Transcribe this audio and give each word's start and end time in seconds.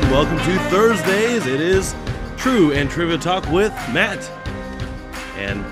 right, 0.00 0.10
welcome 0.10 0.38
to 0.38 0.58
Thursdays. 0.70 1.46
It 1.46 1.60
is 1.60 1.94
True 2.36 2.72
and 2.72 2.90
Trivia 2.90 3.16
Talk 3.16 3.48
with 3.52 3.72
Matt 3.92 4.28
and 5.36 5.64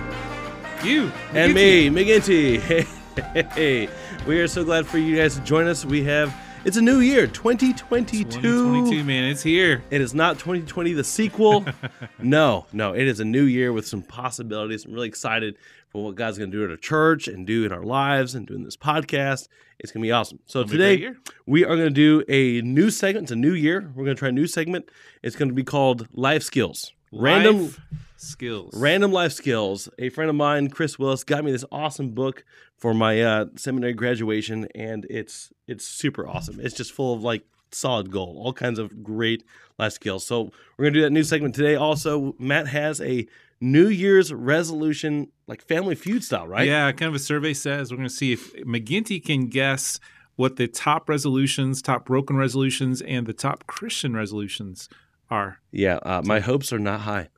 You 0.84 1.10
and 1.32 1.52
me, 1.52 1.88
McGinty. 1.88 2.60
Hey, 2.60 3.42
hey, 3.54 3.88
we 4.24 4.38
are 4.38 4.46
so 4.46 4.62
glad 4.62 4.86
for 4.86 4.98
you 4.98 5.16
guys 5.16 5.34
to 5.34 5.40
join 5.40 5.66
us. 5.66 5.84
We 5.84 6.04
have 6.04 6.32
it's 6.64 6.76
a 6.76 6.80
new 6.80 7.00
year, 7.00 7.26
2022. 7.26 8.24
2022, 8.30 9.02
man, 9.02 9.24
it's 9.24 9.42
here. 9.42 9.82
It 9.90 10.00
is 10.00 10.14
not 10.14 10.38
2020 10.38 10.92
the 10.92 11.02
sequel. 11.02 11.64
no, 12.20 12.66
no, 12.72 12.94
it 12.94 13.08
is 13.08 13.18
a 13.18 13.24
new 13.24 13.42
year 13.42 13.72
with 13.72 13.88
some 13.88 14.02
possibilities. 14.02 14.84
I'm 14.84 14.92
really 14.92 15.08
excited 15.08 15.56
for 15.92 16.02
what 16.02 16.14
God's 16.14 16.38
going 16.38 16.50
to 16.50 16.56
do 16.56 16.64
at 16.64 16.70
our 16.70 16.76
church 16.76 17.28
and 17.28 17.46
do 17.46 17.64
in 17.64 17.72
our 17.72 17.84
lives 17.84 18.34
and 18.34 18.46
doing 18.46 18.64
this 18.64 18.76
podcast. 18.76 19.48
It's 19.78 19.92
going 19.92 20.02
to 20.02 20.06
be 20.06 20.12
awesome. 20.12 20.40
So 20.46 20.60
It'll 20.60 20.70
be 20.70 20.82
a 20.82 20.96
great 20.96 21.06
today 21.08 21.18
we 21.46 21.64
are 21.64 21.76
going 21.76 21.88
to 21.88 21.90
do 21.90 22.24
a 22.28 22.62
new 22.62 22.90
segment. 22.90 23.24
It's 23.24 23.32
a 23.32 23.36
new 23.36 23.52
year. 23.52 23.92
We're 23.94 24.04
going 24.04 24.16
to 24.16 24.18
try 24.18 24.30
a 24.30 24.32
new 24.32 24.46
segment. 24.46 24.90
It's 25.22 25.36
going 25.36 25.48
to 25.48 25.54
be 25.54 25.64
called 25.64 26.08
Life 26.12 26.42
Skills. 26.42 26.92
Random 27.12 27.64
Life 27.64 27.80
skills. 28.22 28.74
Random 28.74 29.12
life 29.12 29.32
skills. 29.32 29.88
A 29.98 30.08
friend 30.08 30.30
of 30.30 30.36
mine, 30.36 30.70
Chris 30.70 30.98
Willis, 30.98 31.24
got 31.24 31.44
me 31.44 31.52
this 31.52 31.64
awesome 31.72 32.10
book 32.10 32.44
for 32.78 32.94
my 32.94 33.20
uh, 33.20 33.46
seminary 33.56 33.92
graduation, 33.92 34.68
and 34.74 35.06
it's 35.10 35.52
it's 35.66 35.84
super 35.86 36.26
awesome. 36.26 36.60
It's 36.60 36.74
just 36.74 36.92
full 36.92 37.14
of 37.14 37.22
like 37.22 37.44
solid 37.72 38.10
gold, 38.10 38.36
all 38.38 38.52
kinds 38.52 38.78
of 38.78 39.02
great 39.02 39.44
life 39.78 39.92
skills. 39.92 40.24
So 40.24 40.52
we're 40.76 40.86
gonna 40.86 40.94
do 40.94 41.02
that 41.02 41.10
new 41.10 41.24
segment 41.24 41.54
today. 41.54 41.74
Also, 41.74 42.34
Matt 42.38 42.68
has 42.68 43.00
a 43.00 43.26
New 43.60 43.88
Year's 43.88 44.32
resolution, 44.32 45.28
like 45.52 45.62
Family 45.62 45.94
Feud 45.94 46.24
style, 46.24 46.48
right? 46.48 46.66
Yeah, 46.66 46.90
kind 46.92 47.10
of 47.10 47.14
a 47.14 47.18
survey 47.18 47.52
says 47.52 47.90
we're 47.90 47.98
going 47.98 48.08
to 48.08 48.14
see 48.14 48.32
if 48.32 48.54
McGinty 48.64 49.22
can 49.22 49.48
guess 49.48 50.00
what 50.36 50.56
the 50.56 50.66
top 50.66 51.10
resolutions, 51.10 51.82
top 51.82 52.06
broken 52.06 52.36
resolutions, 52.38 53.02
and 53.02 53.26
the 53.26 53.34
top 53.34 53.66
Christian 53.66 54.14
resolutions 54.14 54.88
are. 55.30 55.60
Yeah. 55.70 55.96
Uh, 55.96 56.22
my 56.24 56.40
hopes 56.40 56.72
are 56.72 56.78
not 56.78 57.00
high. 57.00 57.28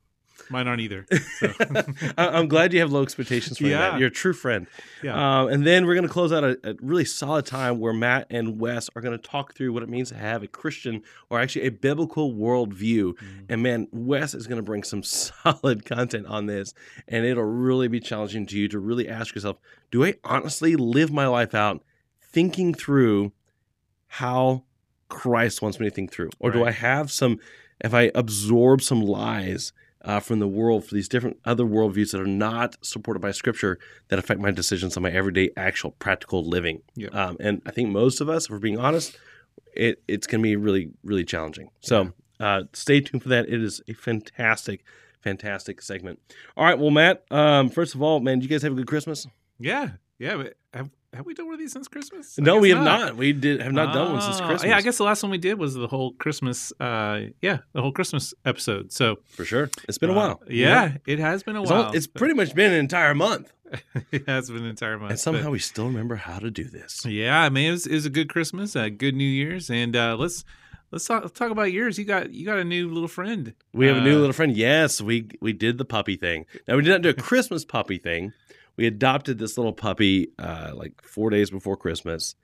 Mine 0.50 0.68
aren't 0.68 0.80
either. 0.80 1.06
So, 1.38 1.52
I'm 2.18 2.48
glad 2.48 2.72
you 2.72 2.80
have 2.80 2.92
low 2.92 3.02
expectations 3.02 3.58
for. 3.58 3.64
Yeah. 3.64 3.96
You're 3.96 4.08
a 4.08 4.10
true 4.10 4.32
friend. 4.32 4.66
yeah. 5.02 5.40
Um, 5.40 5.48
and 5.48 5.66
then 5.66 5.86
we're 5.86 5.94
going 5.94 6.06
to 6.06 6.12
close 6.12 6.32
out 6.32 6.44
a, 6.44 6.58
a 6.64 6.74
really 6.80 7.04
solid 7.04 7.46
time 7.46 7.80
where 7.80 7.92
Matt 7.92 8.26
and 8.30 8.60
Wes 8.60 8.88
are 8.94 9.02
going 9.02 9.16
to 9.18 9.28
talk 9.28 9.54
through 9.54 9.72
what 9.72 9.82
it 9.82 9.88
means 9.88 10.10
to 10.10 10.16
have 10.16 10.42
a 10.42 10.48
Christian 10.48 11.02
or 11.30 11.40
actually 11.40 11.66
a 11.66 11.70
biblical 11.70 12.32
worldview. 12.32 13.14
Mm-hmm. 13.14 13.40
And 13.48 13.62
man, 13.62 13.88
Wes 13.92 14.34
is 14.34 14.46
going 14.46 14.58
to 14.58 14.62
bring 14.62 14.82
some 14.82 15.02
solid 15.02 15.84
content 15.84 16.26
on 16.26 16.46
this, 16.46 16.74
and 17.08 17.24
it'll 17.24 17.44
really 17.44 17.88
be 17.88 18.00
challenging 18.00 18.46
to 18.46 18.58
you 18.58 18.68
to 18.68 18.78
really 18.78 19.08
ask 19.08 19.34
yourself 19.34 19.58
do 19.90 20.04
I 20.04 20.14
honestly 20.24 20.74
live 20.74 21.12
my 21.12 21.26
life 21.26 21.54
out 21.54 21.82
thinking 22.20 22.74
through 22.74 23.32
how 24.06 24.64
Christ 25.08 25.62
wants 25.62 25.78
me 25.78 25.88
to 25.88 25.94
think 25.94 26.12
through? 26.12 26.30
Or 26.40 26.50
do 26.50 26.64
I 26.64 26.72
have 26.72 27.12
some, 27.12 27.38
if 27.80 27.94
I 27.94 28.10
absorb 28.14 28.82
some 28.82 29.00
lies? 29.00 29.72
Uh, 30.04 30.20
from 30.20 30.38
the 30.38 30.46
world 30.46 30.84
for 30.84 30.94
these 30.94 31.08
different 31.08 31.38
other 31.46 31.64
worldviews 31.64 32.12
that 32.12 32.20
are 32.20 32.26
not 32.26 32.76
supported 32.84 33.20
by 33.20 33.30
scripture 33.30 33.78
that 34.08 34.18
affect 34.18 34.38
my 34.38 34.50
decisions 34.50 34.96
on 34.98 35.02
my 35.02 35.10
everyday 35.10 35.48
actual 35.56 35.92
practical 35.92 36.44
living 36.44 36.82
Yeah. 36.94 37.08
um, 37.08 37.36
and 37.40 37.62
i 37.64 37.70
think 37.70 37.88
most 37.88 38.20
of 38.20 38.28
us 38.28 38.44
if 38.44 38.50
we're 38.50 38.58
being 38.58 38.78
honest 38.78 39.16
it, 39.74 40.02
it's 40.06 40.26
going 40.26 40.40
to 40.40 40.42
be 40.42 40.56
really 40.56 40.90
really 41.02 41.24
challenging 41.24 41.70
so 41.80 42.12
uh, 42.38 42.64
stay 42.74 43.00
tuned 43.00 43.22
for 43.22 43.30
that 43.30 43.48
it 43.48 43.62
is 43.62 43.80
a 43.88 43.94
fantastic 43.94 44.84
fantastic 45.22 45.80
segment 45.80 46.18
all 46.56 46.64
right 46.66 46.78
well 46.78 46.90
matt 46.90 47.24
um, 47.30 47.70
first 47.70 47.94
of 47.94 48.02
all 48.02 48.20
man 48.20 48.38
did 48.38 48.44
you 48.44 48.50
guys 48.50 48.62
have 48.62 48.72
a 48.72 48.76
good 48.76 48.86
christmas 48.86 49.26
yeah. 49.58 49.90
Yeah. 50.18 50.44
But 51.14 51.18
have, 51.18 51.26
we 51.26 51.34
done 51.34 51.46
one 51.46 51.54
of 51.54 51.60
these 51.60 51.72
since 51.72 51.86
Christmas? 51.86 52.36
I 52.38 52.42
no 52.42 52.58
we 52.58 52.70
have 52.70 52.82
not. 52.82 53.16
we 53.16 53.32
did 53.32 53.60
have 53.62 53.72
not 53.72 53.94
done 53.94 54.12
one 54.12 54.20
since 54.20 54.40
Oh, 54.40 54.46
christmas 54.46 54.68
Yeah, 54.68 54.76
I 54.76 54.80
guess 54.82 54.98
the 54.98 55.04
last 55.04 55.22
one 55.22 55.30
we 55.30 55.38
did 55.38 55.58
was 55.58 55.74
the 55.74 55.86
whole 55.86 56.12
Christmas. 56.14 56.72
Uh, 56.80 57.26
yeah, 57.40 57.58
the 57.72 57.82
whole 57.82 57.92
Christmas 57.92 58.34
episode. 58.44 58.92
So 58.92 59.18
for 59.30 59.44
sure 59.44 59.70
it's 59.88 59.98
been 59.98 60.10
a 60.10 60.12
uh, 60.12 60.16
while 60.16 60.42
you 60.48 60.64
know? 60.64 60.70
Yeah, 60.70 60.96
it 61.06 61.20
has 61.20 61.44
been 61.44 61.54
a 61.56 61.62
it's, 61.62 61.70
while. 61.70 61.84
all, 61.84 61.92
it's 61.92 62.08
pretty 62.08 62.34
much 62.34 62.54
been 62.54 62.72
an 62.72 62.78
entire 62.78 63.14
month 63.14 63.52
it 64.12 64.28
has 64.28 64.50
been 64.50 64.62
an 64.62 64.66
entire 64.70 64.98
month. 64.98 65.10
and 65.10 65.16
but- 65.18 65.20
somehow 65.20 65.50
we 65.50 65.58
still 65.58 65.86
remember 65.86 66.16
how 66.16 66.38
to 66.40 66.50
do 66.50 66.64
this 66.64 67.06
Yeah, 67.06 67.40
I 67.40 67.48
mean, 67.48 67.68
it 67.68 67.72
was, 67.72 67.86
it 67.86 67.94
was 67.94 68.06
a 68.06 68.10
good 68.10 68.28
Christmas, 68.28 68.74
a 68.76 68.90
good 68.90 69.14
New 69.14 69.24
Year's, 69.24 69.70
and 69.70 69.94
uh, 69.96 70.16
let's 70.18 70.44
let's 70.90 71.06
talk, 71.06 71.32
talk 71.34 71.50
about 71.50 71.72
yours. 71.72 71.98
You 71.98 72.04
got 72.04 72.30
you 72.30 72.44
got 72.46 72.58
a 72.58 72.64
new 72.64 72.88
little 72.88 73.08
friend. 73.08 73.54
We 73.72 73.86
have 73.86 73.96
a 73.96 74.00
new 74.00 74.16
Uh, 74.16 74.20
little 74.20 74.32
friend. 74.32 74.56
Yes, 74.56 75.00
we 75.00 75.28
we 75.40 75.52
did 75.52 75.78
the 75.78 75.84
puppy 75.84 76.16
thing. 76.16 76.46
Now 76.68 76.76
we 76.76 76.82
did 76.82 76.90
not 76.90 77.02
do 77.02 77.08
a 77.10 77.14
Christmas 77.14 77.64
puppy 77.64 77.98
thing. 77.98 78.32
We 78.76 78.86
adopted 78.86 79.38
this 79.38 79.56
little 79.56 79.72
puppy 79.72 80.28
uh, 80.38 80.72
like 80.74 81.00
four 81.02 81.30
days 81.30 81.50
before 81.50 81.76
Christmas, 81.76 82.34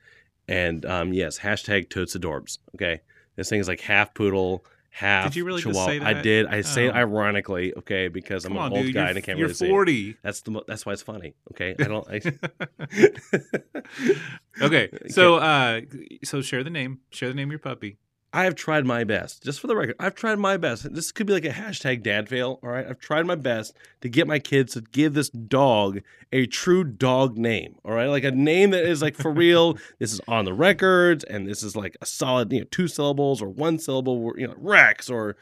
and 0.49 0.85
um, 0.87 1.13
yes, 1.13 1.39
hashtag 1.39 1.91
totes 1.91 2.17
adorbs. 2.17 2.59
Okay, 2.77 3.01
this 3.37 3.49
thing 3.49 3.61
is 3.61 3.67
like 3.69 3.81
half 3.81 4.15
poodle, 4.15 4.65
half. 4.91 5.25
Did 5.27 5.37
you 5.37 5.45
really 5.45 5.63
just 5.63 5.75
Chihuahua. 5.75 5.91
say 5.91 6.01
I 6.01 6.23
did. 6.23 6.47
I 6.47 6.61
say 6.61 6.87
it 6.87 6.93
Oh. 6.95 6.99
ironically, 6.99 7.75
okay, 7.79 8.07
because 8.09 8.45
I'm 8.45 8.51
Come 8.53 8.59
an 8.59 8.63
on, 8.65 8.73
old 8.79 8.87
dude, 8.87 8.95
guy 8.95 9.01
you're, 9.01 9.09
and 9.09 9.19
I 9.19 9.21
can't 9.23 9.39
you're 9.39 9.47
really 9.49 9.55
say. 9.55 9.67
It. 9.67 9.71
forty. 9.71 10.17
That's 10.23 10.41
the 10.43 10.51
mo- 10.53 10.65
that's 10.69 10.87
why 10.87 10.93
it's 10.93 11.03
funny. 11.03 11.35
Okay, 11.53 11.75
I 11.79 11.85
don't. 11.85 12.07
I, 12.09 12.21
Okay, 14.63 14.91
so 15.09 15.37
uh, 15.37 15.81
so 16.23 16.43
share 16.43 16.63
the 16.63 16.71
name, 16.71 17.01
share 17.11 17.29
the 17.29 17.35
name 17.35 17.49
of 17.49 17.53
your 17.53 17.59
puppy. 17.61 17.97
I 18.33 18.45
have 18.45 18.55
tried 18.55 18.87
my 18.87 19.03
best. 19.03 19.43
Just 19.43 19.61
for 19.61 19.67
the 19.67 19.75
record, 19.75 19.97
I've 19.99 20.15
tried 20.15 20.39
my 20.39 20.57
best. 20.57 20.93
This 20.95 21.11
could 21.11 21.27
be 21.27 21.33
like 21.33 21.45
a 21.45 21.51
hashtag 21.51 22.03
dad 22.03 22.29
fail. 22.29 22.61
All 22.63 22.71
right. 22.71 22.87
I've 22.87 23.01
tried 23.01 23.27
my 23.27 23.35
best 23.35 23.75
to 24.03 24.09
get 24.09 24.29
my 24.29 24.39
kids 24.39 24.75
to 24.75 24.83
give 24.83 25.15
this 25.15 25.31
dog 25.31 26.01
a 26.33 26.47
true 26.47 26.85
dog 26.85 27.37
name. 27.37 27.77
All 27.85 27.93
right. 27.93 28.07
Like 28.07 28.23
a 28.23 28.31
name 28.31 28.71
that 28.71 28.85
is 28.85 29.03
like 29.03 29.17
for 29.17 29.33
real. 29.33 29.77
this 29.99 30.13
is 30.13 30.21
on 30.29 30.45
the 30.45 30.55
records 30.55 31.25
and 31.25 31.49
this 31.49 31.65
is 31.65 31.75
like 31.75 31.97
a 32.01 32.07
solid, 32.07 32.53
you 32.53 32.61
know, 32.61 32.67
two 32.71 32.87
syllables 32.87 33.43
or 33.43 33.49
one 33.49 33.79
syllable, 33.81 34.33
you 34.37 34.47
know, 34.47 34.55
Rex 34.57 35.11
or 35.11 35.37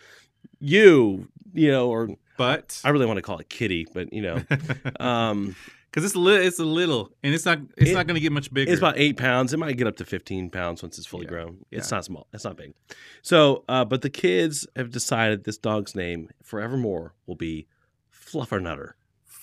you, 0.59 1.28
you 1.53 1.70
know, 1.70 1.91
or 1.91 2.09
But 2.38 2.81
I 2.84 2.88
really 2.88 3.06
want 3.06 3.19
to 3.19 3.22
call 3.22 3.38
it 3.38 3.50
kitty, 3.50 3.87
but 3.93 4.12
you 4.15 4.22
know, 4.22 4.43
um, 5.00 5.56
because 5.91 6.04
it's 6.04 6.15
li- 6.16 6.44
it's 6.47 6.59
a 6.59 6.65
little, 6.65 7.10
and 7.22 7.34
it's 7.34 7.44
not 7.44 7.59
it's 7.76 7.91
It- 7.91 7.94
not 7.94 8.06
going 8.06 8.15
to 8.16 8.21
get 8.21 8.32
much 8.32 8.53
bigger. 8.53 8.71
It's 8.71 8.81
about 8.81 8.99
eight 8.99 9.16
pounds. 9.16 9.53
It 9.53 9.59
might 9.59 9.76
get 9.76 9.87
up 9.87 9.97
to 9.97 10.04
15 10.04 10.50
pounds 10.50 10.82
once 10.82 10.99
it's 10.99 11.06
fully 11.06 11.25
Yeah. 11.25 11.31
grown. 11.31 11.65
It's 11.71 11.91
not 11.91 12.04
small. 12.04 12.26
It's 12.32 12.44
not 12.44 12.56
big. 12.56 12.75
So, 13.22 13.65
uh, 13.69 13.84
but 13.84 14.03
the 14.03 14.10
kids 14.10 14.66
have 14.76 14.91
decided 14.91 15.44
this 15.44 15.59
dog's 15.59 15.94
name 15.94 16.28
forevermore 16.43 17.15
will 17.26 17.37
be 17.37 17.66
Fluffernutter. 18.12 18.93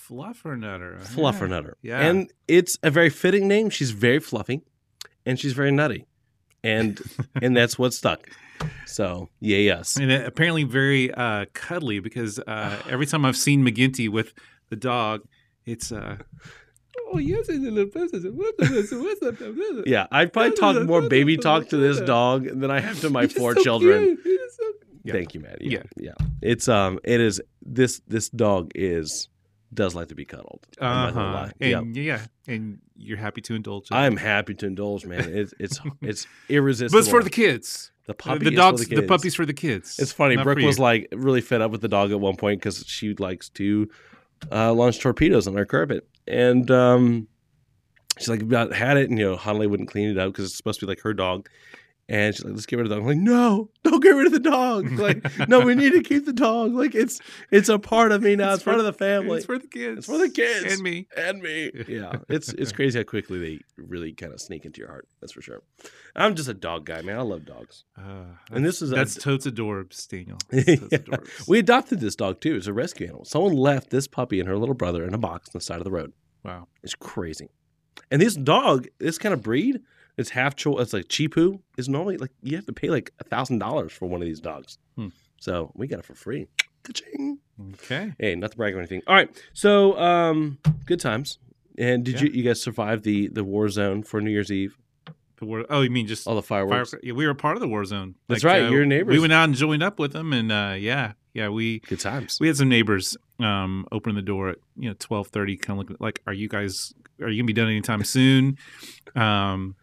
Fluffernutter. 0.08 1.00
Fluffernutter. 1.02 1.74
Yeah. 1.82 2.00
And 2.00 2.32
it's 2.46 2.78
a 2.82 2.90
very 2.90 3.10
fitting 3.10 3.48
name. 3.48 3.70
She's 3.70 3.90
very 3.90 4.20
fluffy 4.20 4.62
and 5.24 5.38
she's 5.38 5.52
very 5.52 5.72
nutty. 5.72 6.06
And 6.62 7.00
and 7.42 7.56
that's 7.56 7.78
what 7.78 7.92
stuck. 7.92 8.28
So, 8.86 9.28
yeah, 9.40 9.58
yes. 9.58 9.96
And 9.96 10.10
apparently 10.10 10.64
very 10.64 11.12
uh, 11.12 11.46
cuddly 11.52 11.98
because 12.00 12.38
uh, 12.46 12.80
every 12.88 13.06
time 13.06 13.24
I've 13.24 13.36
seen 13.36 13.64
McGinty 13.64 14.08
with 14.08 14.32
the 14.70 14.76
dog, 14.76 15.22
it's 15.66 15.92
uh, 15.92 16.16
oh 17.12 17.18
yes, 17.18 17.48
it's 17.48 17.64
a 17.66 17.70
little 17.70 17.90
person. 17.90 18.36
What's 18.36 18.62
up, 18.62 18.70
what's 18.74 18.92
up, 18.92 19.00
what's 19.00 19.22
up, 19.42 19.54
what's 19.56 19.78
up?" 19.80 19.84
Yeah, 19.86 20.06
I'd 20.10 20.32
probably 20.32 20.52
talk 20.56 20.82
more 20.84 21.02
baby 21.08 21.36
talk 21.36 21.68
to 21.68 21.76
this 21.76 22.00
dog 22.00 22.44
than 22.44 22.70
I 22.70 22.80
have 22.80 23.00
to 23.00 23.10
my 23.10 23.26
four 23.26 23.54
so 23.54 23.62
children. 23.62 24.16
so- 24.24 24.72
Yeah. 25.04 25.12
Thank 25.12 25.34
you, 25.34 25.40
Matt. 25.40 25.62
Yeah, 25.62 25.82
Yeah. 25.96 26.12
yeah. 26.20 26.26
It's 26.42 26.68
um, 26.68 26.98
it 27.04 27.20
is 27.20 27.40
this 27.62 28.00
this 28.08 28.28
dog 28.28 28.72
is 28.74 29.28
does 29.74 29.94
like 29.94 30.08
to 30.08 30.14
be 30.14 30.24
cuddled. 30.24 30.66
I'm 30.80 30.88
not 30.96 31.14
gonna 31.14 31.26
Uh-huh. 31.28 31.38
lie. 31.46 31.52
Yeah, 31.60 31.78
And 31.78 31.96
yeah, 31.96 32.20
and 32.48 32.78
you're 32.96 33.18
happy 33.18 33.40
to 33.42 33.54
indulge. 33.54 33.90
it. 33.90 33.94
I'm 33.94 34.16
happy 34.16 34.54
to 34.54 34.66
indulge, 34.66 35.04
man. 35.06 35.28
It's 35.32 35.52
it's 35.60 35.80
it's 36.02 36.24
but 36.48 36.54
irresistible. 36.54 36.98
it's 37.00 37.08
for 37.08 37.22
the 37.22 37.30
kids. 37.30 37.92
the 38.06 38.12
Uh, 38.12 38.16
puppy. 38.16 38.44
the 38.46 38.50
is 38.52 38.56
dogs, 38.56 38.82
for 38.84 38.88
the, 38.94 39.00
the, 39.02 39.06
puppies 39.06 39.34
for 39.34 39.44
the 39.46 39.52
kids. 39.52 39.98
It's 39.98 40.12
funny. 40.12 40.36
not 40.36 40.44
Brooke 40.44 40.58
was 40.60 40.78
like 40.78 41.08
really 41.12 41.40
fed 41.40 41.60
up 41.60 41.70
with 41.72 41.80
the 41.82 41.88
dog 41.88 42.10
at 42.12 42.20
one 42.20 42.36
point 42.36 42.60
because 42.60 42.84
she 42.86 43.14
likes 43.14 43.48
to 43.50 43.88
uh, 44.50 44.72
launch 44.72 45.00
torpedoes 45.00 45.46
on 45.46 45.56
our 45.56 45.64
carpet, 45.64 46.06
and 46.26 46.70
um, 46.70 47.28
she's 48.18 48.28
like 48.28 48.42
about 48.42 48.72
had 48.72 48.96
it, 48.96 49.10
and 49.10 49.18
you 49.18 49.24
know 49.24 49.36
Hanley 49.36 49.66
wouldn't 49.66 49.90
clean 49.90 50.10
it 50.10 50.18
up 50.18 50.32
because 50.32 50.46
it's 50.46 50.56
supposed 50.56 50.80
to 50.80 50.86
be 50.86 50.92
like 50.92 51.00
her 51.00 51.14
dog. 51.14 51.48
And 52.08 52.32
she's 52.32 52.44
like, 52.44 52.54
"Let's 52.54 52.66
get 52.66 52.76
rid 52.76 52.84
of 52.86 52.90
the 52.90 52.94
dog." 52.96 53.02
I'm 53.02 53.08
like, 53.08 53.16
"No, 53.18 53.68
don't 53.82 54.00
get 54.00 54.10
rid 54.10 54.26
of 54.26 54.32
the 54.32 54.38
dog. 54.38 54.88
Like, 54.98 55.48
no, 55.48 55.58
we 55.60 55.74
need 55.74 55.92
to 55.92 56.02
keep 56.04 56.24
the 56.24 56.32
dog. 56.32 56.72
Like, 56.72 56.94
it's 56.94 57.20
it's 57.50 57.68
a 57.68 57.80
part 57.80 58.12
of 58.12 58.22
me 58.22 58.36
now. 58.36 58.50
It's, 58.50 58.56
It's 58.58 58.64
part 58.64 58.78
of 58.78 58.84
the 58.84 58.92
family 58.92 59.38
It's 59.38 59.46
for 59.46 59.58
the 59.58 59.66
kids. 59.66 59.98
It's 59.98 60.06
for 60.06 60.18
the 60.18 60.28
kids. 60.28 60.72
and 60.74 60.82
me. 60.82 61.08
and 61.16 61.42
me. 61.42 61.72
Yeah, 61.88 62.18
it's 62.28 62.50
it's 62.52 62.70
crazy 62.70 62.98
how 63.00 63.02
quickly 63.02 63.38
they 63.40 63.60
really 63.76 64.12
kind 64.12 64.32
of 64.32 64.40
sneak 64.40 64.64
into 64.64 64.78
your 64.80 64.88
heart. 64.88 65.08
That's 65.20 65.32
for 65.32 65.42
sure. 65.42 65.62
I'm 66.14 66.36
just 66.36 66.48
a 66.48 66.54
dog 66.54 66.86
guy, 66.86 67.02
man. 67.02 67.18
I 67.18 67.22
love 67.22 67.44
dogs. 67.44 67.84
Uh, 67.98 68.26
And 68.52 68.64
this 68.64 68.82
is 68.82 68.92
a- 68.92 68.94
that's 68.94 69.14
totes 69.16 69.44
adorbs, 69.46 70.06
Daniel. 70.08 70.38
Totes 70.52 70.66
Yeah. 70.68 70.98
adorbs. 70.98 71.48
We 71.48 71.58
adopted 71.58 71.98
this 71.98 72.14
dog 72.14 72.40
too. 72.40 72.54
It's 72.54 72.68
a 72.68 72.72
rescue 72.72 73.06
animal. 73.08 73.24
Someone 73.24 73.54
left 73.54 73.90
this 73.90 74.06
puppy 74.06 74.38
and 74.38 74.48
her 74.48 74.56
little 74.56 74.76
brother 74.76 75.04
in 75.04 75.12
a 75.12 75.18
box 75.18 75.48
on 75.48 75.52
the 75.54 75.60
side 75.60 75.78
of 75.78 75.84
the 75.84 75.90
road. 75.90 76.12
wow. 76.44 76.68
It's 76.84 76.94
crazy. 76.94 77.48
And 78.12 78.22
this 78.22 78.36
dog, 78.36 78.86
this 78.98 79.18
kind 79.18 79.32
of 79.32 79.42
breed, 79.42 79.80
it's 80.16 80.30
half 80.30 80.56
cho- 80.56 80.78
it's 80.78 80.92
like 80.92 81.06
cheapoo, 81.08 81.60
is 81.76 81.88
normally 81.88 82.16
like 82.16 82.30
you 82.42 82.56
have 82.56 82.66
to 82.66 82.72
pay 82.72 82.88
like 82.88 83.12
a 83.20 83.24
thousand 83.24 83.58
dollars 83.58 83.92
for 83.92 84.06
one 84.08 84.20
of 84.22 84.26
these 84.26 84.40
dogs. 84.40 84.78
Hmm. 84.96 85.08
So 85.40 85.72
we 85.74 85.86
got 85.86 85.98
it 85.98 86.04
for 86.04 86.14
free. 86.14 86.46
Ka-ching. 86.82 87.38
Okay. 87.74 88.12
Hey, 88.18 88.34
not 88.36 88.52
to 88.52 88.56
brag 88.56 88.74
or 88.74 88.78
anything. 88.78 89.02
All 89.06 89.14
right. 89.14 89.28
So 89.52 89.98
um 89.98 90.58
good 90.86 91.00
times. 91.00 91.38
And 91.78 92.04
did 92.04 92.14
Yeah. 92.20 92.28
you 92.28 92.32
you 92.34 92.42
guys 92.42 92.62
survive 92.62 93.02
the 93.02 93.28
the 93.28 93.44
war 93.44 93.68
zone 93.68 94.02
for 94.02 94.20
New 94.20 94.30
Year's 94.30 94.50
Eve? 94.52 94.76
The 95.38 95.44
war. 95.44 95.66
Oh, 95.68 95.82
you 95.82 95.90
mean 95.90 96.06
just 96.06 96.26
All 96.26 96.34
the 96.34 96.42
fire? 96.42 96.66
fireworks. 96.66 96.94
Yeah, 97.02 97.12
we 97.12 97.26
were 97.26 97.34
part 97.34 97.56
of 97.56 97.60
the 97.60 97.68
war 97.68 97.84
zone. 97.84 98.14
That's 98.28 98.42
right, 98.44 98.70
your 98.70 98.86
neighbors. 98.86 99.12
We 99.12 99.18
went 99.18 99.34
out 99.34 99.44
and 99.44 99.54
joined 99.54 99.82
up 99.82 99.98
with 99.98 100.12
them, 100.14 100.32
and 100.32 100.50
uh, 100.50 100.76
yeah, 100.78 101.12
yeah, 101.34 101.50
we 101.50 101.80
Good 101.80 102.00
times. 102.00 102.38
we 102.40 102.46
had 102.46 102.56
some 102.56 102.70
neighbors 102.70 103.14
um, 103.38 103.86
open 103.92 104.14
the 104.14 104.22
door 104.22 104.48
at 104.48 104.58
you 104.78 104.88
know 104.88 104.94
twelve 104.98 105.28
thirty, 105.28 105.58
kind 105.58 105.78
of 105.78 105.86
looking 105.86 105.96
like, 106.00 106.22
are 106.26 106.32
you 106.32 106.48
guys 106.48 106.94
are 107.20 107.28
you 107.28 107.42
gonna 107.42 107.46
be 107.46 107.52
done 107.52 107.68
anytime 107.68 108.02
soon? 108.16 108.56
Um, 109.14 109.74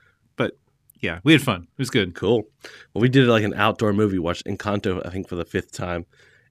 yeah, 1.04 1.20
we 1.26 1.34
had 1.34 1.42
fun. 1.42 1.64
It 1.64 1.78
was 1.78 1.90
good. 1.90 2.16
Cool. 2.16 2.48
Well, 2.94 3.02
we 3.02 3.10
did 3.10 3.28
like 3.28 3.44
an 3.44 3.54
outdoor 3.54 3.92
movie. 3.92 4.18
Watched 4.18 4.46
Encanto, 4.46 5.06
I 5.06 5.10
think, 5.10 5.28
for 5.28 5.36
the 5.36 5.44
fifth 5.44 5.74
time, 5.74 6.06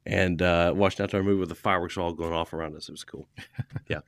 and 0.04 0.42
uh, 0.42 0.74
watched 0.76 1.00
an 1.00 1.04
outdoor 1.04 1.22
movie 1.22 1.40
with 1.40 1.48
the 1.48 1.54
fireworks 1.54 1.96
all 1.96 2.12
going 2.12 2.34
off 2.34 2.52
around 2.52 2.76
us. 2.76 2.86
It 2.86 2.92
was 2.92 3.02
cool. 3.02 3.26
yeah. 3.88 4.00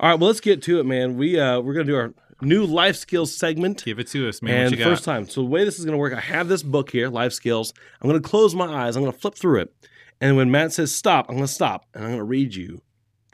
All 0.00 0.08
right. 0.08 0.18
Well, 0.18 0.28
let's 0.28 0.40
get 0.40 0.62
to 0.62 0.80
it, 0.80 0.84
man. 0.86 1.18
We 1.18 1.38
uh, 1.38 1.60
we're 1.60 1.74
gonna 1.74 1.84
do 1.84 1.96
our 1.96 2.14
new 2.40 2.64
life 2.64 2.96
skills 2.96 3.36
segment. 3.36 3.84
Give 3.84 3.98
it 3.98 4.08
to 4.08 4.26
us, 4.26 4.40
man. 4.40 4.54
and 4.54 4.64
what 4.64 4.78
you 4.78 4.84
got? 4.84 4.90
first 4.90 5.04
time. 5.04 5.28
So 5.28 5.42
the 5.42 5.48
way 5.48 5.66
this 5.66 5.78
is 5.78 5.84
going 5.84 5.92
to 5.92 5.98
work, 5.98 6.14
I 6.14 6.20
have 6.20 6.48
this 6.48 6.62
book 6.62 6.90
here, 6.90 7.10
Life 7.10 7.34
Skills. 7.34 7.74
I'm 8.00 8.08
going 8.08 8.20
to 8.20 8.26
close 8.26 8.54
my 8.54 8.86
eyes. 8.86 8.96
I'm 8.96 9.02
going 9.02 9.12
to 9.12 9.18
flip 9.18 9.34
through 9.34 9.60
it, 9.60 9.74
and 10.18 10.34
when 10.38 10.50
Matt 10.50 10.72
says 10.72 10.94
stop, 10.94 11.26
I'm 11.28 11.36
going 11.36 11.46
to 11.46 11.52
stop, 11.52 11.84
and 11.92 12.04
I'm 12.04 12.10
going 12.10 12.20
to 12.20 12.24
read 12.24 12.54
you 12.54 12.80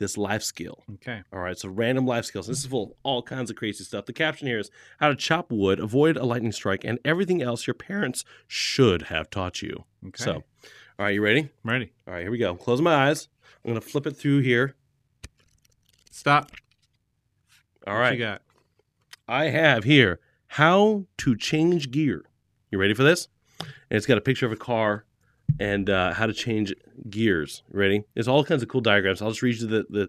this 0.00 0.19
life 0.19 0.43
skill. 0.43 0.82
okay. 0.94 1.23
All 1.32 1.38
right, 1.38 1.56
so 1.56 1.69
random 1.69 2.05
life 2.06 2.25
skills. 2.25 2.49
This 2.49 2.58
is 2.58 2.67
full 2.67 2.82
of 2.82 2.93
all 3.05 3.23
kinds 3.23 3.49
of 3.50 3.55
crazy 3.56 3.85
stuff. 3.85 4.06
The 4.06 4.12
caption 4.12 4.49
here 4.49 4.58
is 4.58 4.69
how 4.99 5.08
to 5.08 5.14
chop 5.14 5.52
wood, 5.52 5.79
avoid 5.79 6.17
a 6.17 6.25
lightning 6.25 6.50
strike, 6.50 6.82
and 6.85 6.99
everything 7.05 7.41
else 7.41 7.69
your 7.69 7.75
parents 7.75 8.25
should 8.49 9.02
have 9.02 9.31
taught 9.31 9.62
you. 9.62 9.85
Okay. 10.08 10.25
So, 10.25 10.32
all 10.35 10.43
right, 11.06 11.14
you 11.14 11.23
ready? 11.23 11.41
I'm 11.64 11.70
ready. 11.70 11.93
All 12.08 12.14
right, 12.14 12.23
here 12.23 12.31
we 12.32 12.38
go. 12.38 12.56
Close 12.56 12.81
my 12.82 13.08
eyes. 13.08 13.29
I'm 13.64 13.70
going 13.70 13.81
to 13.81 13.87
flip 13.87 14.06
it 14.06 14.17
through 14.17 14.41
here. 14.41 14.75
Stop. 16.11 16.50
All 17.87 17.94
What 17.94 18.00
right. 18.00 18.12
you 18.19 18.19
got? 18.25 18.43
I 19.29 19.44
have 19.46 19.85
here 19.85 20.19
how 20.49 21.05
to 21.19 21.37
change 21.37 21.91
gear. 21.93 22.25
You 22.70 22.79
ready 22.79 22.94
for 22.94 23.05
this? 23.05 23.29
And 23.61 23.69
it's 23.91 24.06
got 24.06 24.19
a 24.19 24.20
picture 24.23 24.46
of 24.46 24.53
a 24.53 24.56
car 24.56 25.05
and 25.58 25.91
uh, 25.91 26.12
how 26.14 26.26
to 26.26 26.32
change 26.32 26.75
gears. 27.08 27.62
Ready? 27.70 28.05
There's 28.14 28.29
all 28.29 28.44
kinds 28.44 28.62
of 28.62 28.69
cool 28.69 28.81
diagrams. 28.81 29.23
I'll 29.23 29.31
just 29.31 29.43
read 29.43 29.58
you 29.58 29.67
the, 29.67 29.87
the, 29.88 30.08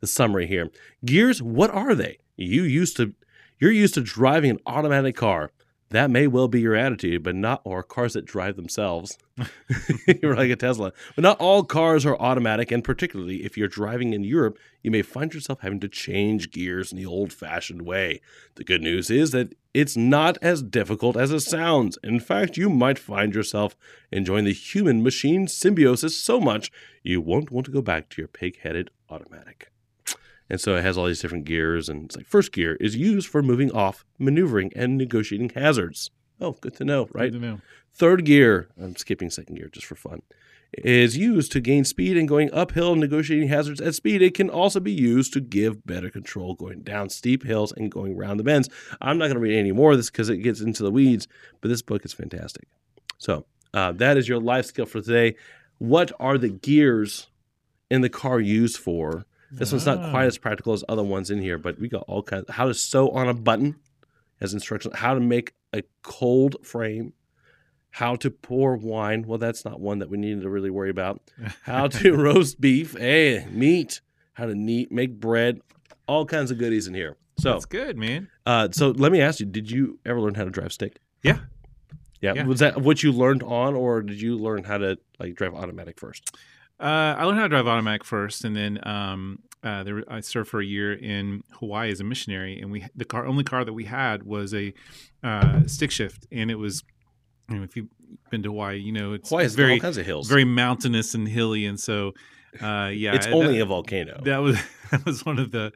the 0.00 0.06
summary 0.06 0.46
here. 0.46 0.70
Gears, 1.04 1.42
what 1.42 1.70
are 1.70 1.94
they? 1.94 2.18
You 2.36 2.62
used 2.62 2.96
to 2.96 3.14
you're 3.58 3.70
used 3.70 3.94
to 3.94 4.00
driving 4.00 4.50
an 4.50 4.58
automatic 4.66 5.14
car. 5.14 5.52
That 5.90 6.10
may 6.10 6.28
well 6.28 6.46
be 6.46 6.60
your 6.60 6.76
attitude, 6.76 7.24
but 7.24 7.34
not 7.34 7.62
or 7.64 7.82
cars 7.82 8.12
that 8.12 8.24
drive 8.24 8.54
themselves. 8.54 9.18
you're 10.22 10.36
like 10.36 10.50
a 10.50 10.56
Tesla. 10.56 10.92
But 11.16 11.22
not 11.22 11.40
all 11.40 11.64
cars 11.64 12.06
are 12.06 12.16
automatic, 12.16 12.70
and 12.70 12.84
particularly 12.84 13.44
if 13.44 13.56
you're 13.56 13.66
driving 13.66 14.12
in 14.12 14.22
Europe, 14.22 14.56
you 14.82 14.90
may 14.92 15.02
find 15.02 15.34
yourself 15.34 15.60
having 15.62 15.80
to 15.80 15.88
change 15.88 16.52
gears 16.52 16.92
in 16.92 16.98
the 16.98 17.06
old-fashioned 17.06 17.82
way. 17.82 18.20
The 18.54 18.64
good 18.64 18.82
news 18.82 19.10
is 19.10 19.32
that 19.32 19.54
it's 19.74 19.96
not 19.96 20.38
as 20.40 20.62
difficult 20.62 21.16
as 21.16 21.32
it 21.32 21.40
sounds. 21.40 21.98
In 22.04 22.20
fact, 22.20 22.56
you 22.56 22.70
might 22.70 22.98
find 22.98 23.34
yourself 23.34 23.76
enjoying 24.12 24.44
the 24.44 24.52
human 24.52 25.02
machine 25.02 25.48
symbiosis 25.48 26.16
so 26.16 26.40
much 26.40 26.70
you 27.02 27.20
won't 27.20 27.50
want 27.50 27.66
to 27.66 27.72
go 27.72 27.82
back 27.82 28.08
to 28.10 28.22
your 28.22 28.28
pig 28.28 28.60
headed 28.60 28.90
automatic. 29.08 29.70
And 30.50 30.60
so 30.60 30.74
it 30.74 30.82
has 30.82 30.98
all 30.98 31.06
these 31.06 31.20
different 31.20 31.44
gears, 31.44 31.88
and 31.88 32.06
it's 32.06 32.16
like 32.16 32.26
first 32.26 32.52
gear 32.52 32.76
is 32.80 32.96
used 32.96 33.28
for 33.28 33.40
moving 33.40 33.70
off, 33.70 34.04
maneuvering, 34.18 34.72
and 34.74 34.98
negotiating 34.98 35.50
hazards. 35.50 36.10
Oh, 36.40 36.56
good 36.60 36.74
to 36.76 36.84
know, 36.84 37.08
right? 37.12 37.30
Good 37.30 37.40
to 37.40 37.46
know. 37.46 37.60
Third 37.94 38.24
gear, 38.24 38.68
I'm 38.80 38.96
skipping 38.96 39.30
second 39.30 39.56
gear 39.56 39.68
just 39.70 39.86
for 39.86 39.94
fun, 39.94 40.22
is 40.72 41.16
used 41.16 41.52
to 41.52 41.60
gain 41.60 41.84
speed 41.84 42.16
and 42.16 42.28
going 42.28 42.52
uphill, 42.52 42.96
negotiating 42.96 43.48
hazards 43.48 43.80
at 43.80 43.94
speed. 43.94 44.22
It 44.22 44.34
can 44.34 44.50
also 44.50 44.80
be 44.80 44.92
used 44.92 45.32
to 45.34 45.40
give 45.40 45.86
better 45.86 46.10
control 46.10 46.54
going 46.54 46.80
down 46.80 47.10
steep 47.10 47.44
hills 47.44 47.72
and 47.72 47.90
going 47.90 48.16
around 48.16 48.38
the 48.38 48.44
bends. 48.44 48.68
I'm 49.00 49.18
not 49.18 49.26
going 49.26 49.34
to 49.34 49.40
read 49.40 49.56
any 49.56 49.72
more 49.72 49.92
of 49.92 49.98
this 49.98 50.10
because 50.10 50.28
it 50.28 50.38
gets 50.38 50.60
into 50.60 50.82
the 50.82 50.90
weeds, 50.90 51.28
but 51.60 51.68
this 51.68 51.82
book 51.82 52.04
is 52.04 52.12
fantastic. 52.12 52.66
So 53.18 53.46
uh, 53.72 53.92
that 53.92 54.16
is 54.16 54.28
your 54.28 54.40
life 54.40 54.66
skill 54.66 54.86
for 54.86 55.00
today. 55.00 55.36
What 55.78 56.10
are 56.18 56.38
the 56.38 56.48
gears 56.50 57.28
in 57.88 58.00
the 58.00 58.08
car 58.08 58.40
used 58.40 58.76
for? 58.76 59.26
This 59.52 59.72
one's 59.72 59.86
not 59.86 60.10
quite 60.10 60.26
as 60.26 60.38
practical 60.38 60.72
as 60.72 60.84
other 60.88 61.02
ones 61.02 61.30
in 61.30 61.40
here, 61.40 61.58
but 61.58 61.78
we 61.78 61.88
got 61.88 62.04
all 62.06 62.22
kinds. 62.22 62.44
How 62.50 62.66
to 62.66 62.74
sew 62.74 63.10
on 63.10 63.28
a 63.28 63.34
button 63.34 63.76
as 64.40 64.54
instructions. 64.54 64.96
How 64.96 65.14
to 65.14 65.20
make 65.20 65.54
a 65.72 65.82
cold 66.02 66.56
frame. 66.64 67.12
How 67.90 68.14
to 68.16 68.30
pour 68.30 68.76
wine. 68.76 69.24
Well, 69.26 69.38
that's 69.38 69.64
not 69.64 69.80
one 69.80 69.98
that 69.98 70.08
we 70.08 70.16
needed 70.16 70.42
to 70.42 70.48
really 70.50 70.70
worry 70.70 70.90
about. 70.90 71.20
How 71.62 71.88
to 71.88 72.12
roast 72.16 72.60
beef. 72.60 72.96
Hey, 72.96 73.46
meat. 73.50 74.00
How 74.34 74.46
to 74.46 74.54
neat, 74.54 74.92
make 74.92 75.18
bread. 75.18 75.60
All 76.06 76.24
kinds 76.24 76.50
of 76.52 76.58
goodies 76.58 76.86
in 76.86 76.94
here. 76.94 77.16
So, 77.38 77.52
That's 77.54 77.64
good, 77.66 77.96
man. 77.96 78.28
uh, 78.46 78.68
so 78.70 78.90
let 78.90 79.10
me 79.12 79.20
ask 79.20 79.40
you: 79.40 79.46
Did 79.46 79.70
you 79.70 79.98
ever 80.04 80.20
learn 80.20 80.34
how 80.34 80.44
to 80.44 80.50
drive 80.50 80.72
stick? 80.72 80.98
Yeah. 81.22 81.38
Yeah. 82.20 82.34
Yeah. 82.34 82.44
Was 82.44 82.60
that 82.60 82.82
what 82.82 83.02
you 83.02 83.12
learned 83.12 83.42
on, 83.42 83.74
or 83.74 84.02
did 84.02 84.20
you 84.20 84.36
learn 84.36 84.62
how 84.62 84.78
to 84.78 84.98
like 85.18 85.34
drive 85.36 85.54
automatic 85.54 85.98
first? 85.98 86.36
Uh, 86.80 87.14
I 87.18 87.24
learned 87.24 87.38
how 87.38 87.44
to 87.44 87.48
drive 87.50 87.66
automatic 87.66 88.04
first, 88.04 88.44
and 88.44 88.56
then 88.56 88.78
um, 88.86 89.40
uh, 89.62 89.82
there, 89.82 90.02
I 90.08 90.20
served 90.20 90.48
for 90.48 90.60
a 90.60 90.64
year 90.64 90.94
in 90.94 91.42
Hawaii 91.58 91.90
as 91.90 92.00
a 92.00 92.04
missionary, 92.04 92.58
and 92.60 92.70
we 92.72 92.86
the 92.96 93.04
car 93.04 93.26
only 93.26 93.44
car 93.44 93.64
that 93.64 93.72
we 93.74 93.84
had 93.84 94.22
was 94.22 94.54
a 94.54 94.72
uh, 95.22 95.66
stick 95.66 95.90
shift, 95.90 96.26
and 96.32 96.50
it 96.50 96.56
was. 96.56 96.82
You 97.50 97.56
know, 97.56 97.62
if 97.64 97.74
you've 97.76 97.88
been 98.30 98.44
to 98.44 98.48
Hawaii, 98.50 98.78
you 98.78 98.92
know 98.92 99.12
it's 99.12 99.28
Hawaii 99.28 99.42
has 99.42 99.56
very 99.56 99.72
all 99.74 99.80
kinds 99.80 99.98
of 99.98 100.06
hills. 100.06 100.28
very 100.28 100.44
mountainous 100.44 101.14
and 101.14 101.26
hilly, 101.28 101.66
and 101.66 101.78
so 101.80 102.12
uh, 102.62 102.90
yeah, 102.94 103.14
it's 103.14 103.26
that- 103.26 103.34
only 103.34 103.58
a 103.58 103.66
volcano. 103.66 104.20
that 104.24 104.38
was 104.38 104.56
that 104.92 105.04
was 105.04 105.26
one 105.26 105.38
of 105.40 105.50
the 105.50 105.72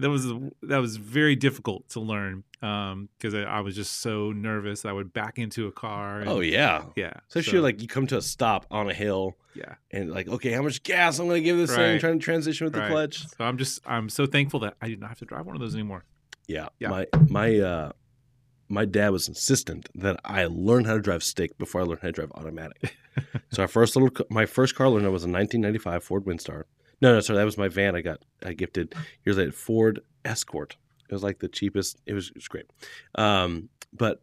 that 0.00 0.10
was 0.10 0.26
that 0.62 0.78
was 0.78 0.96
very 0.96 1.36
difficult 1.36 1.88
to 1.90 2.00
learn 2.00 2.44
because 2.60 3.34
I, 3.34 3.42
I 3.42 3.60
was 3.60 3.74
just 3.74 4.00
so 4.00 4.32
nervous. 4.32 4.84
I 4.84 4.92
would 4.92 5.12
back 5.12 5.38
into 5.38 5.66
a 5.66 5.72
car. 5.72 6.20
And, 6.20 6.28
oh 6.28 6.40
yeah. 6.40 6.84
yeah. 6.96 7.12
Especially 7.28 7.60
like 7.60 7.80
you 7.80 7.88
come 7.88 8.06
to 8.08 8.18
a 8.18 8.22
stop 8.22 8.66
on 8.70 8.90
a 8.90 8.94
hill 8.94 9.36
yeah. 9.54 9.74
and 9.90 10.10
like, 10.10 10.28
okay, 10.28 10.52
how 10.52 10.62
much 10.62 10.82
gas 10.82 11.18
I'm 11.18 11.28
gonna 11.28 11.40
give 11.40 11.56
this 11.56 11.74
thing, 11.74 11.98
trying 11.98 12.18
to 12.18 12.24
transition 12.24 12.66
with 12.66 12.76
Right. 12.76 12.88
the 12.88 12.92
clutch. 12.92 13.26
So 13.28 13.44
I'm 13.44 13.58
just 13.58 13.80
I'm 13.86 14.08
so 14.08 14.26
thankful 14.26 14.60
that 14.60 14.74
I 14.80 14.88
do 14.88 14.96
not 14.96 15.08
have 15.08 15.18
to 15.20 15.24
drive 15.24 15.46
one 15.46 15.56
of 15.56 15.60
those 15.60 15.74
anymore. 15.74 16.04
Yeah. 16.46 16.68
Yeah. 16.78 16.88
My 16.88 17.06
my 17.28 17.58
uh 17.58 17.92
my 18.68 18.84
dad 18.84 19.10
was 19.10 19.28
insistent 19.28 19.88
that 19.94 20.20
I 20.24 20.46
learn 20.46 20.84
how 20.84 20.94
to 20.94 21.00
drive 21.00 21.24
stick 21.24 21.58
before 21.58 21.80
I 21.80 21.84
learned 21.84 22.00
how 22.02 22.08
to 22.08 22.12
drive 22.12 22.32
automatic. 22.32 22.96
so 23.50 23.62
our 23.62 23.68
first 23.68 23.96
little 23.96 24.26
my 24.30 24.46
first 24.46 24.74
car 24.74 24.88
learned 24.88 25.10
was 25.10 25.24
a 25.24 25.28
1995 25.28 26.04
Ford 26.04 26.24
Windstar. 26.24 26.64
No, 27.00 27.12
no, 27.14 27.20
sorry, 27.20 27.38
that 27.38 27.44
was 27.44 27.56
my 27.58 27.68
van 27.68 27.96
I 27.96 28.00
got 28.02 28.20
I 28.44 28.52
gifted 28.52 28.94
years 29.24 29.36
later. 29.38 29.52
Ford 29.52 30.00
Escort. 30.24 30.76
It 31.08 31.12
was 31.14 31.22
like 31.22 31.38
the 31.40 31.48
cheapest. 31.48 31.98
It 32.06 32.12
was, 32.14 32.28
it 32.28 32.36
was 32.36 32.48
great. 32.48 32.66
Um, 33.16 33.68
but 33.92 34.22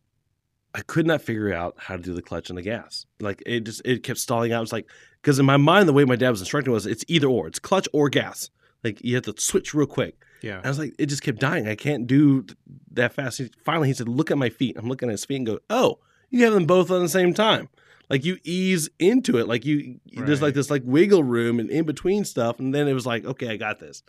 I 0.74 0.82
could 0.82 1.08
not 1.08 1.22
figure 1.22 1.54
out 1.54 1.76
how 1.78 1.98
to 1.98 2.02
do 2.04 2.14
the 2.14 2.22
clutch 2.22 2.50
and 2.50 2.58
the 2.58 2.62
gas. 2.62 3.06
Like 3.20 3.42
it 3.46 3.62
just 3.62 3.82
it 3.84 4.04
kept 4.04 4.20
stalling 4.20 4.54
out. 4.54 4.60
It 4.60 4.62
was 4.62 4.74
like 4.74 4.88
because 5.22 5.40
in 5.40 5.46
my 5.46 5.58
mind 5.58 5.88
the 5.90 5.94
way 5.94 6.06
my 6.06 6.16
dad 6.16 6.30
was 6.30 6.40
instructing 6.40 6.72
was 6.72 6.86
it's 6.86 7.04
either 7.08 7.28
or. 7.28 7.48
It's 7.48 7.60
clutch 7.60 7.88
or 7.94 8.10
gas. 8.10 8.50
Like 8.84 9.04
you 9.04 9.16
have 9.16 9.24
to 9.26 9.34
switch 9.38 9.74
real 9.74 9.88
quick. 9.88 10.16
Yeah. 10.44 10.62
I 10.64 10.68
was 10.68 10.78
like, 10.78 10.94
it 11.00 11.08
just 11.08 11.24
kept 11.24 11.40
dying. 11.40 11.68
I 11.68 11.74
can't 11.76 12.06
do 12.06 12.46
that 12.92 13.14
fast. 13.14 13.40
He- 13.40 13.50
Finally, 13.66 13.88
he 13.88 13.94
said, 13.96 14.08
"Look 14.08 14.30
at 14.30 14.38
my 14.38 14.50
feet." 14.50 14.78
I'm 14.78 14.88
looking 14.88 15.10
at 15.10 15.14
his 15.14 15.26
feet 15.26 15.38
and 15.38 15.48
go, 15.48 15.60
"Oh, 15.70 15.98
you 16.30 16.44
have 16.44 16.54
them 16.54 16.66
both 16.68 16.92
on 16.92 17.02
the 17.02 17.10
same 17.10 17.34
time." 17.34 17.70
Like 18.10 18.24
you 18.24 18.38
ease 18.44 18.90
into 19.00 19.38
it, 19.38 19.48
like 19.48 19.66
you 19.66 20.00
there's 20.14 20.42
like 20.42 20.54
this 20.54 20.70
like 20.70 20.82
wiggle 20.86 21.24
room 21.24 21.60
and 21.60 21.70
in 21.70 21.86
between 21.86 22.24
stuff, 22.26 22.60
and 22.60 22.74
then 22.74 22.88
it 22.88 22.94
was 22.94 23.06
like, 23.06 23.26
okay, 23.26 23.50
I 23.50 23.58
got 23.58 23.80
this, 23.80 24.02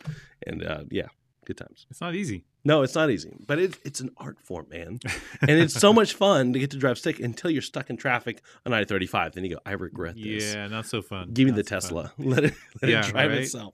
and 0.47 0.63
uh, 0.65 0.83
yeah, 0.89 1.07
good 1.45 1.57
times. 1.57 1.85
It's 1.89 1.99
not 1.99 2.15
easy. 2.15 2.45
No, 2.63 2.81
it's 2.81 2.95
not 2.95 3.09
easy, 3.09 3.33
but 3.45 3.59
it's 3.59 3.77
it's 3.83 3.99
an 3.99 4.09
art 4.17 4.39
form, 4.41 4.67
man, 4.69 4.99
and 5.41 5.51
it's 5.51 5.73
so 5.73 5.91
much 5.91 6.13
fun 6.13 6.53
to 6.53 6.59
get 6.59 6.71
to 6.71 6.77
drive 6.77 6.97
stick 6.97 7.19
until 7.19 7.51
you're 7.51 7.61
stuck 7.61 7.89
in 7.89 7.97
traffic 7.97 8.41
on 8.65 8.73
I-35. 8.73 9.33
Then 9.33 9.43
you 9.43 9.55
go, 9.55 9.61
I 9.65 9.71
regret 9.73 10.15
this. 10.15 10.53
Yeah, 10.53 10.67
not 10.67 10.85
so 10.85 11.01
fun. 11.01 11.31
Give 11.33 11.45
me 11.45 11.51
the 11.51 11.63
so 11.63 11.69
fun. 11.69 11.81
Tesla. 11.81 12.13
Let 12.17 12.43
it 12.45 12.53
let 12.81 12.91
Yeah, 12.91 13.05
it 13.05 13.11
drive 13.11 13.31
right? 13.31 13.39
itself. 13.39 13.73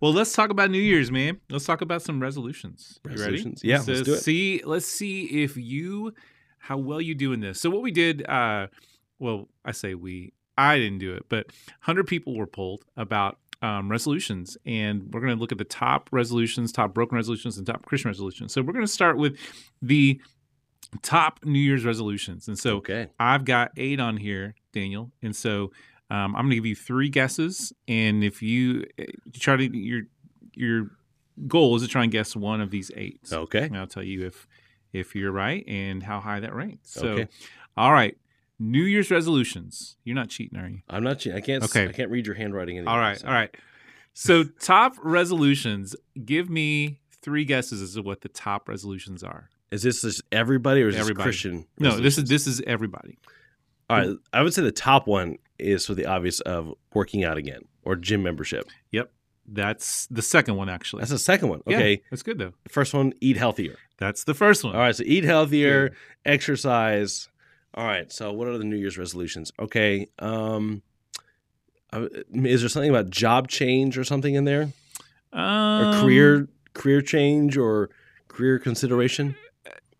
Well, 0.00 0.12
let's 0.14 0.32
talk 0.32 0.48
about 0.50 0.70
New 0.70 0.80
Year's, 0.80 1.10
man. 1.10 1.40
Let's 1.50 1.66
talk 1.66 1.82
about 1.82 2.00
some 2.02 2.20
resolutions. 2.20 2.98
You 3.04 3.10
Resolutions? 3.10 3.62
ready? 3.64 3.68
Yeah, 3.70 3.82
let's 3.86 4.02
do 4.02 4.14
it. 4.14 4.22
See, 4.22 4.62
let's 4.64 4.86
see 4.86 5.24
if 5.42 5.56
you 5.58 6.14
how 6.58 6.78
well 6.78 7.00
you 7.00 7.14
do 7.14 7.32
in 7.32 7.40
this. 7.40 7.60
So 7.60 7.68
what 7.70 7.82
we 7.82 7.90
did, 7.90 8.26
uh, 8.28 8.68
well, 9.18 9.48
I 9.64 9.72
say 9.72 9.94
we, 9.94 10.32
I 10.58 10.76
didn't 10.78 10.98
do 10.98 11.12
it, 11.14 11.24
but 11.28 11.46
hundred 11.80 12.06
people 12.06 12.36
were 12.36 12.46
polled 12.46 12.84
about 12.96 13.38
um, 13.62 13.90
resolutions, 13.90 14.56
and 14.66 15.12
we're 15.12 15.20
going 15.20 15.34
to 15.34 15.40
look 15.40 15.52
at 15.52 15.58
the 15.58 15.64
top 15.64 16.08
resolutions, 16.12 16.72
top 16.72 16.92
broken 16.94 17.16
resolutions, 17.16 17.56
and 17.58 17.66
top 17.66 17.84
Christian 17.86 18.10
resolutions. 18.10 18.52
So 18.52 18.62
we're 18.62 18.72
going 18.74 18.84
to 18.84 18.90
start 18.92 19.16
with 19.16 19.36
the 19.82 20.20
top 21.02 21.40
New 21.44 21.58
Year's 21.58 21.84
resolutions, 21.84 22.48
and 22.48 22.58
so 22.58 22.76
Okay. 22.76 23.08
I've 23.18 23.44
got 23.44 23.72
eight 23.76 23.98
on 24.00 24.16
here, 24.16 24.54
Daniel, 24.72 25.10
and 25.22 25.34
so 25.34 25.72
um, 26.10 26.36
I'm 26.36 26.42
going 26.42 26.50
to 26.50 26.56
give 26.56 26.66
you 26.66 26.76
three 26.76 27.08
guesses, 27.08 27.72
and 27.88 28.22
if 28.22 28.42
you, 28.42 28.84
eh, 28.98 29.06
you 29.24 29.32
try 29.40 29.56
to 29.56 29.76
your 29.76 30.02
your 30.54 30.90
goal 31.48 31.76
is 31.76 31.82
to 31.82 31.88
try 31.88 32.02
and 32.02 32.10
guess 32.12 32.34
one 32.36 32.60
of 32.62 32.70
these 32.70 32.90
eight. 32.96 33.20
Okay. 33.32 33.64
and 33.64 33.76
I'll 33.76 33.86
tell 33.86 34.02
you 34.04 34.24
if 34.26 34.46
if 34.92 35.14
you're 35.14 35.32
right 35.32 35.64
and 35.66 36.02
how 36.02 36.20
high 36.20 36.40
that 36.40 36.54
ranks. 36.54 36.92
So, 36.92 37.08
Okay. 37.08 37.28
all 37.76 37.92
right, 37.92 38.16
New 38.58 38.82
Year's 38.84 39.10
resolutions. 39.10 39.96
You're 40.04 40.14
not 40.16 40.28
cheating, 40.28 40.58
are 40.58 40.68
you? 40.68 40.80
I'm 40.88 41.04
not. 41.04 41.18
cheating. 41.18 41.36
I 41.36 41.40
can't. 41.40 41.62
Okay. 41.64 41.88
I 41.88 41.92
can't 41.92 42.10
read 42.10 42.26
your 42.26 42.34
handwriting 42.36 42.78
anymore. 42.78 42.94
All 42.94 43.00
right, 43.00 43.18
so- 43.18 43.26
all 43.28 43.32
right. 43.34 43.54
So 44.14 44.44
top 44.44 44.94
resolutions. 45.02 45.94
Give 46.24 46.48
me 46.48 47.00
three 47.20 47.44
guesses 47.44 47.82
as 47.82 47.94
to 47.94 48.02
what 48.02 48.22
the 48.22 48.28
top 48.30 48.66
resolutions 48.68 49.22
are. 49.22 49.50
Is 49.70 49.82
this 49.82 50.00
just 50.00 50.22
everybody 50.32 50.82
or 50.82 50.88
is 50.88 50.96
Everybody. 50.96 51.28
this 51.28 51.40
Christian? 51.42 51.66
No, 51.78 51.98
this 51.98 52.16
is 52.16 52.24
this 52.24 52.46
is 52.46 52.62
everybody. 52.66 53.18
All 53.90 53.98
right, 53.98 54.16
I 54.32 54.42
would 54.42 54.54
say 54.54 54.62
the 54.62 54.72
top 54.72 55.06
one 55.06 55.36
is 55.58 55.84
for 55.86 55.94
the 55.94 56.06
obvious 56.06 56.40
of 56.40 56.72
working 56.94 57.24
out 57.24 57.36
again 57.36 57.62
or 57.82 57.94
gym 57.96 58.22
membership. 58.22 58.68
Yep. 58.92 59.12
That's 59.48 60.06
the 60.06 60.22
second 60.22 60.56
one 60.56 60.68
actually. 60.68 61.00
That's 61.00 61.10
the 61.12 61.18
second 61.18 61.50
one. 61.50 61.62
Yeah, 61.66 61.76
Okay, 61.76 62.02
that's 62.10 62.22
good 62.22 62.38
though. 62.38 62.52
first 62.68 62.94
one, 62.94 63.12
eat 63.20 63.36
healthier. 63.36 63.76
That's 63.98 64.24
the 64.24 64.34
first 64.34 64.64
one. 64.64 64.74
All 64.74 64.80
right, 64.80 64.94
so 64.96 65.02
eat 65.06 65.24
healthier, 65.24 65.92
exercise. 66.24 67.28
All 67.74 67.84
right, 67.86 68.10
so 68.10 68.32
what 68.32 68.48
are 68.48 68.56
the 68.56 68.64
New 68.64 68.76
Year's 68.76 68.96
resolutions? 68.96 69.52
Okay, 69.58 70.06
um, 70.18 70.82
uh, 71.92 72.06
is 72.32 72.60
there 72.62 72.68
something 72.70 72.90
about 72.90 73.10
job 73.10 73.48
change 73.48 73.98
or 73.98 74.04
something 74.04 74.34
in 74.34 74.44
there, 74.44 74.72
or 75.32 75.38
Um, 75.38 76.00
career 76.00 76.48
career 76.72 77.00
change 77.02 77.56
or 77.56 77.90
career 78.28 78.58
consideration? 78.58 79.34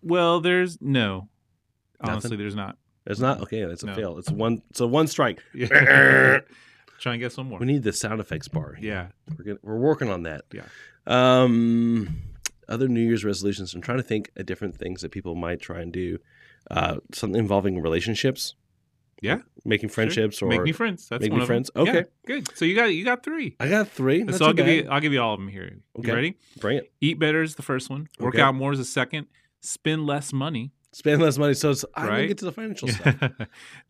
Well, 0.03 0.41
there's 0.41 0.81
no. 0.81 1.29
Nothing? 2.01 2.13
Honestly, 2.13 2.37
there's 2.37 2.55
not. 2.55 2.79
It's 3.07 3.21
not 3.21 3.41
okay. 3.43 3.61
It's 3.61 3.83
a 3.83 3.87
No. 3.87 3.95
fail. 3.95 4.19
It's 4.19 4.31
one. 4.31 4.63
It's 4.71 4.81
a 4.81 4.87
one 4.87 5.07
strike. 5.07 5.43
Try 5.55 7.13
and 7.13 7.21
get 7.21 7.33
some 7.33 7.49
more. 7.49 7.59
We 7.59 7.67
need 7.67 7.83
the 7.83 7.93
sound 7.93 8.21
effects 8.21 8.49
bar. 8.49 8.77
Yeah. 8.81 9.09
We're 9.37 9.45
gonna, 9.45 9.59
we're 9.63 9.77
working 9.79 10.09
on 10.11 10.23
that. 10.23 10.45
Yeah. 10.53 10.63
Um, 11.07 12.23
other 12.69 12.89
New 12.89 13.01
Year's 13.07 13.25
resolutions. 13.25 13.75
I'm 13.75 13.81
trying 13.83 13.99
to 13.99 14.03
think 14.03 14.31
of 14.37 14.47
different 14.47 14.77
things 14.77 15.03
that 15.03 15.11
people 15.13 15.35
might 15.35 15.61
try 15.61 15.81
and 15.81 15.93
do. 15.93 16.19
Uh, 16.71 16.97
something 17.13 17.39
involving 17.39 17.81
relationships. 17.81 18.55
Yeah. 19.23 19.39
Making 19.65 19.89
friendships 19.89 20.39
Sure. 20.39 20.49
or 20.49 20.51
make 20.51 20.63
me 20.63 20.73
friends. 20.73 21.09
That's 21.09 21.23
make 21.23 21.31
one 21.31 21.39
me 21.39 21.43
of 21.45 21.49
them. 21.49 21.65
friends. 21.65 21.71
Yeah, 21.75 21.83
Okay. 21.83 22.05
good. 22.27 22.57
So 22.57 22.65
you 22.65 22.75
got 22.75 22.87
you 22.95 23.05
got 23.05 23.23
three. 23.23 23.57
I 23.59 23.69
got 23.69 23.89
three. 23.89 24.23
Not 24.25 24.35
so 24.37 24.47
I'll 24.47 24.53
give 24.53 24.67
bad. 24.67 24.73
you 24.85 24.89
I'll 24.91 25.01
give 25.01 25.13
you 25.13 25.21
all 25.23 25.35
of 25.35 25.41
them 25.41 25.49
here. 25.49 25.79
Okay. 25.99 26.09
You 26.09 26.15
ready? 26.15 26.39
Bring 26.61 26.79
it. 26.79 26.93
Eat 27.01 27.19
better 27.19 27.43
is 27.43 27.55
the 27.55 27.63
first 27.63 27.89
one. 27.89 28.09
Work 28.21 28.35
Okay. 28.35 28.43
out 28.43 28.55
more 28.55 28.73
is 28.73 28.79
the 28.79 28.85
second. 28.85 29.27
Spend 29.61 30.07
less 30.07 30.33
money. 30.33 30.73
Spend 30.93 31.21
less 31.23 31.39
money. 31.39 31.55
So 31.55 31.71
it's, 31.71 31.85
I'm 31.95 32.07
gonna 32.09 32.27
get 32.27 32.39
to 32.39 32.45
the 32.45 32.53
financial 32.53 32.89
stuff. 32.97 33.17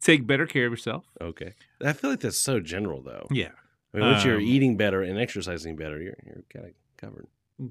Take 0.00 0.26
better 0.26 0.46
care 0.46 0.66
of 0.66 0.72
yourself. 0.72 1.04
Okay. 1.20 1.54
I 1.84 1.92
feel 1.92 2.10
like 2.10 2.20
that's 2.20 2.40
so 2.40 2.60
general 2.60 3.02
though. 3.02 3.26
Yeah. 3.30 3.50
I 3.94 3.98
mean, 3.98 4.06
once 4.10 4.24
you're 4.24 4.36
Um, 4.36 4.42
eating 4.42 4.76
better 4.76 5.02
and 5.02 5.18
exercising 5.18 5.74
better, 5.76 6.00
you're 6.00 6.16
you're 6.24 6.44
kind 6.52 6.66
of 6.66 6.72
covered. 6.96 7.26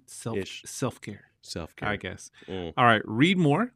Self 0.08 0.40
self 0.66 1.00
care. 1.00 1.32
Self 1.42 1.76
care. 1.76 1.88
I 1.90 1.96
guess. 1.96 2.32
Mm. 2.48 2.74
All 2.76 2.86
right. 2.86 3.02
Read 3.06 3.38
more. 3.38 3.74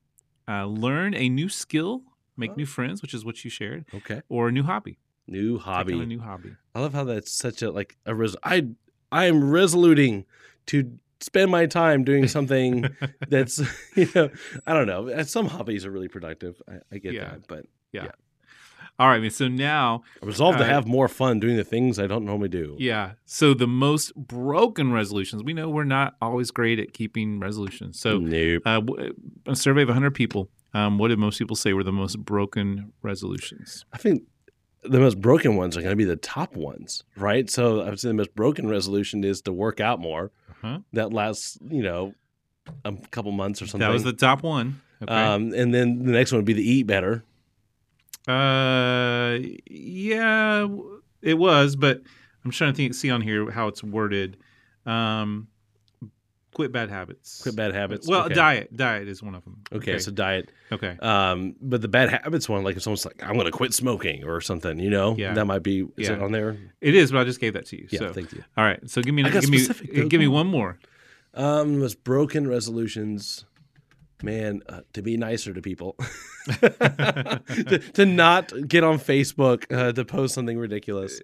Uh, 0.50 0.66
learn 0.66 1.14
a 1.14 1.30
new 1.30 1.48
skill. 1.48 2.02
Make 2.36 2.52
Oh. 2.52 2.56
new 2.56 2.66
friends, 2.66 3.02
which 3.02 3.14
is 3.14 3.24
what 3.24 3.44
you 3.44 3.50
shared, 3.52 3.86
Okay. 3.94 4.22
or 4.30 4.48
a 4.48 4.52
new 4.52 4.64
hobby. 4.64 4.98
New 5.28 5.60
hobby. 5.60 6.00
a 6.02 6.06
new 6.06 6.20
hobby. 6.22 6.56
I 6.74 6.80
love 6.80 6.94
how 6.94 7.04
that's 7.04 7.32
such 7.32 7.62
a 7.62 7.70
like 7.70 7.98
a 8.06 8.16
res- 8.16 8.36
I 8.44 8.70
I 9.12 9.26
am 9.26 9.52
resoluting 9.52 10.26
to 10.68 10.98
spend 11.20 11.52
my 11.52 11.66
time 11.66 12.04
doing 12.04 12.28
something 12.38 12.86
that's 13.28 13.62
you 13.96 14.08
know 14.16 14.30
I 14.66 14.74
don't 14.74 14.88
know. 14.88 15.22
Some 15.24 15.48
hobbies 15.48 15.86
are 15.86 15.92
really 15.92 16.08
productive. 16.08 16.62
I, 16.68 16.76
I 16.94 16.98
get 16.98 17.14
Yeah. 17.14 17.26
that, 17.32 17.48
but 17.48 17.66
All 19.00 19.08
right. 19.08 19.32
So 19.32 19.48
now, 19.48 20.04
I 20.22 20.26
resolve 20.26 20.58
to 20.58 20.64
Uh, 20.64 20.68
have 20.68 20.86
more 20.88 21.08
fun 21.08 21.40
doing 21.40 21.56
the 21.56 21.64
things 21.64 21.98
I 21.98 22.06
don't 22.08 22.26
normally 22.26 22.50
do. 22.50 22.76
yeah. 22.80 23.14
So 23.26 23.54
the 23.54 23.68
most 23.68 24.14
broken 24.16 24.92
resolutions. 24.92 25.42
We 25.44 25.54
know 25.54 25.70
we're 25.70 25.86
not 25.86 26.16
always 26.22 26.52
great 26.52 26.80
at 26.80 26.94
keeping 26.94 27.40
resolutions. 27.40 28.00
So 28.00 28.18
nope. 28.20 28.62
uh, 28.66 28.82
w- 28.82 29.14
a 29.48 29.56
survey 29.56 29.84
of 29.84 29.88
100 29.90 30.12
people. 30.14 30.50
Um, 30.74 30.98
what 30.98 31.08
did 31.08 31.18
most 31.18 31.40
people 31.40 31.56
say 31.56 31.74
were 31.74 31.84
the 31.84 31.92
most 31.94 32.20
broken 32.20 32.92
resolutions? 33.02 33.86
I 33.94 33.98
think 33.98 34.24
the 34.84 35.00
most 35.00 35.20
broken 35.20 35.56
ones 35.56 35.76
are 35.76 35.82
going 35.82 35.92
to 35.92 35.96
be 35.96 36.04
the 36.06 36.16
top 36.16 36.56
ones, 36.56 37.04
right? 37.18 37.50
So 37.50 37.82
I 37.82 37.90
would 37.90 38.00
say 38.00 38.10
the 38.10 38.14
most 38.14 38.36
broken 38.36 38.68
resolution 38.70 39.24
is 39.24 39.42
to 39.44 39.52
work 39.54 39.80
out 39.80 40.00
more. 40.00 40.32
Uh-huh. 40.50 40.80
That 40.94 41.12
lasts, 41.14 41.58
you 41.70 41.82
know, 41.84 42.14
a 42.86 42.94
couple 43.12 43.32
months 43.32 43.62
or 43.62 43.66
something. 43.66 43.80
That 43.88 43.92
was 43.94 44.04
the 44.04 44.14
top 44.14 44.44
one. 44.44 44.82
Okay. 45.02 45.12
Um, 45.14 45.54
and 45.54 45.74
then 45.74 46.04
the 46.04 46.12
next 46.12 46.32
one 46.32 46.40
would 46.40 46.46
be 46.46 46.54
the 46.54 46.70
eat 46.70 46.84
better. 46.86 47.24
Uh, 48.30 49.40
yeah, 49.70 50.68
it 51.22 51.34
was, 51.34 51.76
but 51.76 52.02
I'm 52.46 52.52
trying 52.52 52.72
to 52.74 52.78
think, 52.78 52.94
see 52.94 53.10
on 53.10 53.22
here 53.22 53.50
how 53.52 53.68
it's 53.68 53.84
worded. 53.84 54.38
Um, 54.86 55.48
quit 56.54 56.72
bad 56.72 56.90
habits. 56.90 57.42
Quit 57.42 57.56
bad 57.56 57.74
habits. 57.74 58.08
Well, 58.08 58.26
okay. 58.26 58.34
diet. 58.34 58.76
Diet 58.76 59.08
is 59.08 59.24
one 59.24 59.36
of 59.36 59.44
them. 59.44 59.62
Okay, 59.74 59.98
so 60.00 60.12
diet. 60.12 60.52
okay. 60.72 60.98
Um, 61.02 61.56
but 61.62 61.82
the 61.82 61.88
bad 61.88 62.10
habits 62.10 62.48
one, 62.48 62.64
like 62.64 62.76
if 62.76 62.84
someone's 62.84 63.06
like, 63.06 63.24
"I'm 63.24 63.34
going 63.34 63.46
to 63.46 63.52
quit 63.52 63.74
smoking" 63.74 64.24
or 64.24 64.42
something, 64.42 64.80
you 64.80 64.90
know, 64.90 65.16
Yeah. 65.18 65.34
that 65.34 65.46
might 65.46 65.64
be. 65.64 65.88
Is 65.98 66.10
it 66.10 66.22
on 66.22 66.32
there? 66.32 66.58
It 66.82 66.96
is, 66.96 67.12
but 67.12 67.20
I 67.20 67.24
just 67.24 67.40
gave 67.40 67.54
that 67.54 67.66
to 67.68 67.78
you. 67.78 67.88
Yeah, 67.90 68.00
so, 68.00 68.14
thank 68.14 68.32
you. 68.34 68.44
all 68.58 68.64
right. 68.64 68.80
So 68.90 69.02
give 69.02 69.14
me, 69.14 69.24
give 69.24 69.50
me, 69.50 69.60
though. 69.60 70.08
give 70.08 70.20
me 70.20 70.28
one 70.28 70.48
more. 70.48 70.78
Um, 71.34 71.80
most 71.80 72.04
broken 72.04 72.48
resolutions, 72.48 73.46
man, 74.24 74.62
uh, 74.70 74.82
to 74.94 75.02
be 75.02 75.18
nicer 75.18 75.54
to 75.54 75.62
people, 75.62 75.96
to, 76.48 77.82
to 77.94 78.06
not 78.06 78.52
get 78.68 78.84
on 78.84 79.00
Facebook 79.00 79.66
uh, 79.76 79.92
to 79.94 80.06
post 80.06 80.34
something 80.36 80.58
ridiculous. 80.58 81.22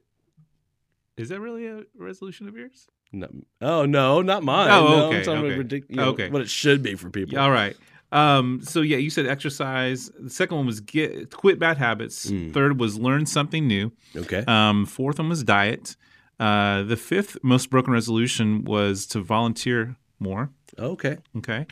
Is 1.18 1.30
that 1.30 1.40
really 1.40 1.66
a 1.68 1.84
resolution 1.98 2.48
of 2.48 2.56
yours? 2.56 2.88
No, 3.12 3.28
oh 3.62 3.86
no, 3.86 4.22
not 4.22 4.44
mine. 4.44 4.70
Oh, 4.70 4.88
No, 4.88 5.06
okay, 5.08 5.18
I'm 5.20 5.24
talking 5.24 5.46
okay. 5.46 5.54
about 5.56 5.68
ridic- 5.68 5.86
you 5.90 5.96
know, 5.96 6.10
Okay. 6.10 6.30
what 6.30 6.42
it 6.42 6.50
should 6.50 6.82
be 6.84 6.96
for 6.96 7.10
people. 7.10 7.40
All 7.40 7.52
right. 7.52 7.75
Um, 8.12 8.62
so 8.64 8.82
yeah, 8.82 8.98
you 8.98 9.10
said 9.10 9.25
exercise. 9.25 10.12
The 10.20 10.30
second 10.30 10.58
one 10.58 10.66
was 10.66 10.80
get 10.82 11.32
quit 11.32 11.58
bad 11.60 11.78
habits. 11.78 12.30
Mm. 12.30 12.54
Third 12.54 12.80
was 12.80 12.98
learn 12.98 13.25
something 13.25 13.68
new. 13.68 13.92
Okay. 14.16 14.44
Um, 14.48 14.86
fourth 14.86 15.20
one 15.20 15.30
was 15.30 15.44
diet. 15.44 15.96
Uh, 16.40 16.84
the 16.84 16.98
fifth 16.98 17.38
most 17.44 17.70
broken 17.70 17.94
resolution 17.94 18.66
was 18.66 19.06
to 19.08 19.22
volunteer 19.22 19.96
more. 20.20 20.50
okay. 20.78 21.18
Okay. 21.38 21.66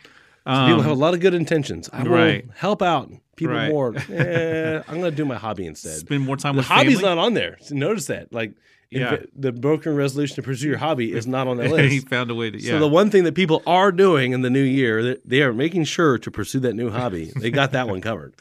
So 0.45 0.51
Um, 0.51 0.67
people 0.69 0.83
have 0.83 0.91
a 0.91 0.95
lot 0.95 1.13
of 1.13 1.19
good 1.21 1.33
intentions. 1.33 1.89
I 1.93 2.03
will 2.03 2.41
help 2.55 2.81
out 2.81 3.09
people 3.37 3.55
Right. 3.55 3.69
more. 3.71 3.95
Eh, 4.09 4.81
I'm 4.87 4.99
going 4.99 5.11
to 5.11 5.15
do 5.15 5.25
my 5.25 5.35
hobby 5.35 5.65
instead. 5.65 5.97
spend 5.99 6.23
more 6.25 6.35
time 6.37 6.55
The 6.55 6.59
with 6.59 6.67
hobby's 6.67 6.99
family. 6.99 7.15
not 7.15 7.17
on 7.17 7.33
there. 7.33 7.57
So 7.61 7.75
notice 7.75 8.05
that. 8.07 8.33
Like, 8.33 8.53
Yeah. 8.91 9.15
inv- 9.15 9.27
the 9.35 9.51
broken 9.53 9.95
resolution 9.95 10.35
to 10.35 10.41
pursue 10.43 10.67
your 10.67 10.77
hobby 10.77 11.13
is 11.13 11.25
not 11.25 11.47
on 11.47 11.57
the 11.57 11.63
he 11.89 11.99
found 12.01 12.29
a 12.29 12.35
way 12.35 12.51
to. 12.51 12.59
Yeah. 12.61 12.71
So 12.73 12.79
the 12.79 12.87
one 12.89 13.09
thing 13.09 13.23
that 13.23 13.33
people 13.35 13.63
are 13.65 13.91
doing 13.91 14.33
in 14.33 14.41
the 14.41 14.49
new 14.49 14.61
year, 14.61 15.01
they- 15.01 15.17
they 15.25 15.41
are 15.43 15.53
making 15.53 15.85
sure 15.85 16.17
to 16.17 16.29
pursue 16.29 16.59
that 16.59 16.73
new 16.75 16.89
hobby. 16.89 17.31
They 17.39 17.49
got 17.49 17.71
that 17.71 17.87
one 17.87 18.01
covered. 18.01 18.33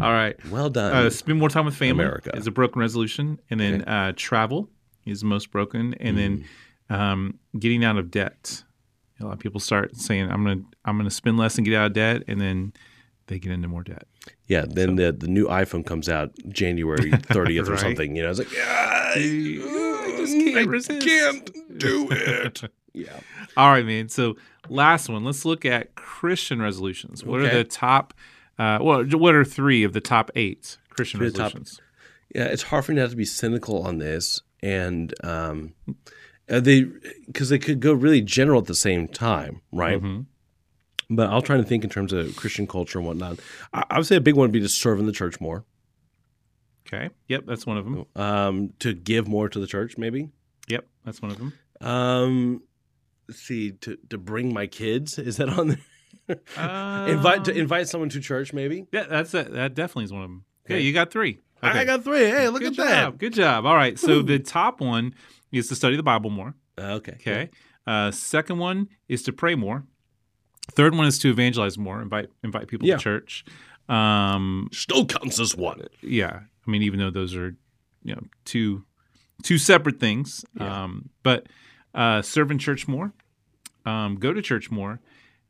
all 0.00 0.12
right. 0.12 0.36
Well 0.50 0.68
done. 0.68 0.92
Uh, 0.92 1.10
spend 1.10 1.38
more 1.38 1.48
time 1.48 1.64
with 1.64 1.76
family 1.76 2.02
America. 2.04 2.30
is 2.36 2.46
a 2.46 2.50
broken 2.50 2.80
resolution, 2.80 3.38
and 3.50 3.58
then 3.60 3.82
Okay. 3.82 3.90
uh, 3.90 4.12
travel 4.16 4.68
is 5.06 5.22
most 5.24 5.50
broken, 5.52 5.94
and 6.00 6.18
then 6.18 6.44
Mm. 6.90 6.94
um, 7.00 7.34
getting 7.58 7.82
out 7.84 7.96
of 7.96 8.10
debt. 8.10 8.64
A 9.20 9.24
lot 9.24 9.32
of 9.34 9.38
people 9.38 9.60
start 9.60 9.96
saying, 9.96 10.30
"I'm 10.30 10.44
gonna 10.44 10.62
I'm 10.84 10.96
gonna 10.98 11.10
spend 11.10 11.38
less 11.38 11.56
and 11.56 11.64
get 11.64 11.74
out 11.74 11.86
of 11.86 11.92
debt," 11.94 12.22
and 12.28 12.40
then 12.40 12.72
they 13.28 13.38
get 13.38 13.50
into 13.52 13.66
more 13.68 13.82
debt. 13.82 14.06
yeah. 14.46 14.64
Then 14.68 14.96
the 14.96 15.12
the 15.12 15.26
new 15.28 15.46
iPhone 15.46 15.84
comes 15.86 16.08
out 16.08 16.32
January 16.48 17.10
30th 17.10 17.68
or 17.68 17.76
something. 17.76 18.14
You 18.14 18.22
know, 18.24 18.30
it's 18.30 18.38
like, 18.38 18.52
yeah, 18.54 19.12
I 19.16 20.14
just 20.18 20.32
can't 20.34 20.68
resist." 20.68 21.00
can't 21.06 21.78
do 21.78 22.08
it. 22.10 22.62
yeah. 22.92 23.18
All 23.56 23.70
right, 23.70 23.86
man. 23.86 24.08
So 24.10 24.36
last 24.68 25.08
one. 25.08 25.24
Let's 25.24 25.44
look 25.44 25.64
at 25.64 25.94
Christian 25.94 26.60
resolutions. 26.60 27.24
What 27.24 27.40
are 27.40 27.48
the 27.48 27.64
top? 27.64 28.12
Uh, 28.58 28.78
well, 28.80 29.04
what 29.04 29.34
are 29.34 29.44
three 29.44 29.82
of 29.84 29.92
the 29.92 30.00
top 30.00 30.30
eight 30.34 30.76
Christian 30.90 31.18
Three 31.18 31.28
of 31.28 31.34
top- 31.34 31.44
resolutions? 31.54 31.80
Yeah, 32.34 32.44
it's 32.44 32.62
hard 32.64 32.84
for 32.84 32.92
me 32.92 33.00
not 33.00 33.10
to 33.10 33.16
be 33.16 33.24
cynical 33.24 33.82
on 33.86 33.98
this, 33.98 34.42
and 34.62 35.14
um, 35.24 35.72
uh, 36.48 36.60
they 36.60 36.86
because 37.26 37.48
they 37.48 37.58
could 37.58 37.80
go 37.80 37.92
really 37.92 38.20
general 38.20 38.60
at 38.60 38.66
the 38.66 38.74
same 38.74 39.08
time, 39.08 39.60
right? 39.72 40.00
Mhm. 40.02 40.26
But 41.08 41.30
I'll 41.30 41.42
try 41.42 41.56
to 41.56 41.62
think 41.62 41.84
in 41.84 41.90
terms 41.90 42.12
of 42.12 42.34
Christian 42.36 42.66
culture 42.66 42.98
and 42.98 43.06
whatnot. 43.06 43.38
I, 43.72 43.84
I 43.90 43.98
would 43.98 44.06
say 44.06 44.16
a 44.16 44.20
big 44.20 44.34
one 44.34 44.42
would 44.42 44.52
be 44.52 44.60
to 44.60 44.68
serve 44.68 44.98
in 44.98 45.06
the 45.06 45.12
church 45.12 45.40
more, 45.40 45.64
Okay. 46.86 47.10
Yep, 47.28 47.44
that's 47.46 47.66
one 47.66 47.76
of 47.78 47.84
them. 47.84 48.06
um, 48.16 48.72
to 48.80 48.94
give 48.94 49.26
more 49.28 49.48
to 49.48 49.58
the 49.60 49.66
church, 49.66 49.96
maybe. 49.98 50.30
Yep, 50.68 50.86
that's 51.04 51.20
one 51.22 51.30
of 51.32 51.38
them. 51.38 51.52
Um, 51.80 52.62
let's 53.28 53.40
see, 53.42 53.72
to 53.72 53.96
to 54.10 54.18
bring 54.18 54.52
my 54.54 54.66
kids 54.66 55.18
is 55.18 55.36
that 55.38 55.48
on 55.48 55.68
there? 55.68 55.78
invite 57.08 57.44
to 57.44 57.52
Um, 57.52 57.56
invite 57.58 57.88
someone 57.88 58.08
to 58.10 58.20
church, 58.20 58.52
maybe. 58.52 58.86
Yeah, 58.92 59.04
that's 59.08 59.32
a, 59.34 59.44
that 59.44 59.74
definitely 59.74 60.04
is 60.04 60.12
one 60.12 60.22
of 60.22 60.28
them. 60.30 60.44
Okay, 60.66 60.74
Okay. 60.74 60.82
you 60.84 60.92
got 60.92 61.10
three. 61.12 61.38
Okay. 61.64 61.78
I 61.80 61.84
got 61.84 62.04
three. 62.04 62.20
Hey, 62.26 62.48
look 62.48 62.60
Good 62.62 62.72
at 62.72 62.74
job. 62.76 62.86
that. 62.86 63.18
Good 63.18 63.32
job. 63.32 63.66
All 63.66 63.74
right. 63.74 63.98
So 63.98 64.22
the 64.22 64.38
top 64.38 64.80
one 64.80 65.14
is 65.52 65.68
to 65.68 65.74
study 65.74 65.96
the 65.96 66.02
Bible 66.02 66.30
more. 66.30 66.54
Uh, 66.78 66.92
okay. 66.94 67.12
Okay. 67.20 67.50
Uh, 67.86 68.10
second 68.10 68.58
one 68.58 68.88
is 69.08 69.22
to 69.24 69.32
pray 69.32 69.54
more. 69.54 69.84
Third 70.72 70.94
one 70.94 71.06
is 71.06 71.18
to 71.20 71.30
evangelize 71.30 71.78
more. 71.78 72.02
Invite 72.02 72.28
invite 72.44 72.68
people 72.68 72.86
Yeah. 72.86 72.96
to 72.96 73.02
church. 73.02 73.44
Um, 73.88 74.68
Still 74.72 75.06
counts 75.06 75.38
as 75.40 75.56
one. 75.56 75.80
yeah. 76.02 76.40
I 76.66 76.70
mean, 76.70 76.82
even 76.82 76.98
though 76.98 77.10
those 77.10 77.34
are 77.36 77.56
you 78.02 78.14
know 78.14 78.22
two 78.44 78.84
two 79.42 79.58
separate 79.58 80.00
things. 80.00 80.44
Yeah. 80.58 80.84
Um, 80.84 81.10
but 81.22 81.46
uh, 81.94 82.22
serve 82.22 82.50
in 82.50 82.58
church 82.58 82.86
more. 82.88 83.12
Um, 83.84 84.16
go 84.16 84.32
to 84.32 84.42
church 84.42 84.70
more. 84.70 85.00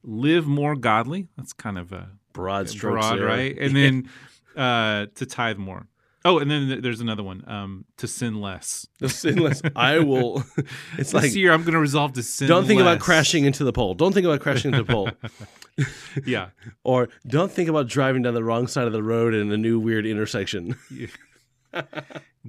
Live 0.04 0.46
more 0.46 0.76
godly. 0.76 1.28
That's 1.36 1.52
kind 1.52 1.78
of 1.78 1.90
a 1.92 2.10
Broad 2.32 2.68
strokes. 2.68 3.06
broad, 3.06 3.18
there. 3.18 3.26
right? 3.26 3.56
And 3.58 3.74
then 3.76 4.08
uh, 4.54 5.06
to 5.14 5.24
tithe 5.26 5.56
more. 5.58 5.86
Oh, 6.28 6.38
and 6.40 6.50
then 6.50 6.80
there's 6.82 7.00
another 7.00 7.22
one. 7.22 7.44
Um, 7.46 7.84
to 7.98 8.08
sin 8.08 8.40
less. 8.40 8.86
To 8.98 9.08
sin 9.08 9.36
less. 9.38 9.62
I 9.76 10.00
will. 10.00 10.42
It's 10.98 11.14
like 11.14 11.22
this 11.22 11.36
year, 11.36 11.52
I'm 11.52 11.62
going 11.62 11.74
to 11.74 11.78
resolve 11.80 12.14
to 12.14 12.22
sin. 12.22 12.48
don't 12.48 12.66
think 12.66 12.80
about 12.80 12.98
crashing 13.00 13.44
into 13.44 13.62
the 13.64 13.72
pole. 13.72 13.94
Don't 13.94 14.12
think 14.12 14.26
about 14.26 14.40
crashing 14.40 14.72
into 14.74 14.84
the 14.84 14.92
pole. 14.92 15.10
Yeah. 16.24 16.48
Or 16.84 17.08
don't 17.26 17.52
think 17.52 17.68
about 17.68 17.86
driving 17.86 18.22
down 18.22 18.32
the 18.34 18.42
wrong 18.42 18.66
side 18.66 18.86
of 18.86 18.92
the 18.94 19.02
road 19.02 19.34
in 19.34 19.52
a 19.52 19.56
new 19.58 19.78
weird 19.78 20.06
intersection. 20.06 20.74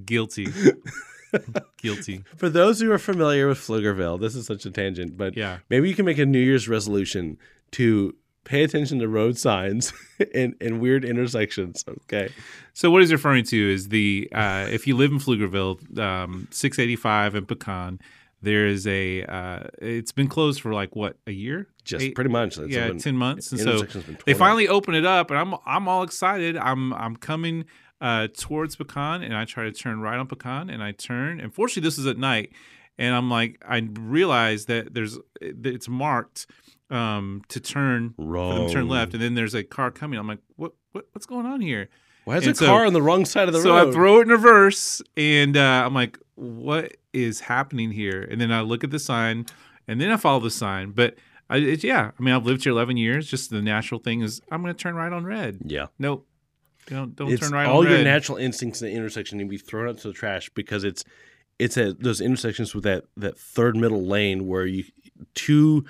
Guilty. 0.05 0.47
Guilty. 1.81 2.23
For 2.37 2.49
those 2.49 2.79
who 2.79 2.91
are 2.91 2.97
familiar 2.97 3.47
with 3.49 3.57
Pflugerville, 3.57 4.19
this 4.19 4.35
is 4.35 4.45
such 4.45 4.65
a 4.65 4.71
tangent, 4.71 5.17
but 5.17 5.35
Yeah. 5.35 5.57
maybe 5.69 5.89
you 5.89 5.95
can 5.95 6.05
make 6.05 6.17
a 6.19 6.25
New 6.25 6.39
Year's 6.39 6.69
resolution 6.69 7.37
to 7.71 8.15
pay 8.47 8.63
attention 8.63 8.99
to 8.99 9.07
road 9.09 9.37
signs 9.37 9.91
and, 10.33 10.55
and 10.61 10.79
weird 10.79 11.03
intersections. 11.03 11.83
Okay. 11.87 12.29
So 12.73 12.89
what 12.89 13.01
he's 13.01 13.11
referring 13.11 13.43
to 13.45 13.73
is 13.73 13.89
the 13.89 14.29
uh, 14.33 14.67
if 14.71 14.87
you 14.87 14.95
live 14.95 15.11
in 15.11 15.19
Pflugerville, 15.19 15.99
um, 15.99 16.47
685 16.51 17.35
and 17.35 17.47
Pecan, 17.47 17.99
there 18.41 18.65
is 18.65 18.87
a 18.87 19.23
uh, 19.23 19.63
it's 19.79 20.11
been 20.11 20.27
closed 20.27 20.61
for 20.61 20.73
like 20.73 20.95
what 20.95 21.17
a 21.27 21.31
year, 21.31 21.67
Just 21.83 22.05
Eight- 22.05 22.15
pretty 22.15 22.29
much. 22.29 22.55
That's 22.55 22.69
yeah, 22.69 22.87
when 22.87 22.99
ten 22.99 23.17
months, 23.17 23.51
and 23.51 23.59
so 23.59 23.81
they 24.25 24.33
finally 24.35 24.67
open 24.67 24.93
it 24.95 25.05
up, 25.05 25.31
and 25.31 25.39
I'm 25.39 25.55
I'm 25.65 25.87
all 25.87 26.03
excited. 26.03 26.55
I'm 26.55 26.93
I'm 26.93 27.15
coming 27.15 27.65
uh, 27.99 28.27
towards 28.37 28.75
Pecan, 28.75 29.23
and 29.23 29.35
I 29.35 29.45
try 29.45 29.63
to 29.63 29.71
turn 29.71 30.01
right 30.01 30.19
on 30.19 30.27
Pecan, 30.27 30.69
and 30.69 30.83
I 30.83 30.91
turn. 30.91 31.39
And 31.39 31.51
fortunately, 31.51 31.87
this 31.87 31.97
is 31.97 32.05
at 32.05 32.19
night, 32.19 32.51
and 32.99 33.15
I'm 33.15 33.29
like 33.29 33.57
I 33.67 33.79
realize 33.93 34.65
that 34.65 34.93
there's 34.93 35.17
it's 35.41 35.89
marked 35.89 36.45
um, 36.89 37.41
to 37.49 37.59
turn 37.59 38.13
for 38.15 38.53
them 38.55 38.67
to 38.67 38.73
turn 38.73 38.87
left, 38.87 39.13
and 39.13 39.21
then 39.21 39.35
there's 39.35 39.53
a 39.55 39.63
car 39.63 39.91
coming. 39.91 40.17
I'm 40.19 40.27
like, 40.27 40.39
what 40.55 40.73
what 40.91 41.07
what's 41.13 41.25
going 41.25 41.45
on 41.45 41.61
here? 41.61 41.89
Why 42.25 42.37
is 42.37 42.45
And 42.45 42.53
a 42.53 42.57
so- 42.57 42.65
car 42.65 42.85
on 42.85 42.93
the 42.93 43.01
wrong 43.01 43.25
side 43.25 43.47
of 43.47 43.53
the 43.53 43.61
so 43.61 43.69
road? 43.75 43.83
So 43.85 43.89
I 43.89 43.93
throw 43.93 44.19
it 44.19 44.23
in 44.23 44.29
reverse, 44.29 45.01
and 45.15 45.55
uh, 45.57 45.83
I'm 45.85 45.93
like, 45.93 46.17
"What 46.35 46.97
is 47.13 47.41
happening 47.41 47.91
here?" 47.91 48.21
And 48.21 48.39
then 48.41 48.51
I 48.51 48.61
look 48.61 48.83
at 48.83 48.91
the 48.91 48.99
sign, 48.99 49.45
and 49.87 49.99
then 50.01 50.11
I 50.11 50.17
follow 50.17 50.39
the 50.39 50.51
sign. 50.51 50.91
But 50.91 51.15
I, 51.49 51.57
it, 51.57 51.83
yeah, 51.83 52.11
I 52.19 52.23
mean, 52.23 52.33
I've 52.33 52.45
lived 52.45 52.63
here 52.63 52.71
11 52.73 52.97
years. 52.97 53.29
Just 53.29 53.49
the 53.49 53.61
natural 53.61 54.01
thing 54.01 54.21
is, 54.21 54.41
I'm 54.51 54.61
going 54.61 54.73
to 54.73 54.77
turn 54.77 54.95
right 54.95 55.11
on 55.13 55.23
red. 55.25 55.59
yeah. 55.65 55.87
Nope, 55.99 56.27
don't 56.87 57.15
don't 57.15 57.31
It's 57.31 57.41
turn 57.41 57.51
right 57.53 57.65
all 57.67 57.87
your 57.87 58.03
natural 58.03 58.37
instincts 58.37 58.81
in 58.81 58.89
the 58.89 58.93
intersection 58.93 59.37
need 59.37 59.45
to 59.45 59.49
be 59.49 59.57
thrown 59.57 59.87
out 59.89 59.97
to 59.99 60.07
the 60.09 60.13
trash 60.13 60.49
because 60.53 60.83
it's 60.83 61.03
it's 61.59 61.77
at 61.77 62.01
those 62.01 62.19
intersections 62.21 62.75
with 62.75 62.83
that 62.83 63.05
that 63.15 63.39
third 63.39 63.75
middle 63.77 64.05
lane 64.05 64.45
where 64.47 64.65
you 64.65 64.83
two 65.33 65.85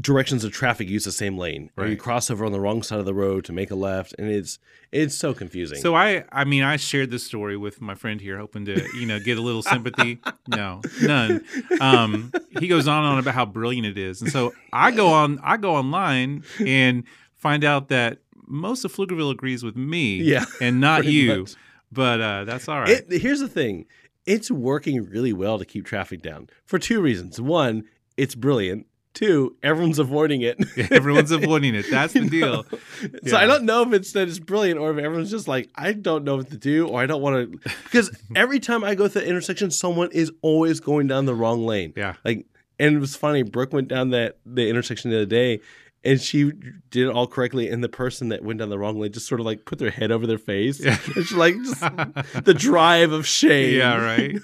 directions 0.00 0.44
of 0.44 0.52
traffic 0.52 0.88
use 0.88 1.04
the 1.04 1.10
same 1.12 1.36
lane 1.36 1.70
or 1.76 1.86
you 1.86 1.96
cross 1.96 2.30
over 2.30 2.44
on 2.44 2.52
the 2.52 2.60
wrong 2.60 2.82
side 2.82 3.00
of 3.00 3.04
the 3.04 3.14
road 3.14 3.44
to 3.44 3.52
make 3.52 3.70
a 3.70 3.74
left 3.74 4.14
and 4.18 4.28
it's 4.30 4.58
it's 4.92 5.14
so 5.14 5.34
confusing 5.34 5.78
so 5.80 5.94
I, 5.96 6.24
I 6.30 6.44
mean, 6.44 6.62
I 6.62 6.76
shared 6.76 7.10
this 7.10 7.24
story 7.24 7.56
with 7.56 7.80
my 7.80 7.94
friend 7.94 8.20
here, 8.20 8.38
hoping 8.38 8.64
to, 8.66 8.88
you 8.96 9.06
know, 9.06 9.18
get 9.18 9.36
a 9.36 9.40
little 9.42 9.62
sympathy. 9.62 10.18
no, 10.48 10.80
none. 11.02 11.44
Um, 11.80 12.32
he 12.58 12.68
goes 12.68 12.88
on 12.88 13.04
and 13.04 13.12
on 13.12 13.18
about 13.18 13.34
how 13.34 13.44
brilliant 13.44 13.86
it 13.86 13.98
is, 13.98 14.22
and 14.22 14.30
so 14.32 14.54
I 14.72 14.90
go 14.92 15.08
on, 15.08 15.40
I 15.42 15.58
go 15.58 15.74
online 15.74 16.42
and 16.64 17.04
find 17.36 17.64
out 17.64 17.88
that 17.88 18.18
most 18.46 18.84
of 18.86 18.94
Pflugerville 18.94 19.30
agrees 19.30 19.62
with 19.62 19.76
me, 19.76 20.22
Yeah, 20.22 20.46
and 20.60 20.80
not 20.80 21.04
you. 21.04 21.40
much. 21.40 21.54
But 21.92 22.20
uh, 22.22 22.44
that's 22.44 22.66
all 22.68 22.80
right. 22.80 22.88
It, 23.10 23.20
here's 23.20 23.40
the 23.40 23.48
thing 23.48 23.84
it's 24.24 24.50
working 24.50 25.04
really 25.04 25.32
well 25.34 25.58
to 25.58 25.64
keep 25.66 25.84
traffic 25.86 26.22
down 26.22 26.48
for 26.64 26.78
two 26.78 27.00
reasons 27.00 27.40
one 27.40 27.84
it's 28.16 28.34
brilliant 28.34 28.86
two 29.18 29.56
everyone's 29.64 29.98
avoiding 29.98 30.42
it 30.42 30.56
Everyone's 30.92 31.32
avoiding 31.32 31.74
it. 31.74 31.86
That's 31.90 32.12
the 32.12 32.20
deal. 32.28 32.64
know? 32.70 32.78
So 33.26 33.36
I 33.36 33.46
don't 33.46 33.64
know 33.64 33.82
if 33.82 33.92
it's 33.92 34.12
that 34.12 34.28
it's 34.28 34.38
brilliant 34.38 34.78
or 34.78 34.92
if 34.92 34.98
everyone's 34.98 35.30
just 35.30 35.48
like, 35.48 35.70
I 35.74 35.92
don't 35.92 36.22
know 36.24 36.36
what 36.36 36.50
to 36.50 36.56
do 36.56 36.86
or 36.86 37.00
I 37.00 37.06
don't 37.06 37.20
want 37.20 37.52
to. 37.64 37.70
Because 37.84 38.10
every 38.36 38.60
time 38.60 38.84
I 38.84 38.94
go 38.94 39.08
through 39.08 39.22
the 39.22 39.28
intersection, 39.28 39.70
someone 39.70 40.10
is 40.12 40.30
always 40.42 40.78
going 40.78 41.06
down 41.08 41.24
the 41.26 41.34
wrong 41.34 41.66
lane. 41.66 41.92
Yeah. 41.96 42.14
Like, 42.24 42.46
and 42.78 42.96
it 42.96 42.98
was 43.00 43.16
funny. 43.16 43.42
Brooke 43.42 43.72
went 43.72 43.88
down 43.88 44.10
that 44.10 44.38
the 44.46 44.68
intersection 44.68 45.10
the 45.10 45.16
other 45.16 45.26
day, 45.26 45.60
and 46.04 46.20
she 46.20 46.52
did 46.90 47.08
it 47.08 47.10
all 47.10 47.26
correctly. 47.26 47.68
And 47.68 47.82
the 47.82 47.88
person 47.88 48.28
that 48.28 48.44
went 48.44 48.60
down 48.60 48.68
the 48.68 48.78
wrong 48.78 49.00
lane 49.00 49.10
just 49.12 49.26
sort 49.26 49.40
of 49.40 49.46
like 49.46 49.64
put 49.64 49.78
their 49.78 49.90
head 49.90 50.12
over 50.12 50.26
their 50.26 50.38
face. 50.38 50.78
Yeah. 50.78 50.96
It's 51.16 51.32
like 51.32 51.54
just 51.56 51.80
the 52.44 52.54
drive 52.56 53.10
of 53.12 53.26
shame. 53.26 53.76
Yeah, 53.76 53.96
right. 54.00 54.36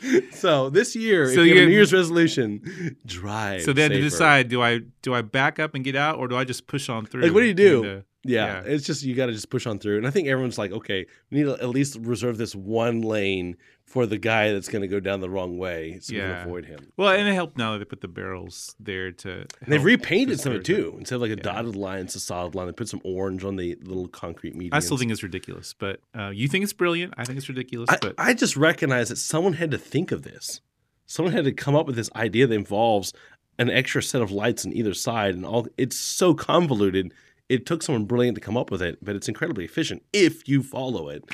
so 0.32 0.70
this 0.70 0.94
year, 0.96 1.26
So 1.34 1.40
if 1.40 1.46
you 1.48 1.54
have 1.56 1.64
a 1.64 1.66
New 1.66 1.72
Year's 1.72 1.92
resolution, 1.92 2.96
drive. 3.06 3.62
So 3.62 3.72
they 3.72 3.82
had 3.82 3.92
to 3.92 4.00
decide: 4.00 4.48
do 4.48 4.62
I 4.62 4.80
do 5.02 5.14
I 5.14 5.22
back 5.22 5.58
up 5.58 5.74
and 5.74 5.84
get 5.84 5.96
out, 5.96 6.18
or 6.18 6.28
do 6.28 6.36
I 6.36 6.44
just 6.44 6.66
push 6.66 6.88
on 6.88 7.06
through? 7.06 7.22
Like, 7.22 7.32
what 7.32 7.40
do 7.40 7.46
you 7.46 7.54
do? 7.54 8.02
Yeah, 8.24 8.62
Yeah. 8.62 8.62
it's 8.72 8.84
just 8.86 9.02
you 9.02 9.14
got 9.14 9.26
to 9.26 9.32
just 9.32 9.48
push 9.50 9.66
on 9.66 9.78
through. 9.78 9.96
And 9.98 10.06
I 10.06 10.10
think 10.10 10.28
everyone's 10.28 10.58
like, 10.58 10.72
okay, 10.72 11.06
we 11.30 11.38
need 11.38 11.44
to 11.44 11.54
at 11.54 11.68
least 11.68 11.96
reserve 12.00 12.36
this 12.36 12.54
one 12.54 13.00
lane 13.02 13.56
for 13.88 14.04
the 14.04 14.18
guy 14.18 14.52
that's 14.52 14.68
going 14.68 14.82
to 14.82 14.88
go 14.88 15.00
down 15.00 15.20
the 15.20 15.30
wrong 15.30 15.56
way, 15.56 15.98
so 16.00 16.12
we 16.12 16.18
Yeah. 16.18 16.40
can 16.40 16.46
avoid 16.46 16.66
him. 16.66 16.92
well, 16.98 17.08
and 17.08 17.26
it 17.26 17.32
helped 17.32 17.56
now 17.56 17.72
that 17.72 17.78
they 17.78 17.84
put 17.86 18.02
the 18.02 18.08
barrels 18.08 18.76
there 18.78 19.10
to. 19.12 19.32
And 19.62 19.72
they've 19.72 19.82
repainted 19.82 20.38
some 20.40 20.52
of 20.52 20.60
it 20.60 20.64
too. 20.66 20.94
Instead 20.98 21.14
of 21.16 21.20
like 21.22 21.30
a 21.30 21.36
Yeah. 21.36 21.42
dotted 21.42 21.74
line, 21.74 22.00
it's 22.04 22.14
a 22.14 22.20
solid 22.20 22.54
line. 22.54 22.66
They 22.66 22.72
put 22.74 22.88
some 22.88 23.00
orange 23.02 23.44
on 23.44 23.56
the 23.56 23.76
little 23.82 24.06
concrete 24.08 24.54
medians. 24.54 24.70
I 24.74 24.80
still 24.80 24.98
think 24.98 25.10
it's 25.10 25.22
ridiculous, 25.22 25.74
but 25.78 26.00
uh, 26.14 26.28
you 26.34 26.48
think 26.48 26.64
it's 26.64 26.74
brilliant. 26.74 27.14
I 27.16 27.24
think 27.24 27.38
it's 27.38 27.48
ridiculous, 27.48 27.88
I, 27.90 27.96
but 28.00 28.14
I 28.18 28.34
just 28.34 28.56
recognize 28.56 29.08
that 29.08 29.16
someone 29.16 29.54
had 29.54 29.70
to 29.70 29.78
think 29.78 30.12
of 30.12 30.22
this. 30.22 30.60
Someone 31.06 31.32
had 31.32 31.44
to 31.44 31.52
come 31.52 31.74
up 31.74 31.86
with 31.86 31.96
this 31.96 32.10
idea 32.14 32.46
that 32.46 32.54
involves 32.54 33.14
an 33.58 33.70
extra 33.70 34.02
set 34.02 34.20
of 34.20 34.30
lights 34.30 34.66
on 34.66 34.72
either 34.74 34.92
side, 34.92 35.34
and 35.34 35.46
all. 35.46 35.66
It's 35.78 35.98
so 35.98 36.34
convoluted. 36.34 37.12
It 37.48 37.64
took 37.64 37.82
someone 37.82 38.04
brilliant 38.04 38.34
to 38.34 38.40
come 38.42 38.58
up 38.58 38.70
with 38.70 38.82
it, 38.82 38.98
but 39.02 39.16
it's 39.16 39.26
incredibly 39.28 39.64
efficient 39.64 40.02
if 40.12 40.46
you 40.46 40.62
follow 40.62 41.08
it. 41.08 41.24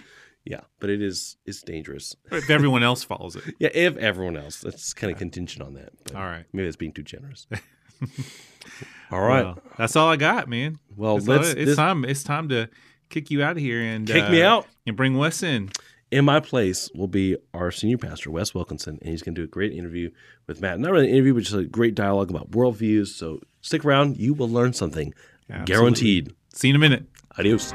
Yeah, 0.44 0.60
but 0.78 0.90
it 0.90 1.00
is 1.00 1.36
it's 1.46 1.62
dangerous. 1.62 2.14
if 2.30 2.50
everyone 2.50 2.82
else 2.82 3.02
follows 3.02 3.34
it. 3.36 3.42
Yeah, 3.58 3.70
if 3.72 3.96
everyone 3.96 4.36
else, 4.36 4.60
that's 4.60 4.92
kind 4.92 5.10
of 5.12 5.18
contingent 5.18 5.62
on 5.66 5.74
that. 5.74 5.90
But 6.04 6.14
All 6.16 6.22
right. 6.22 6.44
maybe 6.52 6.66
that's 6.66 6.76
being 6.76 6.92
too 6.92 7.02
generous. 7.02 7.46
all 9.10 9.20
right. 9.20 9.44
Well, 9.44 9.58
that's 9.78 9.96
all 9.96 10.08
I 10.08 10.16
got, 10.16 10.48
man. 10.48 10.78
Well, 10.96 11.16
That's 11.16 11.28
let's 11.28 11.48
it- 11.50 11.58
it's 11.58 11.66
this- 11.70 11.76
time. 11.76 12.04
It's 12.04 12.22
time 12.24 12.48
to 12.50 12.68
kick 13.10 13.30
you 13.30 13.42
out 13.42 13.52
of 13.52 13.58
here 13.58 13.80
and 13.80 14.06
kick 14.06 14.24
uh, 14.24 14.30
me 14.30 14.42
out. 14.42 14.66
and 14.86 14.96
bring 14.96 15.16
Wes 15.16 15.42
in. 15.42 15.70
In 16.10 16.24
my 16.24 16.38
place 16.40 16.90
will 16.94 17.08
be 17.08 17.36
our 17.54 17.70
senior 17.70 17.98
pastor, 17.98 18.30
Wes 18.30 18.54
Wilkinson, 18.54 18.98
and 19.00 19.10
he's 19.10 19.22
going 19.22 19.34
to 19.34 19.40
do 19.40 19.44
a 19.44 19.48
great 19.48 19.72
interview 19.72 20.10
with 20.46 20.60
Matt. 20.60 20.78
Not 20.78 20.92
really 20.92 21.08
an 21.08 21.14
interview, 21.14 21.34
but 21.34 21.42
just 21.44 21.54
a 21.54 21.64
great 21.64 21.94
dialogue 21.94 22.30
about 22.30 22.50
worldviews. 22.52 23.08
So 23.08 23.40
stick 23.62 23.84
around. 23.84 24.16
You 24.18 24.34
will 24.34 24.48
learn 24.48 24.72
something. 24.74 25.12
Absolutely. 25.50 25.74
Guaranteed. 25.74 26.34
See 26.52 26.68
you 26.68 26.72
in 26.72 26.76
a 26.76 26.78
minute. 26.78 27.04
Adios. 27.38 27.72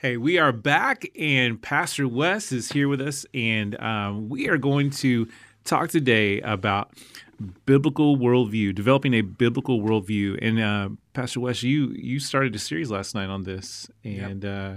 Hey, 0.00 0.16
we 0.16 0.38
are 0.38 0.50
back, 0.50 1.04
and 1.18 1.60
Pastor 1.60 2.08
Wes 2.08 2.52
is 2.52 2.72
here 2.72 2.88
with 2.88 3.02
us, 3.02 3.26
and 3.34 3.78
um, 3.82 4.30
we 4.30 4.48
are 4.48 4.56
going 4.56 4.88
to 4.92 5.28
talk 5.64 5.90
today 5.90 6.40
about 6.40 6.94
biblical 7.66 8.16
worldview, 8.16 8.74
developing 8.74 9.12
a 9.12 9.20
biblical 9.20 9.82
worldview. 9.82 10.38
And 10.40 10.58
uh, 10.58 10.88
Pastor 11.12 11.40
Wes, 11.40 11.62
you 11.62 11.88
you 11.88 12.18
started 12.18 12.54
a 12.54 12.58
series 12.58 12.90
last 12.90 13.14
night 13.14 13.28
on 13.28 13.42
this, 13.42 13.90
and 14.02 14.42
uh, 14.42 14.74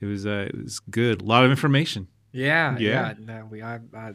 it 0.00 0.06
was 0.06 0.24
uh, 0.24 0.46
it 0.48 0.56
was 0.56 0.80
good. 0.80 1.20
A 1.20 1.24
lot 1.26 1.44
of 1.44 1.50
information. 1.50 2.08
Yeah, 2.32 2.78
Yeah. 2.78 3.08
yeah. 3.08 3.14
No, 3.18 3.48
we, 3.50 3.60
I, 3.62 3.80
I, 3.94 4.14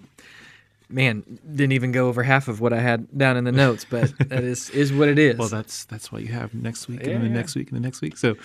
man, 0.89 1.23
didn't 1.49 1.73
even 1.73 1.91
go 1.91 2.07
over 2.07 2.23
half 2.23 2.47
of 2.47 2.59
what 2.61 2.73
I 2.73 2.79
had 2.81 3.07
down 3.17 3.37
in 3.37 3.43
the 3.43 3.51
notes, 3.51 3.85
but 3.89 4.11
that 4.29 4.43
is 4.43 4.69
is 4.71 4.91
what 4.91 5.07
it 5.07 5.19
is. 5.19 5.37
Well, 5.37 5.47
that's 5.49 5.85
that's 5.85 6.11
what 6.11 6.21
you 6.23 6.29
have 6.29 6.53
next 6.53 6.87
week, 6.87 6.99
and 7.01 7.07
Yeah, 7.07 7.13
then 7.13 7.21
the 7.23 7.27
yeah. 7.29 7.33
next 7.35 7.55
week, 7.55 7.69
and 7.69 7.77
the 7.77 7.81
next 7.81 8.01
week. 8.01 8.17
So, 8.17 8.35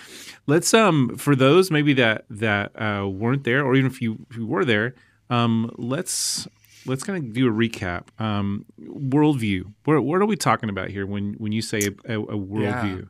let's 0.46 0.72
um 0.74 1.16
for 1.16 1.34
those 1.34 1.70
maybe 1.70 1.92
that 1.94 2.24
that 2.30 2.72
uh, 2.80 3.08
weren't 3.08 3.44
there, 3.44 3.64
or 3.64 3.74
even 3.74 3.90
if 3.90 4.00
you 4.02 4.24
if 4.30 4.36
you 4.36 4.46
were 4.46 4.64
there, 4.64 4.94
um 5.30 5.70
let's 5.78 6.46
let's 6.86 7.02
kind 7.02 7.18
of 7.24 7.32
do 7.32 7.48
a 7.48 7.50
recap. 7.52 8.08
Um, 8.18 8.66
worldview. 8.80 9.72
What 9.84 10.02
what 10.04 10.20
are 10.20 10.26
we 10.26 10.36
talking 10.36 10.68
about 10.68 10.90
here 10.90 11.06
when 11.06 11.34
when 11.34 11.52
you 11.52 11.62
say 11.62 11.80
a, 12.06 12.12
a, 12.18 12.22
a 12.22 12.38
worldview? 12.38 13.08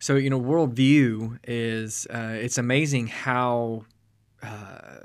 so 0.00 0.16
you 0.16 0.28
know, 0.28 0.40
worldview 0.40 1.38
is 1.46 2.06
uh, 2.10 2.34
it's 2.40 2.58
amazing 2.58 3.06
how 3.06 3.84
uh, 4.42 4.96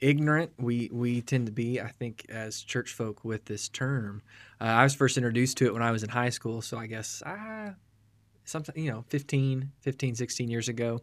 ignorant 0.00 0.52
we 0.58 0.90
we 0.92 1.22
tend 1.22 1.46
to 1.46 1.52
be. 1.52 1.80
I 1.80 1.88
think 1.88 2.26
as 2.28 2.62
church 2.62 2.92
folk 2.92 3.24
with 3.24 3.46
this 3.46 3.68
term, 3.68 4.22
uh, 4.60 4.64
I 4.64 4.82
was 4.82 4.94
first 4.94 5.16
introduced 5.16 5.56
to 5.58 5.66
it 5.66 5.72
when 5.72 5.82
I 5.82 5.90
was 5.90 6.02
in 6.02 6.10
high 6.10 6.30
school. 6.30 6.62
So 6.62 6.78
I 6.78 6.86
guess 6.86 7.22
ah. 7.24 7.74
Something, 8.48 8.84
you 8.84 8.92
know, 8.92 9.04
15, 9.08 9.72
15, 9.80 10.14
16 10.14 10.48
years 10.48 10.68
ago. 10.68 11.00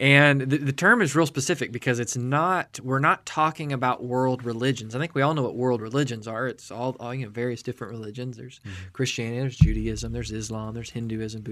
And 0.00 0.40
the, 0.40 0.58
the 0.58 0.72
term 0.72 1.00
is 1.00 1.14
real 1.14 1.26
specific 1.26 1.70
because 1.70 2.00
it's 2.00 2.16
not, 2.16 2.80
we're 2.82 2.98
not 2.98 3.24
talking 3.24 3.72
about 3.72 4.02
world 4.02 4.42
religions. 4.42 4.96
I 4.96 4.98
think 4.98 5.14
we 5.14 5.22
all 5.22 5.32
know 5.32 5.44
what 5.44 5.54
world 5.54 5.80
religions 5.80 6.26
are. 6.26 6.48
It's 6.48 6.72
all, 6.72 6.96
all 6.98 7.14
you 7.14 7.26
know, 7.26 7.30
various 7.30 7.62
different 7.62 7.92
religions. 7.92 8.36
There's 8.36 8.60
Christianity, 8.92 9.38
there's 9.38 9.56
Judaism, 9.58 10.12
there's 10.12 10.32
Islam, 10.32 10.74
there's 10.74 10.90
Hinduism. 10.90 11.44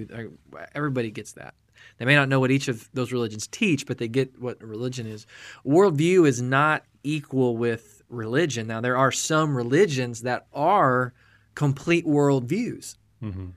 Everybody 0.75 1.12
gets 1.12 1.31
that. 1.35 1.55
They 2.01 2.07
may 2.07 2.15
not 2.15 2.31
know 2.31 2.41
what 2.41 2.51
each 2.51 2.69
of 2.69 2.89
those 2.95 3.13
religions 3.13 3.47
teach, 3.47 3.87
but 3.87 3.99
they 3.99 4.09
get 4.09 4.41
what 4.41 4.63
religion 4.63 5.07
is. 5.07 5.27
Worldview 5.67 6.27
is 6.27 6.41
not 6.41 6.87
equal 7.05 7.59
with 7.59 8.01
religion. 8.09 8.67
Now, 8.67 8.81
there 8.81 8.97
are 8.97 9.13
some 9.13 9.55
religions 9.55 10.23
that 10.23 10.47
are 10.55 11.13
complete 11.55 12.07
worldviews, 12.07 12.97
Mm-hmm. 13.23 13.49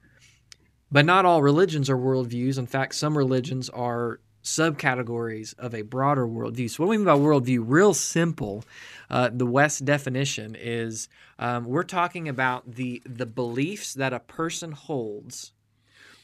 but 0.91 1.05
not 1.05 1.23
all 1.23 1.41
religions 1.41 1.89
are 1.89 1.95
worldviews. 1.97 2.57
In 2.57 2.67
fact, 2.67 2.95
some 2.95 3.17
religions 3.17 3.69
are 3.69 4.19
subcategories 4.43 5.57
of 5.57 5.73
a 5.73 5.83
broader 5.83 6.27
worldview. 6.27 6.69
So, 6.69 6.83
what 6.83 6.89
we 6.89 6.97
mean 6.97 7.05
by 7.05 7.15
worldview, 7.15 7.63
real 7.65 7.93
simple, 7.93 8.65
uh, 9.09 9.29
the 9.31 9.45
Wes 9.45 9.79
definition 9.79 10.53
is 10.59 11.07
um, 11.39 11.63
we're 11.63 11.83
talking 11.83 12.27
about 12.27 12.69
the 12.69 13.01
the 13.05 13.25
beliefs 13.25 13.93
that 13.93 14.11
a 14.11 14.19
person 14.19 14.73
holds, 14.73 15.53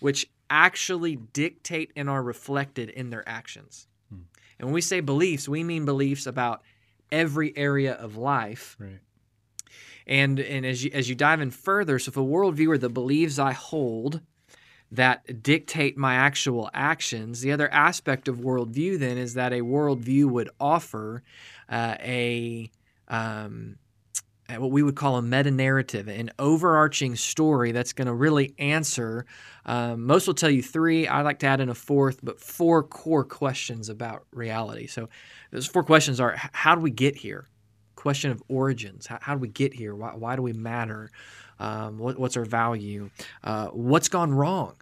which 0.02 0.30
actually 0.50 1.16
dictate 1.16 1.92
and 1.96 2.10
are 2.10 2.24
reflected 2.24 2.90
in 2.90 3.10
their 3.10 3.28
actions. 3.28 3.88
Hmm. 4.10 4.22
And 4.58 4.68
when 4.68 4.74
we 4.74 4.82
say 4.82 5.00
beliefs, 5.00 5.48
we 5.48 5.64
mean 5.64 5.86
beliefs 5.86 6.26
about 6.26 6.62
every 7.12 7.56
area 7.58 7.94
of 7.94 8.18
life. 8.18 8.76
Right. 8.80 9.00
And 10.08 10.40
and 10.40 10.66
as 10.66 10.84
you 10.84 10.92
as 10.94 11.08
you 11.08 11.16
dive 11.16 11.40
in 11.40 11.52
further, 11.52 12.00
so 12.00 12.10
if 12.10 12.18
a 12.18 12.22
worldview 12.22 12.70
are 12.70 12.78
the 12.78 12.90
beliefs 12.90 13.38
I 13.38 13.52
hold 13.52 14.22
that 14.92 15.44
dictate 15.44 15.98
my 15.98 16.16
actual 16.16 16.70
actions, 16.74 17.42
the 17.42 17.52
other 17.52 17.72
aspect 17.72 18.28
of 18.28 18.38
worldview 18.38 18.98
then 18.98 19.20
is 19.20 19.36
that 19.36 19.54
a 19.54 19.62
worldview 19.62 20.26
would 20.26 20.50
offer 20.60 21.22
uh, 21.70 21.96
a 22.00 22.72
um, 23.08 23.78
what 24.58 24.72
we 24.72 24.82
would 24.82 24.96
call 24.96 25.18
a 25.18 25.22
meta 25.22 25.52
narrative, 25.52 26.08
an 26.08 26.32
overarching 26.40 27.16
story 27.16 27.72
that's 27.72 27.94
going 27.94 28.08
to 28.08 28.14
really 28.14 28.56
answer. 28.58 29.26
Um, 29.66 30.06
most 30.06 30.26
will 30.26 30.34
tell 30.34 30.50
you 30.50 30.64
three. 30.64 31.08
I 31.08 31.22
like 31.22 31.40
to 31.40 31.48
add 31.48 31.62
in 31.62 31.70
a 31.70 31.76
fourth, 31.76 32.20
but 32.24 32.40
four 32.40 32.84
core 32.84 33.24
questions 33.24 33.90
about 33.90 34.26
reality. 34.32 34.88
So 34.88 35.10
those 35.52 35.68
four 35.68 35.84
questions 35.84 36.20
are: 36.20 36.36
How 36.36 36.76
do 36.76 36.82
we 36.82 36.92
get 36.92 37.16
here? 37.16 37.48
Question 37.96 38.32
of 38.32 38.42
origins. 38.48 39.06
How, 39.06 39.20
how 39.22 39.34
do 39.36 39.40
we 39.40 39.50
get 39.50 39.74
here? 39.74 39.94
Why, 39.94 40.16
why 40.16 40.36
do 40.36 40.42
we 40.42 40.54
matter? 40.54 41.12
Um, 41.60 41.98
what, 41.98 42.18
what's 42.18 42.38
our 42.38 42.46
value? 42.46 43.10
Uh, 43.44 43.68
what's 43.68 44.10
gone 44.10 44.34
wrong? 44.34 44.76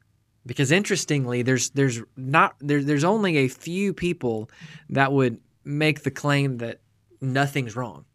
Because 0.45 0.71
interestingly, 0.71 1.41
there's 1.41 1.71
there's 1.71 2.01
not 2.15 2.55
there, 2.59 2.81
there's 2.81 3.03
only 3.03 3.37
a 3.37 3.47
few 3.49 3.93
people 3.93 4.49
that 4.89 5.11
would 5.11 5.41
make 5.65 6.03
the 6.03 6.11
claim 6.11 6.59
that 6.59 6.79
nothing's 7.19 7.75
wrong. 7.75 8.05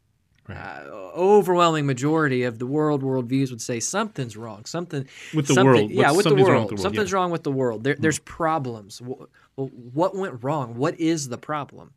Uh, 0.56 1.10
overwhelming 1.14 1.86
majority 1.86 2.42
of 2.44 2.58
the 2.58 2.66
world 2.66 3.02
worldviews 3.02 3.50
would 3.50 3.60
say 3.60 3.80
something's 3.80 4.36
wrong. 4.36 4.64
Something 4.64 5.06
With 5.34 5.46
the 5.46 5.54
something- 5.54 5.66
world. 5.66 5.90
Yeah, 5.90 6.10
with 6.12 6.18
the 6.24 6.30
something's 6.30 6.48
world. 6.48 6.52
wrong 6.54 6.62
with 6.62 6.68
the 6.68 6.74
world, 6.74 6.80
Something's 6.82 7.10
yeah. 7.10 7.16
wrong 7.16 7.30
with 7.30 7.42
the 7.42 7.52
world. 7.52 7.84
There, 7.84 7.94
There's 7.98 8.18
problems. 8.20 9.00
Well, 9.02 9.28
what 9.56 10.14
went 10.16 10.42
wrong? 10.42 10.76
What 10.76 10.98
is 10.98 11.28
the 11.28 11.38
problem? 11.38 11.92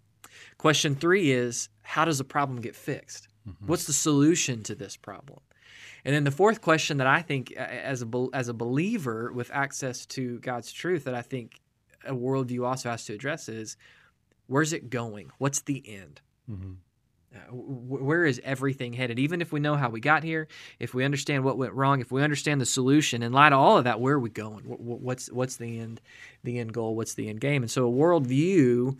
Question 0.57 0.95
three 0.95 1.31
is 1.31 1.69
how 1.81 2.05
does 2.05 2.17
the 2.17 2.23
problem 2.23 2.61
get 2.61 2.75
fixed? 2.75 3.27
Mm-hmm. 3.47 3.67
What's 3.67 3.85
the 3.85 3.93
solution 3.93 4.63
to 4.63 4.75
this 4.75 4.97
problem? 4.97 5.39
And 6.03 6.13
then 6.13 6.23
the 6.23 6.31
fourth 6.31 6.61
question 6.61 6.97
that 6.97 7.07
I 7.07 7.21
think, 7.21 7.51
as 7.53 8.03
a 8.03 8.27
as 8.33 8.47
a 8.47 8.53
believer 8.53 9.31
with 9.33 9.49
access 9.53 10.05
to 10.07 10.39
God's 10.39 10.71
truth, 10.71 11.05
that 11.05 11.15
I 11.15 11.21
think 11.21 11.59
a 12.05 12.13
worldview 12.13 12.65
also 12.65 12.89
has 12.89 13.05
to 13.05 13.13
address 13.13 13.49
is 13.49 13.75
where's 14.47 14.71
it 14.73 14.89
going? 14.91 15.31
What's 15.39 15.61
the 15.61 15.83
end? 15.87 16.21
Mhm. 16.49 16.75
Wh- 17.49 18.01
where 18.01 18.25
is 18.25 18.41
everything 18.43 18.93
headed? 18.93 19.19
Even 19.19 19.41
if 19.41 19.51
we 19.51 19.59
know 19.59 19.75
how 19.75 19.89
we 19.89 19.99
got 19.99 20.23
here, 20.23 20.47
if 20.79 20.93
we 20.93 21.03
understand 21.03 21.43
what 21.43 21.57
went 21.57 21.73
wrong, 21.73 22.01
if 22.01 22.11
we 22.11 22.23
understand 22.23 22.61
the 22.61 22.65
solution, 22.65 23.23
in 23.23 23.33
light 23.33 23.53
of 23.53 23.59
all 23.59 23.77
of 23.77 23.83
that, 23.85 23.99
where 23.99 24.15
are 24.15 24.19
we 24.19 24.29
going? 24.29 24.63
Wh- 24.65 24.77
wh- 24.77 25.03
What's 25.03 25.31
what's 25.31 25.57
the 25.57 25.79
end, 25.79 26.01
the 26.43 26.59
end 26.59 26.73
goal? 26.73 26.95
What's 26.95 27.13
the 27.13 27.29
end 27.29 27.41
game? 27.41 27.63
And 27.63 27.71
so, 27.71 27.87
a 27.87 27.91
worldview 27.91 28.99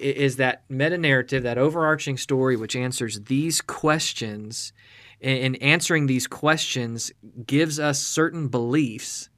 is 0.00 0.36
that 0.36 0.64
meta 0.68 0.98
narrative, 0.98 1.44
that 1.44 1.58
overarching 1.58 2.16
story, 2.16 2.56
which 2.56 2.76
answers 2.76 3.20
these 3.22 3.60
questions. 3.60 4.72
And 5.20 5.60
answering 5.60 6.06
these 6.06 6.28
questions 6.28 7.10
gives 7.44 7.80
us 7.80 8.00
certain 8.00 8.48
beliefs 8.48 9.30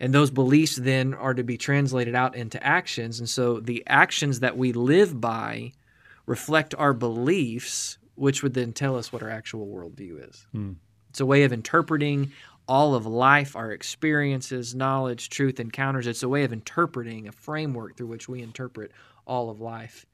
and 0.00 0.14
those 0.14 0.30
beliefs 0.30 0.76
then 0.76 1.14
are 1.14 1.34
to 1.34 1.42
be 1.42 1.56
translated 1.56 2.14
out 2.14 2.36
into 2.36 2.62
actions. 2.64 3.18
And 3.18 3.28
so 3.28 3.60
the 3.60 3.82
actions 3.86 4.40
that 4.40 4.56
we 4.56 4.72
live 4.72 5.20
by 5.20 5.72
reflect 6.28 6.74
our 6.76 6.92
beliefs, 6.92 7.98
which 8.14 8.42
would 8.42 8.54
then 8.54 8.72
tell 8.72 8.96
us 8.96 9.12
what 9.12 9.22
our 9.22 9.30
actual 9.30 9.66
worldview 9.66 10.28
is. 10.28 10.46
Hmm. 10.52 10.72
It's 11.08 11.20
a 11.20 11.26
way 11.26 11.44
of 11.44 11.52
interpreting 11.52 12.32
all 12.68 12.94
of 12.94 13.06
life, 13.06 13.56
our 13.56 13.72
experiences, 13.72 14.74
knowledge, 14.74 15.30
truth, 15.30 15.58
encounters. 15.58 16.06
It's 16.06 16.22
a 16.22 16.28
way 16.28 16.44
of 16.44 16.52
interpreting 16.52 17.26
a 17.26 17.32
framework 17.32 17.96
through 17.96 18.08
which 18.08 18.28
we 18.28 18.42
interpret 18.42 18.92
all 19.26 19.48
of 19.48 19.60
life. 19.60 20.04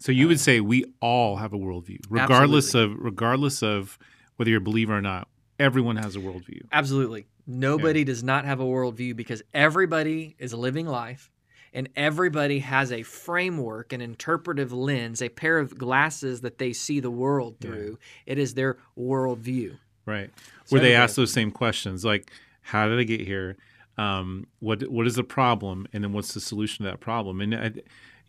So 0.00 0.10
you 0.10 0.26
would 0.26 0.40
say 0.40 0.60
we 0.60 0.86
all 1.00 1.36
have 1.36 1.52
a 1.52 1.58
worldview, 1.58 2.00
regardless 2.08 2.74
of 2.74 2.96
regardless 2.98 3.62
of 3.62 3.96
whether 4.36 4.50
you're 4.50 4.58
a 4.58 4.62
believer 4.62 4.96
or 4.96 5.02
not. 5.02 5.28
Everyone 5.58 5.96
has 5.96 6.16
a 6.16 6.18
worldview. 6.18 6.62
Absolutely. 6.72 7.26
Nobody 7.46 8.02
does 8.02 8.24
not 8.24 8.46
have 8.46 8.60
a 8.60 8.64
worldview 8.64 9.14
because 9.14 9.42
everybody 9.52 10.36
is 10.38 10.54
living 10.54 10.86
life 10.86 11.30
and 11.72 11.88
everybody 11.96 12.60
has 12.60 12.90
a 12.90 13.02
framework, 13.02 13.92
an 13.92 14.00
interpretive 14.00 14.72
lens, 14.72 15.22
a 15.22 15.28
pair 15.28 15.58
of 15.58 15.78
glasses 15.78 16.40
that 16.40 16.58
they 16.58 16.72
see 16.72 17.00
the 17.00 17.10
world 17.10 17.56
Yeah. 17.60 17.70
through. 17.70 17.98
It 18.26 18.38
is 18.38 18.54
their 18.54 18.78
worldview. 18.98 19.78
Right. 20.06 20.30
So 20.64 20.76
Where 20.76 20.80
they 20.82 20.94
ask 20.94 21.16
those 21.16 21.32
same 21.32 21.50
questions 21.50 22.04
like 22.04 22.30
how 22.62 22.88
did 22.88 22.98
I 22.98 23.04
get 23.04 23.20
here? 23.20 23.56
Um, 23.96 24.46
what 24.60 24.82
what 24.90 25.06
is 25.06 25.16
the 25.16 25.24
problem 25.24 25.86
and 25.92 26.02
then 26.02 26.12
what's 26.12 26.34
the 26.34 26.40
solution 26.40 26.84
to 26.84 26.90
that 26.90 27.00
problem? 27.00 27.40
And 27.40 27.54
I, 27.54 27.72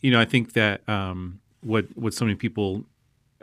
you 0.02 0.12
know, 0.12 0.20
I 0.20 0.26
think 0.26 0.54
that 0.54 0.88
um, 0.90 1.40
what 1.62 1.86
what 1.96 2.14
so 2.14 2.26
many 2.26 2.36
people 2.36 2.84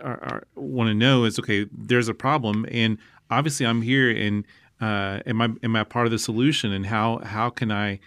are, 0.02 0.22
are, 0.22 0.44
want 0.54 0.88
to 0.88 0.94
know 0.94 1.24
is 1.24 1.38
okay, 1.38 1.66
there's 1.72 2.08
a 2.08 2.14
problem 2.14 2.66
and 2.70 2.98
obviously 3.30 3.66
I'm 3.66 3.82
here 3.82 4.10
and 4.10 4.44
uh, 4.80 5.20
am 5.26 5.40
I 5.40 5.48
am 5.62 5.74
I 5.76 5.84
part 5.84 6.06
of 6.06 6.12
the 6.12 6.18
solution 6.18 6.72
and 6.72 6.86
how 6.86 7.18
how 7.18 7.50
can 7.50 7.72
I 7.72 7.98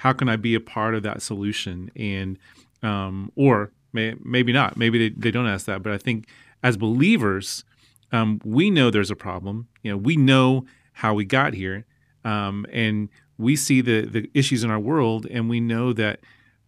how 0.00 0.12
can 0.12 0.28
I 0.28 0.36
be 0.36 0.54
a 0.54 0.60
part 0.60 0.94
of 0.94 1.02
that 1.02 1.22
solution 1.22 1.90
and 1.96 2.38
um, 2.82 3.30
or 3.36 3.70
may, 3.92 4.14
maybe 4.24 4.52
not 4.52 4.76
maybe 4.76 5.08
they, 5.08 5.14
they 5.16 5.30
don't 5.30 5.46
ask 5.46 5.66
that 5.66 5.82
but 5.82 5.92
I 5.92 5.98
think 5.98 6.26
as 6.62 6.76
believers 6.76 7.64
um, 8.12 8.40
we 8.44 8.70
know 8.70 8.90
there's 8.90 9.10
a 9.10 9.16
problem. 9.16 9.68
You 9.82 9.92
know, 9.92 9.96
we 9.96 10.16
know 10.16 10.64
how 10.92 11.14
we 11.14 11.24
got 11.24 11.54
here, 11.54 11.86
um, 12.24 12.66
and 12.72 13.08
we 13.38 13.56
see 13.56 13.80
the 13.80 14.02
the 14.02 14.30
issues 14.34 14.64
in 14.64 14.70
our 14.70 14.78
world, 14.78 15.26
and 15.30 15.48
we 15.48 15.60
know 15.60 15.92
that 15.92 16.20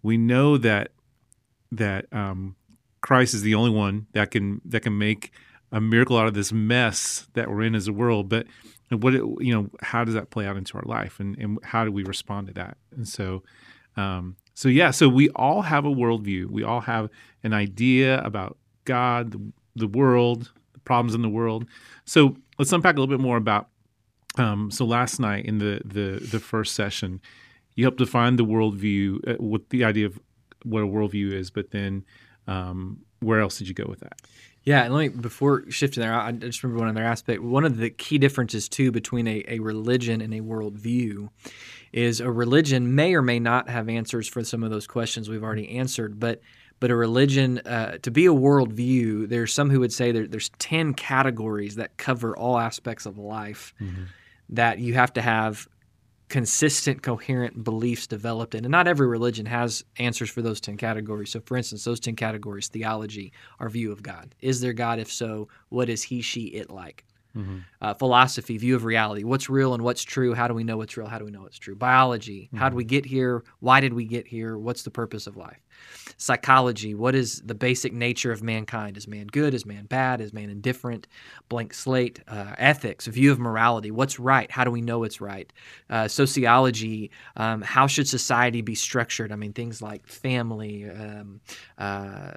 we 0.02 0.16
know 0.16 0.56
that 0.58 0.92
that 1.72 2.06
um, 2.12 2.56
Christ 3.00 3.34
is 3.34 3.42
the 3.42 3.54
only 3.54 3.70
one 3.70 4.06
that 4.12 4.30
can 4.30 4.60
that 4.64 4.80
can 4.80 4.96
make 4.96 5.32
a 5.70 5.80
miracle 5.80 6.18
out 6.18 6.26
of 6.26 6.34
this 6.34 6.52
mess 6.52 7.26
that 7.34 7.50
we're 7.50 7.62
in 7.62 7.74
as 7.74 7.88
a 7.88 7.92
world. 7.92 8.28
But 8.28 8.46
what 8.96 9.14
it, 9.14 9.22
you 9.40 9.54
know, 9.54 9.70
how 9.80 10.04
does 10.04 10.14
that 10.14 10.30
play 10.30 10.46
out 10.46 10.56
into 10.56 10.76
our 10.76 10.84
life, 10.84 11.20
and 11.20 11.36
and 11.38 11.58
how 11.62 11.84
do 11.84 11.92
we 11.92 12.04
respond 12.04 12.48
to 12.48 12.54
that? 12.54 12.76
And 12.94 13.06
so. 13.06 13.42
Um, 13.94 14.36
so 14.54 14.68
yeah, 14.68 14.90
so 14.90 15.08
we 15.08 15.28
all 15.30 15.62
have 15.62 15.84
a 15.84 15.90
worldview. 15.90 16.50
We 16.50 16.62
all 16.62 16.80
have 16.80 17.10
an 17.42 17.52
idea 17.52 18.20
about 18.22 18.56
God, 18.84 19.32
the, 19.32 19.52
the 19.76 19.86
world, 19.86 20.52
the 20.72 20.80
problems 20.80 21.14
in 21.14 21.22
the 21.22 21.28
world. 21.28 21.66
So 22.04 22.36
let's 22.58 22.72
unpack 22.72 22.96
a 22.96 23.00
little 23.00 23.14
bit 23.14 23.22
more 23.22 23.36
about. 23.36 23.68
Um, 24.38 24.70
so 24.70 24.84
last 24.86 25.20
night 25.20 25.44
in 25.44 25.58
the 25.58 25.82
the 25.84 26.26
the 26.26 26.40
first 26.40 26.74
session, 26.74 27.20
you 27.74 27.84
helped 27.84 27.98
define 27.98 28.36
the 28.36 28.44
worldview, 28.44 29.28
uh, 29.28 29.42
what 29.42 29.68
the 29.70 29.84
idea 29.84 30.06
of 30.06 30.18
what 30.64 30.82
a 30.82 30.86
worldview 30.86 31.32
is, 31.32 31.50
but 31.50 31.70
then 31.70 32.04
um, 32.46 33.00
where 33.20 33.40
else 33.40 33.58
did 33.58 33.68
you 33.68 33.74
go 33.74 33.86
with 33.88 34.00
that? 34.00 34.20
Yeah, 34.64 34.84
and 34.84 34.94
let 34.94 35.00
me 35.00 35.08
before 35.20 35.70
shifting 35.70 36.02
there, 36.02 36.14
I 36.14 36.28
I 36.28 36.32
just 36.32 36.62
remember 36.62 36.84
one 36.84 36.88
other 36.88 37.04
aspect. 37.04 37.42
One 37.42 37.64
of 37.64 37.76
the 37.76 37.90
key 37.90 38.18
differences 38.18 38.68
too 38.68 38.92
between 38.92 39.26
a, 39.26 39.44
a 39.48 39.58
religion 39.58 40.20
and 40.20 40.32
a 40.32 40.40
worldview 40.40 41.28
is 41.92 42.20
a 42.20 42.30
religion 42.30 42.94
may 42.94 43.14
or 43.14 43.22
may 43.22 43.38
not 43.38 43.68
have 43.68 43.88
answers 43.88 44.28
for 44.28 44.42
some 44.44 44.62
of 44.62 44.70
those 44.70 44.86
questions 44.86 45.28
we've 45.28 45.42
already 45.42 45.68
answered, 45.76 46.20
but 46.20 46.40
but 46.80 46.90
a 46.90 46.96
religion 46.96 47.58
uh, 47.58 47.98
to 48.02 48.10
be 48.10 48.26
a 48.26 48.32
worldview, 48.32 49.28
there's 49.28 49.54
some 49.54 49.70
who 49.70 49.80
would 49.80 49.92
say 49.92 50.10
there, 50.10 50.26
there's 50.26 50.50
ten 50.58 50.94
categories 50.94 51.76
that 51.76 51.96
cover 51.96 52.36
all 52.36 52.58
aspects 52.58 53.06
of 53.06 53.18
life 53.18 53.72
that 54.50 54.78
you 54.78 54.94
have 54.94 55.12
to 55.14 55.22
have 55.22 55.68
consistent, 56.32 57.02
coherent 57.02 57.62
beliefs 57.62 58.06
developed 58.06 58.54
in. 58.54 58.64
And 58.64 58.72
not 58.72 58.88
every 58.88 59.06
religion 59.06 59.44
has 59.44 59.84
answers 59.98 60.30
for 60.30 60.40
those 60.40 60.62
10 60.62 60.78
categories. 60.78 61.28
So, 61.30 61.40
for 61.44 61.58
instance, 61.58 61.84
those 61.84 62.00
10 62.00 62.16
categories 62.16 62.68
theology, 62.68 63.34
our 63.60 63.68
view 63.68 63.92
of 63.92 64.02
God. 64.02 64.34
Is 64.40 64.62
there 64.62 64.72
God? 64.72 64.98
If 64.98 65.12
so, 65.12 65.48
what 65.68 65.90
is 65.90 66.02
he, 66.02 66.22
she, 66.22 66.44
it 66.46 66.70
like? 66.70 67.04
Uh, 67.82 67.92
philosophy, 67.92 68.56
view 68.56 68.74
of 68.76 68.84
reality. 68.84 69.24
What's 69.24 69.50
real 69.50 69.74
and 69.74 69.82
what's 69.82 70.02
true? 70.02 70.32
How 70.32 70.48
do 70.48 70.54
we 70.54 70.64
know 70.64 70.78
what's 70.78 70.96
real? 70.96 71.06
How 71.06 71.18
do 71.18 71.26
we 71.26 71.30
know 71.30 71.42
what's 71.42 71.58
true? 71.58 71.74
Biology. 71.74 72.48
How 72.54 72.70
do 72.70 72.76
we 72.76 72.84
get 72.84 73.04
here? 73.04 73.44
Why 73.60 73.80
did 73.80 73.92
we 73.92 74.06
get 74.06 74.26
here? 74.26 74.56
What's 74.56 74.84
the 74.84 74.90
purpose 74.90 75.26
of 75.26 75.36
life? 75.36 75.60
Psychology, 76.16 76.94
what 76.94 77.14
is 77.14 77.42
the 77.44 77.54
basic 77.54 77.92
nature 77.92 78.32
of 78.32 78.42
mankind? 78.42 78.96
Is 78.96 79.08
man 79.08 79.26
good? 79.26 79.54
Is 79.54 79.66
man 79.66 79.86
bad? 79.86 80.20
Is 80.20 80.32
man 80.32 80.50
indifferent? 80.50 81.06
Blank 81.48 81.74
slate. 81.74 82.20
Uh, 82.28 82.54
ethics, 82.58 83.06
view 83.06 83.32
of 83.32 83.38
morality, 83.38 83.90
what's 83.90 84.18
right? 84.18 84.50
How 84.50 84.64
do 84.64 84.70
we 84.70 84.80
know 84.80 85.04
it's 85.04 85.20
right? 85.20 85.52
Uh, 85.90 86.08
sociology, 86.08 87.10
um, 87.36 87.62
how 87.62 87.86
should 87.86 88.08
society 88.08 88.62
be 88.62 88.74
structured? 88.74 89.32
I 89.32 89.36
mean, 89.36 89.52
things 89.52 89.82
like 89.82 90.06
family, 90.06 90.88
um, 90.88 91.40
uh, 91.78 92.32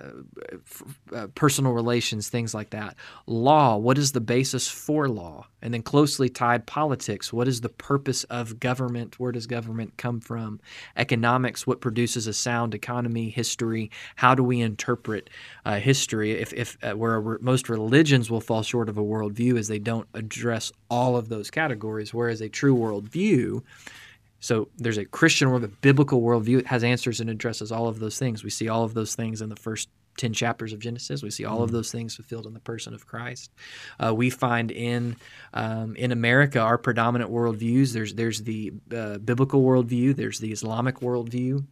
f- 0.53 0.83
uh, 1.13 1.27
personal 1.35 1.73
relations, 1.73 2.29
things 2.29 2.53
like 2.53 2.71
that. 2.71 2.95
Law, 3.27 3.77
what 3.77 3.97
is 3.97 4.11
the 4.11 4.21
basis 4.21 4.67
for 4.67 5.07
law? 5.07 5.47
And 5.61 5.73
then 5.73 5.81
closely 5.81 6.29
tied 6.29 6.65
politics, 6.67 7.33
what 7.33 7.47
is 7.47 7.61
the 7.61 7.69
purpose 7.69 8.23
of 8.25 8.59
government? 8.59 9.19
Where 9.19 9.31
does 9.31 9.47
government 9.47 9.97
come 9.97 10.19
from? 10.19 10.59
Economics, 10.95 11.65
what 11.65 11.81
produces 11.81 12.27
a 12.27 12.33
sound 12.33 12.75
economy? 12.75 13.29
History, 13.35 13.91
how 14.15 14.33
do 14.33 14.43
we 14.43 14.61
interpret 14.61 15.29
uh, 15.65 15.79
history? 15.79 16.31
If, 16.31 16.53
if 16.53 16.77
uh, 16.81 16.93
where 16.93 17.19
re- 17.19 17.37
most 17.41 17.67
religions 17.67 18.31
will 18.31 18.41
fall 18.41 18.63
short 18.63 18.87
of 18.87 18.97
a 18.97 19.03
worldview 19.03 19.57
is 19.57 19.67
they 19.67 19.77
don't 19.77 20.07
address 20.13 20.71
all 20.89 21.17
of 21.17 21.27
those 21.27 21.51
categories, 21.51 22.13
whereas 22.13 22.39
a 22.39 22.49
true 22.49 22.75
worldview 22.75 23.61
so 24.45 24.67
there's 24.77 24.99
a 24.99 25.05
Christian 25.05 25.49
world, 25.49 25.63
a 25.63 25.69
biblical 25.69 26.21
worldview. 26.21 26.59
It 26.59 26.67
has 26.67 26.83
answers 26.83 27.19
and 27.19 27.31
addresses 27.31 27.71
all 27.71 27.87
of 27.87 27.97
those 27.97 28.19
things. 28.19 28.43
We 28.43 28.51
see 28.51 28.69
all 28.69 28.83
of 28.83 28.93
those 28.93 29.15
things 29.15 29.41
in 29.41 29.49
the 29.49 29.55
first 29.55 29.89
10 30.17 30.33
chapters 30.33 30.71
of 30.71 30.79
Genesis. 30.79 31.23
We 31.23 31.31
see 31.31 31.45
all 31.45 31.63
of 31.63 31.71
those 31.71 31.91
things 31.91 32.15
fulfilled 32.15 32.45
in 32.45 32.53
the 32.53 32.59
person 32.59 32.93
of 32.93 33.05
Christ. 33.07 33.51
Uh, 33.99 34.13
we 34.13 34.29
find 34.29 34.71
in 34.71 35.15
um, 35.53 35.95
in 35.95 36.11
America 36.11 36.59
our 36.59 36.77
predominant 36.77 37.31
worldviews. 37.31 37.93
There's 37.93 38.13
there's 38.13 38.43
the 38.43 38.73
uh, 38.95 39.17
biblical 39.17 39.63
worldview. 39.63 40.15
There's 40.15 40.39
the 40.39 40.51
Islamic 40.51 40.99
worldview 40.99 41.65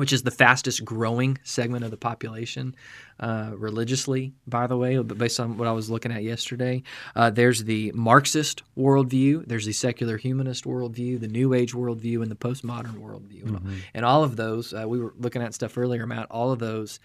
which 0.00 0.14
is 0.14 0.22
the 0.22 0.30
fastest 0.30 0.82
growing 0.82 1.36
segment 1.42 1.84
of 1.84 1.90
the 1.90 1.96
population 1.98 2.74
uh, 3.18 3.50
religiously, 3.54 4.32
by 4.46 4.66
the 4.66 4.74
way, 4.74 4.96
but 4.96 5.18
based 5.18 5.38
on 5.38 5.58
what 5.58 5.68
I 5.68 5.72
was 5.72 5.90
looking 5.90 6.10
at 6.10 6.22
yesterday. 6.22 6.82
Uh, 7.14 7.28
there's 7.28 7.64
the 7.64 7.92
Marxist 7.94 8.62
worldview, 8.78 9.44
there's 9.46 9.66
the 9.66 9.74
secular 9.74 10.16
humanist 10.16 10.64
worldview, 10.64 11.20
the 11.20 11.28
New 11.28 11.52
Age 11.52 11.74
worldview, 11.74 12.22
and 12.22 12.30
the 12.30 12.34
postmodern 12.34 12.94
worldview. 12.94 13.42
Mm-hmm. 13.42 13.74
And 13.92 14.06
all 14.06 14.24
of 14.24 14.36
those, 14.36 14.72
uh, 14.72 14.88
we 14.88 14.98
were 14.98 15.12
looking 15.18 15.42
at 15.42 15.52
stuff 15.52 15.76
earlier, 15.76 16.06
Matt, 16.06 16.28
all 16.30 16.50
of 16.50 16.60
those. 16.60 16.98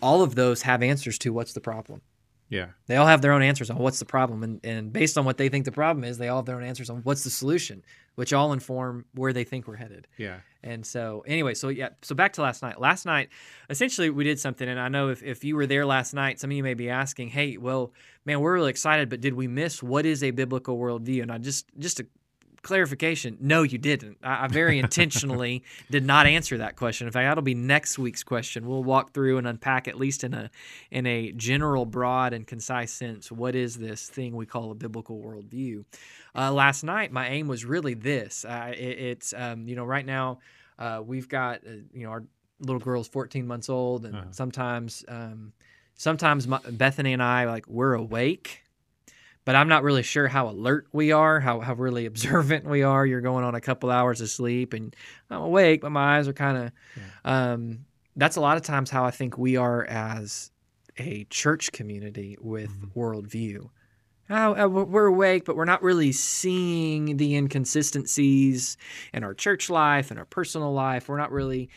All 0.00 0.22
of 0.22 0.36
those 0.36 0.62
have 0.62 0.80
answers 0.80 1.18
to 1.18 1.32
what's 1.32 1.54
the 1.54 1.60
problem. 1.60 2.02
Yeah. 2.52 2.66
They 2.86 2.96
all 2.96 3.06
have 3.06 3.22
their 3.22 3.32
own 3.32 3.40
answers 3.40 3.70
on 3.70 3.78
what's 3.78 3.98
the 3.98 4.04
problem, 4.04 4.42
and, 4.42 4.60
and 4.62 4.92
based 4.92 5.16
on 5.16 5.24
what 5.24 5.38
they 5.38 5.48
think 5.48 5.64
the 5.64 5.72
problem 5.72 6.04
is, 6.04 6.18
they 6.18 6.28
all 6.28 6.36
have 6.36 6.44
their 6.44 6.56
own 6.56 6.64
answers 6.64 6.90
on 6.90 6.98
what's 6.98 7.24
the 7.24 7.30
solution, 7.30 7.82
which 8.16 8.34
all 8.34 8.52
inform 8.52 9.06
where 9.14 9.32
they 9.32 9.42
think 9.42 9.66
we're 9.66 9.76
headed. 9.76 10.06
Yeah. 10.18 10.40
And 10.62 10.84
so, 10.84 11.24
anyway, 11.26 11.54
so 11.54 11.68
yeah, 11.68 11.88
so 12.02 12.14
back 12.14 12.34
to 12.34 12.42
last 12.42 12.60
night. 12.62 12.78
Last 12.78 13.06
night, 13.06 13.30
essentially, 13.70 14.10
we 14.10 14.22
did 14.22 14.38
something, 14.38 14.68
and 14.68 14.78
I 14.78 14.88
know 14.88 15.08
if, 15.08 15.22
if 15.22 15.44
you 15.44 15.56
were 15.56 15.66
there 15.66 15.86
last 15.86 16.12
night, 16.12 16.38
some 16.38 16.50
of 16.50 16.56
you 16.56 16.62
may 16.62 16.74
be 16.74 16.90
asking, 16.90 17.28
"Hey, 17.28 17.56
well, 17.56 17.94
man, 18.26 18.40
we're 18.40 18.52
really 18.52 18.70
excited, 18.70 19.08
but 19.08 19.22
did 19.22 19.32
we 19.32 19.48
miss 19.48 19.82
what 19.82 20.04
is 20.04 20.22
a 20.22 20.30
biblical 20.30 20.78
worldview?" 20.78 21.22
And 21.22 21.32
I 21.32 21.38
just 21.38 21.66
just 21.78 22.00
a 22.00 22.06
clarification: 22.62 23.36
No, 23.40 23.62
you 23.62 23.78
didn't. 23.78 24.18
I, 24.22 24.44
I 24.44 24.48
very 24.48 24.78
intentionally 24.78 25.62
did 25.90 26.04
not 26.04 26.26
answer 26.26 26.58
that 26.58 26.76
question. 26.76 27.06
In 27.06 27.12
fact, 27.12 27.28
that'll 27.28 27.42
be 27.42 27.54
next 27.54 27.98
week's 27.98 28.22
question. 28.22 28.66
We'll 28.66 28.84
walk 28.84 29.12
through 29.12 29.38
and 29.38 29.46
unpack, 29.46 29.88
at 29.88 29.98
least 29.98 30.24
in 30.24 30.34
a 30.34 30.50
in 30.90 31.06
a 31.06 31.32
general, 31.32 31.84
broad, 31.86 32.32
and 32.32 32.46
concise 32.46 32.92
sense, 32.92 33.30
what 33.32 33.54
is 33.54 33.76
this 33.76 34.08
thing 34.08 34.34
we 34.36 34.46
call 34.46 34.70
a 34.70 34.74
biblical 34.74 35.20
worldview. 35.20 35.84
Uh, 36.34 36.52
last 36.52 36.82
night, 36.82 37.12
my 37.12 37.28
aim 37.28 37.48
was 37.48 37.64
really 37.64 37.94
this. 37.94 38.44
Uh, 38.44 38.72
it, 38.74 38.80
it's 38.80 39.34
um, 39.36 39.68
you 39.68 39.76
know 39.76 39.84
right 39.84 40.06
now 40.06 40.38
uh, 40.78 41.02
we've 41.04 41.28
got 41.28 41.58
uh, 41.66 41.70
you 41.92 42.04
know 42.04 42.10
our 42.10 42.24
little 42.60 42.80
girl's 42.80 43.08
14 43.08 43.46
months 43.46 43.68
old, 43.68 44.04
and 44.06 44.14
Uh-huh. 44.14 44.24
sometimes 44.30 45.04
um, 45.08 45.52
sometimes 45.94 46.46
my, 46.46 46.58
Bethany 46.70 47.12
and 47.12 47.22
I 47.22 47.44
like 47.46 47.66
we're 47.66 47.94
awake, 47.94 48.62
but 49.44 49.56
I'm 49.56 49.68
not 49.68 49.82
really 49.82 50.02
sure 50.02 50.28
how 50.28 50.48
alert 50.48 50.86
we 50.92 51.12
are, 51.12 51.40
how 51.40 51.60
how 51.60 51.74
really 51.74 52.06
observant 52.12 52.64
we 52.64 52.82
are. 52.82 53.04
You're 53.04 53.20
going 53.20 53.44
on 53.44 53.54
a 53.54 53.60
couple 53.60 53.90
hours 53.90 54.20
of 54.20 54.30
sleep, 54.30 54.72
and 54.72 54.94
I'm 55.30 55.42
awake, 55.42 55.80
but 55.80 55.90
my 55.90 56.18
eyes 56.18 56.28
are 56.28 56.32
kind 56.32 56.56
of. 56.58 56.72
Um, 57.24 57.86
that's 58.14 58.36
a 58.36 58.40
lot 58.40 58.56
of 58.56 58.62
times 58.62 58.90
how 58.90 59.04
I 59.04 59.10
think 59.10 59.38
we 59.38 59.56
are 59.56 59.84
as 59.84 60.50
a 60.98 61.24
church 61.24 61.72
community 61.72 62.36
with 62.40 62.94
worldview. 62.94 63.70
Oh, 64.30 64.68
we're 64.68 64.84
we're 64.84 65.06
awake, 65.06 65.44
but 65.44 65.56
we're 65.56 65.64
not 65.64 65.82
really 65.82 66.12
seeing 66.12 67.16
the 67.16 67.34
inconsistencies 67.34 68.76
in 69.12 69.24
our 69.24 69.34
church 69.34 69.68
life 69.68 70.10
and 70.10 70.18
our 70.18 70.24
personal 70.24 70.72
life. 70.72 71.08
We're 71.08 71.18
not 71.18 71.32
really. 71.32 71.68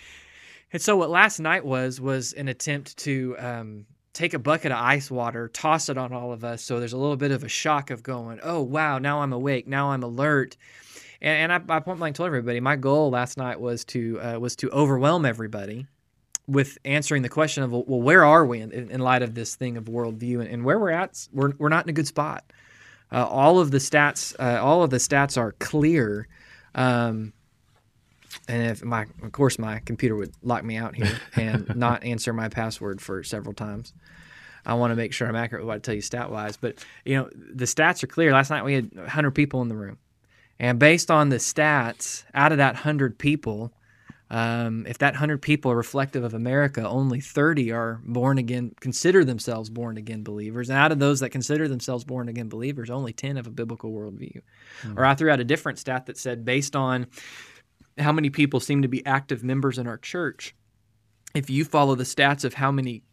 And 0.72 0.82
so, 0.82 0.96
what 0.96 1.10
last 1.10 1.40
night 1.40 1.66
was 1.66 2.00
was 2.00 2.34
an 2.34 2.48
attempt 2.48 2.98
to 3.00 3.36
um, 3.40 3.86
take 4.16 4.34
a 4.34 4.40
bucket 4.40 4.72
of 4.72 4.80
ice 4.80 5.12
water, 5.12 5.50
toss 5.50 5.90
it 5.90 5.98
on 5.98 6.14
all 6.14 6.32
of 6.32 6.44
us, 6.44 6.64
so 6.64 6.80
there's 6.80 6.94
a 6.94 6.98
little 6.98 7.18
bit 7.18 7.32
of 7.32 7.44
a 7.44 7.48
shock 7.48 7.92
of 7.92 8.02
going, 8.02 8.40
"Oh 8.42 8.62
wow, 8.62 8.98
now 8.98 9.22
I'm 9.22 9.34
awake, 9.34 9.68
now 9.68 9.92
I'm 9.92 10.02
alert." 10.02 10.58
And, 11.22 11.52
and 11.52 11.72
I, 11.72 11.76
I 11.76 11.80
point 11.82 12.00
blank 12.00 12.16
told 12.16 12.28
everybody 12.28 12.60
my 12.60 12.76
goal 12.76 13.12
last 13.12 13.38
night 13.38 13.60
was 13.60 13.86
to 13.86 14.20
uh, 14.22 14.40
was 14.40 14.56
to 14.58 14.72
overwhelm 14.72 15.26
everybody 15.26 15.86
with 16.48 16.78
answering 16.86 17.22
the 17.22 17.30
question 17.30 17.64
of 17.64 17.72
well, 17.72 17.84
where 17.84 18.24
are 18.24 18.46
we 18.46 18.62
in, 18.62 18.72
in 18.72 19.00
light 19.02 19.22
of 19.22 19.36
this 19.36 19.56
thing 19.56 19.78
of 19.78 19.86
worldview? 19.86 20.40
And, 20.40 20.50
and 20.50 20.66
where 20.66 20.80
we're 20.80 20.92
at 20.92 21.28
we're, 21.32 21.52
we're 21.58 21.70
not 21.70 21.86
in 21.86 21.90
a 21.90 21.94
good 21.94 22.08
spot. 22.08 22.44
Uh, 23.12 23.26
all 23.26 23.60
of 23.60 23.72
the 23.72 23.78
stats 23.78 24.36
uh, 24.40 24.62
all 24.64 24.82
of 24.82 24.90
the 24.90 24.98
stats 24.98 25.38
are 25.38 25.52
clear 25.54 26.28
um, 26.74 27.34
and 28.48 28.64
if 28.64 28.84
my 28.84 29.06
of 29.24 29.32
course 29.32 29.60
my 29.60 29.80
computer 29.80 30.16
would 30.16 30.34
lock 30.42 30.64
me 30.64 30.76
out 30.76 30.96
here 30.96 31.12
and 31.36 31.70
not 31.76 32.04
answer 32.04 32.34
my 32.34 32.50
password 32.50 33.02
for 33.02 33.24
several 33.24 33.54
times 33.54 33.94
I 34.66 34.74
want 34.76 34.92
to 34.92 34.96
make 34.96 35.14
sure 35.14 35.28
I'm 35.28 35.36
accurate 35.36 35.64
with 35.64 35.68
what 35.68 35.76
I 35.76 35.80
tell 35.80 35.96
you 35.96 36.02
stat 36.02 36.32
wise 36.32 36.58
but 36.58 36.84
you 37.06 37.16
know 37.16 37.30
the 37.34 37.66
stats 37.66 38.04
are 38.04 38.08
clear 38.08 38.32
last 38.32 38.50
night 38.50 38.64
we 38.64 38.74
had 38.74 38.94
100 38.94 39.32
people 39.32 39.62
in 39.62 39.70
the 39.70 39.76
room 39.76 39.98
and 40.60 40.80
based 40.80 41.12
on 41.12 41.30
the 41.30 41.38
stats 41.38 42.24
out 42.34 42.52
of 42.52 42.58
that 42.58 42.76
100 42.76 43.18
people 43.18 43.74
um, 44.30 44.86
if 44.88 44.98
that 44.98 45.14
100 45.14 45.42
people 45.42 45.72
are 45.72 45.76
reflective 45.78 46.24
of 46.24 46.34
America, 46.34 46.88
only 46.88 47.20
30 47.20 47.72
are 47.72 48.02
born 48.04 48.38
again, 48.38 48.74
consider 48.80 49.24
themselves 49.24 49.70
born 49.70 49.98
again 49.98 50.24
believers. 50.24 50.70
And 50.70 50.80
out 50.80 50.92
of 50.92 51.00
those 51.00 51.20
that 51.20 51.30
consider 51.30 51.68
themselves 51.68 52.04
born 52.04 52.28
again 52.28 52.50
believers, 52.50 52.90
only 52.90 53.14
10 53.14 53.36
have 53.36 53.48
a 53.48 53.52
biblical 53.52 53.92
worldview. 53.92 54.42
Or 54.98 55.06
I 55.06 55.14
threw 55.14 55.30
out 55.30 55.40
a 55.40 55.44
different 55.44 55.78
stat 55.78 56.08
that 56.08 56.18
said, 56.18 56.44
based 56.44 56.76
on 56.76 57.08
how 58.00 58.12
many 58.12 58.30
people 58.30 58.60
seem 58.60 58.82
to 58.82 58.88
be 58.88 59.06
active 59.06 59.44
members 59.44 59.78
in 59.78 59.88
our 59.88 59.98
church, 59.98 60.56
if 61.36 61.50
you 61.50 61.64
follow 61.64 61.94
the 61.96 62.04
stats 62.04 62.44
of 62.44 62.56
how 62.56 62.72
many 62.72 63.04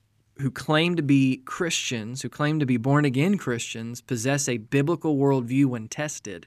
who 0.42 0.50
claim 0.50 0.96
to 0.96 1.02
be 1.02 1.38
Christians, 1.44 2.22
who 2.22 2.28
claim 2.28 2.58
to 2.58 2.66
be 2.66 2.76
born 2.76 3.04
again 3.04 3.38
Christians, 3.38 4.00
possess 4.00 4.48
a 4.48 4.58
biblical 4.58 5.16
worldview 5.16 5.66
when 5.66 5.88
tested. 5.88 6.46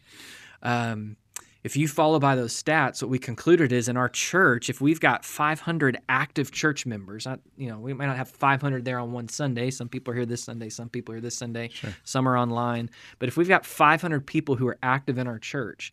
Um, 0.62 1.18
if 1.64 1.76
you 1.76 1.88
follow 1.88 2.20
by 2.20 2.36
those 2.36 2.54
stats, 2.54 3.02
what 3.02 3.10
we 3.10 3.18
concluded 3.18 3.72
is 3.72 3.90
in 3.90 3.98
our 3.98 4.10
church, 4.10 4.70
if 4.70 4.82
we've 4.82 5.00
got 5.00 5.26
500 5.26 5.98
active 6.08 6.52
church 6.52 6.86
members, 6.86 7.26
not, 7.26 7.40
you 7.58 7.70
know, 7.70 7.80
we 7.80 7.92
might 7.94 8.06
not 8.06 8.18
have 8.18 8.30
500 8.30 8.86
there 8.86 9.00
on 9.00 9.12
one 9.14 9.30
Sunday. 9.30 9.72
Some 9.72 9.90
people 9.90 10.14
are 10.14 10.16
here 10.16 10.28
this 10.28 10.44
Sunday, 10.44 10.70
some 10.70 10.90
people 10.90 11.14
are 11.14 11.16
here 11.16 11.22
this 11.22 11.38
Sunday, 11.38 11.72
some 12.04 12.28
are 12.28 12.38
online. 12.38 12.92
But 13.18 13.30
if 13.30 13.38
we've 13.38 13.48
got 13.48 13.66
500 13.66 14.28
people 14.28 14.58
who 14.58 14.68
are 14.68 14.78
active 14.84 15.18
in 15.18 15.26
our 15.26 15.40
church, 15.40 15.92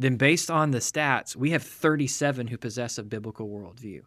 then 0.00 0.16
based 0.16 0.50
on 0.50 0.72
the 0.72 0.78
stats, 0.78 1.36
we 1.36 1.50
have 1.50 1.62
37 1.62 2.48
who 2.48 2.58
possess 2.58 2.98
a 2.98 3.04
biblical 3.04 3.46
worldview. 3.48 4.00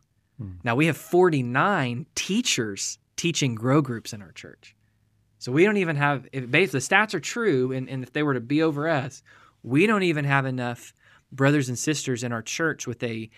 Now 0.63 0.75
we 0.75 0.87
have 0.87 0.97
49 0.97 2.05
teachers 2.15 2.99
teaching 3.17 3.55
grow 3.55 3.81
groups 3.81 4.13
in 4.13 4.21
our 4.21 4.31
church. 4.31 4.75
So 5.39 5.51
we 5.51 5.65
don't 5.65 5.77
even 5.77 5.97
have, 5.97 6.27
if 6.31 6.49
the 6.49 6.77
stats 6.79 7.13
are 7.13 7.19
true, 7.19 7.71
and, 7.71 7.89
and 7.89 8.01
if 8.03 8.13
they 8.13 8.23
were 8.23 8.33
to 8.33 8.39
be 8.39 8.63
over 8.63 8.87
us, 8.87 9.21
we 9.61 9.85
don't 9.85 10.03
even 10.03 10.25
have 10.25 10.45
enough 10.45 10.93
brothers 11.31 11.67
and 11.69 11.77
sisters 11.77 12.23
in 12.23 12.31
our 12.31 12.41
church 12.41 12.87
with 12.87 13.03
a 13.03 13.29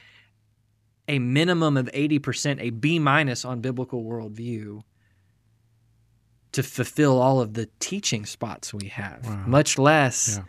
a 1.08 1.18
minimum 1.18 1.76
of 1.76 1.88
80%, 1.92 2.62
a 2.62 2.70
B 2.70 3.00
minus 3.00 3.44
on 3.44 3.62
biblical 3.62 4.04
worldview 4.04 4.84
to 6.52 6.62
fulfill 6.62 7.20
all 7.20 7.42
of 7.42 7.56
the 7.56 7.68
teaching 7.80 8.28
spots 8.28 8.76
we 8.76 8.90
have, 8.90 9.26
Wow. 9.26 9.44
much 9.48 9.80
less 9.80 10.38
Yeah. 10.38 10.44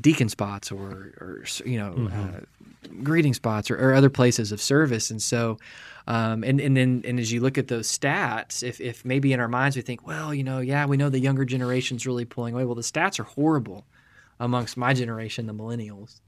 Deacon 0.00 0.28
spots 0.28 0.72
or, 0.72 1.14
or 1.20 1.44
you 1.64 1.78
know, 1.78 2.10
uh, 2.12 2.40
greeting 3.02 3.34
spots 3.34 3.70
or, 3.70 3.76
or 3.76 3.94
other 3.94 4.10
places 4.10 4.52
of 4.52 4.60
service. 4.60 5.10
And 5.10 5.20
so, 5.20 5.58
um, 6.06 6.44
and, 6.44 6.60
and 6.60 6.76
then, 6.76 7.02
and 7.04 7.18
as 7.18 7.32
you 7.32 7.40
look 7.40 7.58
at 7.58 7.68
those 7.68 7.86
stats, 7.86 8.62
if, 8.62 8.80
if 8.80 9.04
maybe 9.04 9.32
in 9.32 9.40
our 9.40 9.48
minds 9.48 9.76
we 9.76 9.82
think, 9.82 10.06
well, 10.06 10.34
you 10.34 10.44
know, 10.44 10.60
yeah, 10.60 10.86
we 10.86 10.96
know 10.96 11.08
the 11.08 11.18
younger 11.18 11.44
generation's 11.44 12.06
really 12.06 12.24
pulling 12.24 12.54
away. 12.54 12.64
Well, 12.64 12.74
the 12.74 12.82
stats 12.82 13.18
are 13.18 13.24
horrible 13.24 13.84
amongst 14.40 14.76
my 14.76 14.92
generation, 14.94 15.46
the 15.46 15.54
millennials. 15.54 16.20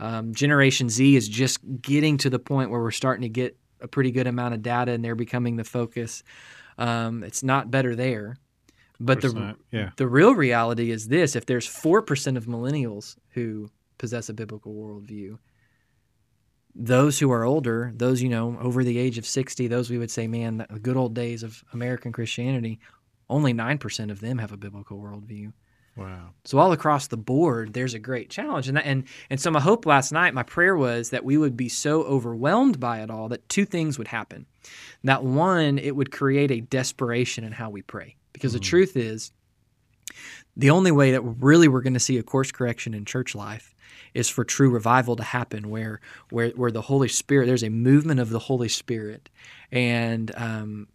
Um, 0.00 0.34
generation 0.34 0.88
Z 0.88 1.14
is 1.14 1.28
just 1.28 1.60
getting 1.80 2.16
to 2.18 2.30
the 2.30 2.38
point 2.40 2.70
where 2.70 2.80
we're 2.80 2.90
starting 2.90 3.22
to 3.22 3.28
get 3.28 3.56
a 3.80 3.88
pretty 3.88 4.10
good 4.10 4.26
amount 4.26 4.54
of 4.54 4.62
data 4.62 4.92
and 4.92 5.04
they're 5.04 5.14
becoming 5.14 5.56
the 5.56 5.64
focus. 5.64 6.22
Um, 6.78 7.22
it's 7.22 7.42
not 7.42 7.70
better 7.70 7.94
there. 7.94 8.36
But 9.00 9.22
the, 9.22 9.56
yeah. 9.72 9.90
the 9.96 10.06
real 10.06 10.34
reality 10.34 10.90
is 10.90 11.08
this 11.08 11.34
if 11.34 11.46
there's 11.46 11.66
4% 11.66 12.36
of 12.36 12.44
millennials 12.44 13.16
who 13.30 13.70
possess 13.96 14.28
a 14.28 14.34
biblical 14.34 14.74
worldview, 14.74 15.38
those 16.74 17.18
who 17.18 17.32
are 17.32 17.44
older, 17.44 17.92
those, 17.94 18.22
you 18.22 18.28
know, 18.28 18.58
over 18.60 18.84
the 18.84 18.98
age 18.98 19.18
of 19.18 19.26
60, 19.26 19.66
those 19.68 19.90
we 19.90 19.98
would 19.98 20.10
say, 20.10 20.26
man, 20.26 20.66
the 20.68 20.78
good 20.78 20.96
old 20.96 21.14
days 21.14 21.42
of 21.42 21.64
American 21.72 22.12
Christianity, 22.12 22.78
only 23.28 23.54
9% 23.54 24.10
of 24.10 24.20
them 24.20 24.38
have 24.38 24.52
a 24.52 24.56
biblical 24.56 24.98
worldview. 25.00 25.52
Wow. 25.96 26.30
So 26.44 26.58
all 26.58 26.72
across 26.72 27.08
the 27.08 27.16
board, 27.16 27.72
there's 27.72 27.94
a 27.94 27.98
great 27.98 28.30
challenge, 28.30 28.68
and 28.68 28.76
that, 28.76 28.86
and 28.86 29.04
and 29.28 29.40
so 29.40 29.50
my 29.50 29.60
hope 29.60 29.84
last 29.86 30.12
night, 30.12 30.32
my 30.32 30.44
prayer 30.44 30.76
was 30.76 31.10
that 31.10 31.24
we 31.24 31.36
would 31.36 31.56
be 31.56 31.68
so 31.68 32.04
overwhelmed 32.04 32.78
by 32.78 33.00
it 33.00 33.10
all 33.10 33.28
that 33.28 33.48
two 33.48 33.64
things 33.64 33.98
would 33.98 34.08
happen. 34.08 34.46
That 35.04 35.24
one, 35.24 35.78
it 35.78 35.96
would 35.96 36.12
create 36.12 36.50
a 36.52 36.60
desperation 36.60 37.44
in 37.44 37.52
how 37.52 37.70
we 37.70 37.82
pray, 37.82 38.16
because 38.32 38.52
the 38.52 38.60
truth 38.60 38.96
is, 38.96 39.32
the 40.56 40.70
only 40.70 40.90
way 40.90 41.12
that 41.12 41.22
really 41.22 41.68
we're 41.68 41.80
going 41.82 41.94
to 41.94 42.00
see 42.00 42.18
a 42.18 42.22
course 42.22 42.50
correction 42.50 42.94
in 42.94 43.04
church 43.04 43.34
life 43.34 43.74
is 44.14 44.28
for 44.28 44.44
true 44.44 44.70
revival 44.70 45.16
to 45.16 45.22
happen, 45.22 45.70
where 45.70 46.00
where 46.30 46.50
where 46.50 46.70
the 46.70 46.82
Holy 46.82 47.08
Spirit, 47.08 47.46
there's 47.46 47.62
a 47.62 47.68
movement 47.70 48.20
of 48.20 48.30
the 48.30 48.38
Holy 48.38 48.68
Spirit, 48.68 49.30
and 49.70 50.32
um, 50.36 50.88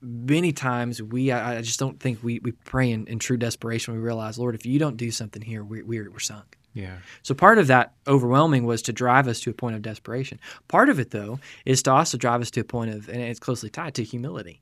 many 0.00 0.52
times 0.52 1.00
we 1.00 1.30
I 1.30 1.58
I 1.58 1.62
just 1.62 1.78
don't 1.78 2.00
think 2.00 2.22
we, 2.22 2.40
we 2.40 2.52
pray 2.52 2.90
in, 2.90 3.06
in 3.06 3.18
true 3.18 3.36
desperation. 3.36 3.94
We 3.94 4.00
realize, 4.00 4.38
Lord, 4.38 4.54
if 4.54 4.66
you 4.66 4.78
don't 4.78 4.96
do 4.96 5.10
something 5.10 5.42
here, 5.42 5.62
we, 5.62 5.82
we're, 5.82 6.10
we're 6.10 6.18
sunk. 6.18 6.56
Yeah. 6.74 6.96
So 7.22 7.34
part 7.34 7.58
of 7.58 7.68
that 7.68 7.94
overwhelming 8.06 8.66
was 8.66 8.82
to 8.82 8.92
drive 8.92 9.28
us 9.28 9.40
to 9.40 9.50
a 9.50 9.54
point 9.54 9.76
of 9.76 9.82
desperation. 9.82 10.38
Part 10.68 10.90
of 10.90 11.00
it, 11.00 11.10
though, 11.10 11.40
is 11.64 11.82
to 11.84 11.92
also 11.92 12.18
drive 12.18 12.42
us 12.42 12.50
to 12.50 12.60
a 12.60 12.64
point 12.64 12.90
of, 12.90 13.08
and 13.08 13.22
it's 13.22 13.40
closely 13.40 13.70
tied 13.70 13.94
to 13.94 14.04
humility, 14.04 14.60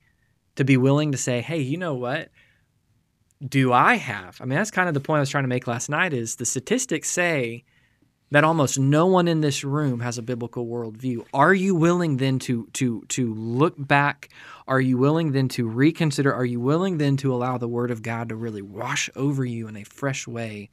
to 0.57 0.65
be 0.65 0.77
willing 0.77 1.13
to 1.13 1.19
say, 1.19 1.41
hey, 1.41 1.61
you 1.61 1.77
know 1.77 1.95
what? 1.95 2.31
Do 3.47 3.73
I 3.73 3.97
have? 3.97 4.41
I 4.41 4.45
mean, 4.45 4.57
that's 4.57 4.71
kind 4.71 4.89
of 4.89 4.95
the 4.95 5.01
point 5.01 5.19
I 5.19 5.21
was 5.21 5.31
trying 5.31 5.45
to 5.45 5.49
make 5.49 5.67
last 5.67 5.89
night. 5.89 6.13
Is 6.13 6.37
the 6.37 6.47
statistics 6.47 7.11
say 7.11 7.65
that 8.31 8.43
almost 8.43 8.79
no 8.79 9.07
one 9.07 9.29
in 9.29 9.43
this 9.43 9.63
room 9.63 10.01
has 10.01 10.19
a 10.19 10.23
biblical 10.23 10.67
worldview. 10.67 11.25
Are 11.33 11.55
you 11.55 11.75
willing 11.75 12.17
then 12.17 12.39
to 12.41 12.67
to 12.75 13.03
to 13.09 13.35
look 13.35 13.75
back? 13.79 14.29
Are 14.67 14.81
you 14.81 14.97
willing 14.97 15.33
then 15.33 15.49
to 15.51 15.69
reconsider? 15.69 16.33
Are 16.33 16.45
you 16.45 16.59
willing 16.59 16.99
then 16.99 17.17
to 17.19 17.35
allow 17.35 17.59
the 17.59 17.69
Word 17.69 17.91
of 17.91 18.03
God 18.03 18.31
to 18.31 18.37
really 18.37 18.63
wash 18.63 19.11
over 19.15 19.45
you 19.45 19.69
in 19.69 19.77
a 19.77 19.85
fresh 19.85 20.27
way? 20.27 20.71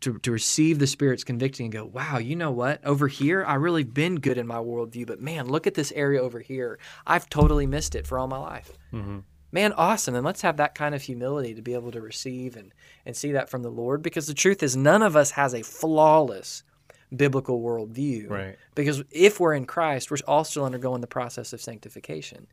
To, 0.00 0.18
to 0.20 0.32
receive 0.32 0.78
the 0.78 0.86
Spirit's 0.86 1.24
convicting 1.24 1.66
and 1.66 1.72
go, 1.72 1.84
wow, 1.84 2.16
you 2.16 2.34
know 2.34 2.50
what? 2.50 2.82
Over 2.86 3.06
here, 3.06 3.44
I 3.44 3.54
really 3.56 3.84
been 3.84 4.16
good 4.16 4.38
in 4.38 4.46
my 4.46 4.56
worldview, 4.56 5.06
but 5.06 5.20
man, 5.20 5.46
look 5.48 5.66
at 5.66 5.74
this 5.74 5.92
area 5.92 6.22
over 6.22 6.40
here. 6.40 6.78
I've 7.06 7.28
totally 7.28 7.66
missed 7.66 7.94
it 7.94 8.06
for 8.06 8.18
all 8.18 8.26
my 8.26 8.38
life. 8.38 8.72
Mm-hmm. 8.94 9.18
Man, 9.52 9.72
awesome. 9.74 10.14
And 10.14 10.24
let's 10.24 10.42
have 10.42 10.56
that 10.58 10.74
kind 10.74 10.94
of 10.94 11.02
humility 11.02 11.54
to 11.54 11.62
be 11.62 11.74
able 11.74 11.90
to 11.92 12.00
receive 12.00 12.56
and, 12.56 12.72
and 13.04 13.16
see 13.16 13.32
that 13.32 13.50
from 13.50 13.62
the 13.62 13.70
Lord 13.70 14.02
because 14.02 14.26
the 14.26 14.34
truth 14.34 14.62
is, 14.62 14.76
none 14.76 15.02
of 15.02 15.16
us 15.16 15.32
has 15.32 15.54
a 15.54 15.62
flawless 15.62 16.62
biblical 17.14 17.60
worldview. 17.60 18.30
Right. 18.30 18.56
Because 18.74 19.02
if 19.10 19.40
we're 19.40 19.54
in 19.54 19.66
Christ, 19.66 20.10
we're 20.10 20.18
all 20.26 20.44
still 20.44 20.64
undergoing 20.64 21.00
the 21.00 21.06
process 21.08 21.52
of 21.52 21.60
sanctification. 21.60 22.46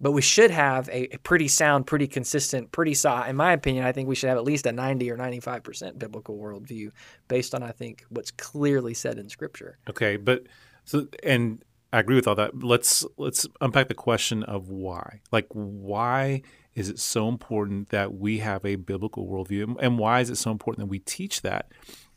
But 0.00 0.12
we 0.12 0.22
should 0.22 0.50
have 0.50 0.88
a, 0.88 1.14
a 1.14 1.18
pretty 1.18 1.48
sound, 1.48 1.86
pretty 1.86 2.06
consistent, 2.06 2.70
pretty 2.70 2.94
solid. 2.94 3.28
In 3.28 3.36
my 3.36 3.52
opinion, 3.52 3.84
I 3.84 3.92
think 3.92 4.08
we 4.08 4.14
should 4.14 4.28
have 4.28 4.38
at 4.38 4.44
least 4.44 4.66
a 4.66 4.72
90 4.72 5.10
or 5.10 5.16
95% 5.16 5.98
biblical 5.98 6.36
worldview 6.38 6.90
based 7.28 7.54
on, 7.54 7.62
I 7.62 7.70
think, 7.70 8.04
what's 8.10 8.30
clearly 8.30 8.92
said 8.94 9.18
in 9.18 9.28
Scripture. 9.28 9.78
Okay, 9.88 10.16
but 10.16 10.44
so 10.84 11.06
and 11.22 11.62
I 11.92 12.00
agree 12.00 12.16
with 12.16 12.28
all 12.28 12.34
that. 12.34 12.62
Let's 12.62 13.06
let's 13.16 13.46
unpack 13.60 13.88
the 13.88 13.94
question 13.94 14.42
of 14.42 14.68
why. 14.68 15.20
Like 15.32 15.46
why 15.50 16.42
is 16.74 16.90
it 16.90 16.98
so 16.98 17.28
important 17.28 17.88
that 17.88 18.14
we 18.14 18.40
have 18.40 18.64
a 18.64 18.76
biblical 18.76 19.26
worldview, 19.26 19.76
and 19.80 19.98
why 19.98 20.20
is 20.20 20.28
it 20.28 20.36
so 20.36 20.50
important 20.50 20.86
that 20.86 20.90
we 20.90 20.98
teach 20.98 21.42
that 21.42 21.72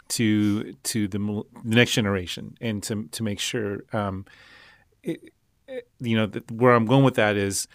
to 0.09 0.73
to 0.73 1.07
the, 1.07 1.43
next 1.63 1.93
generation, 1.93 2.55
and 2.59 2.83
to 2.83 3.07
to 3.11 3.23
make 3.23 3.39
sure, 3.39 3.83
um, 3.93 4.25
it- 5.03 5.31
you 5.99 6.15
know, 6.17 6.29
where 6.51 6.73
I'm 6.73 6.85
going 6.85 7.03
with 7.03 7.15
that 7.15 7.35
is 7.37 7.67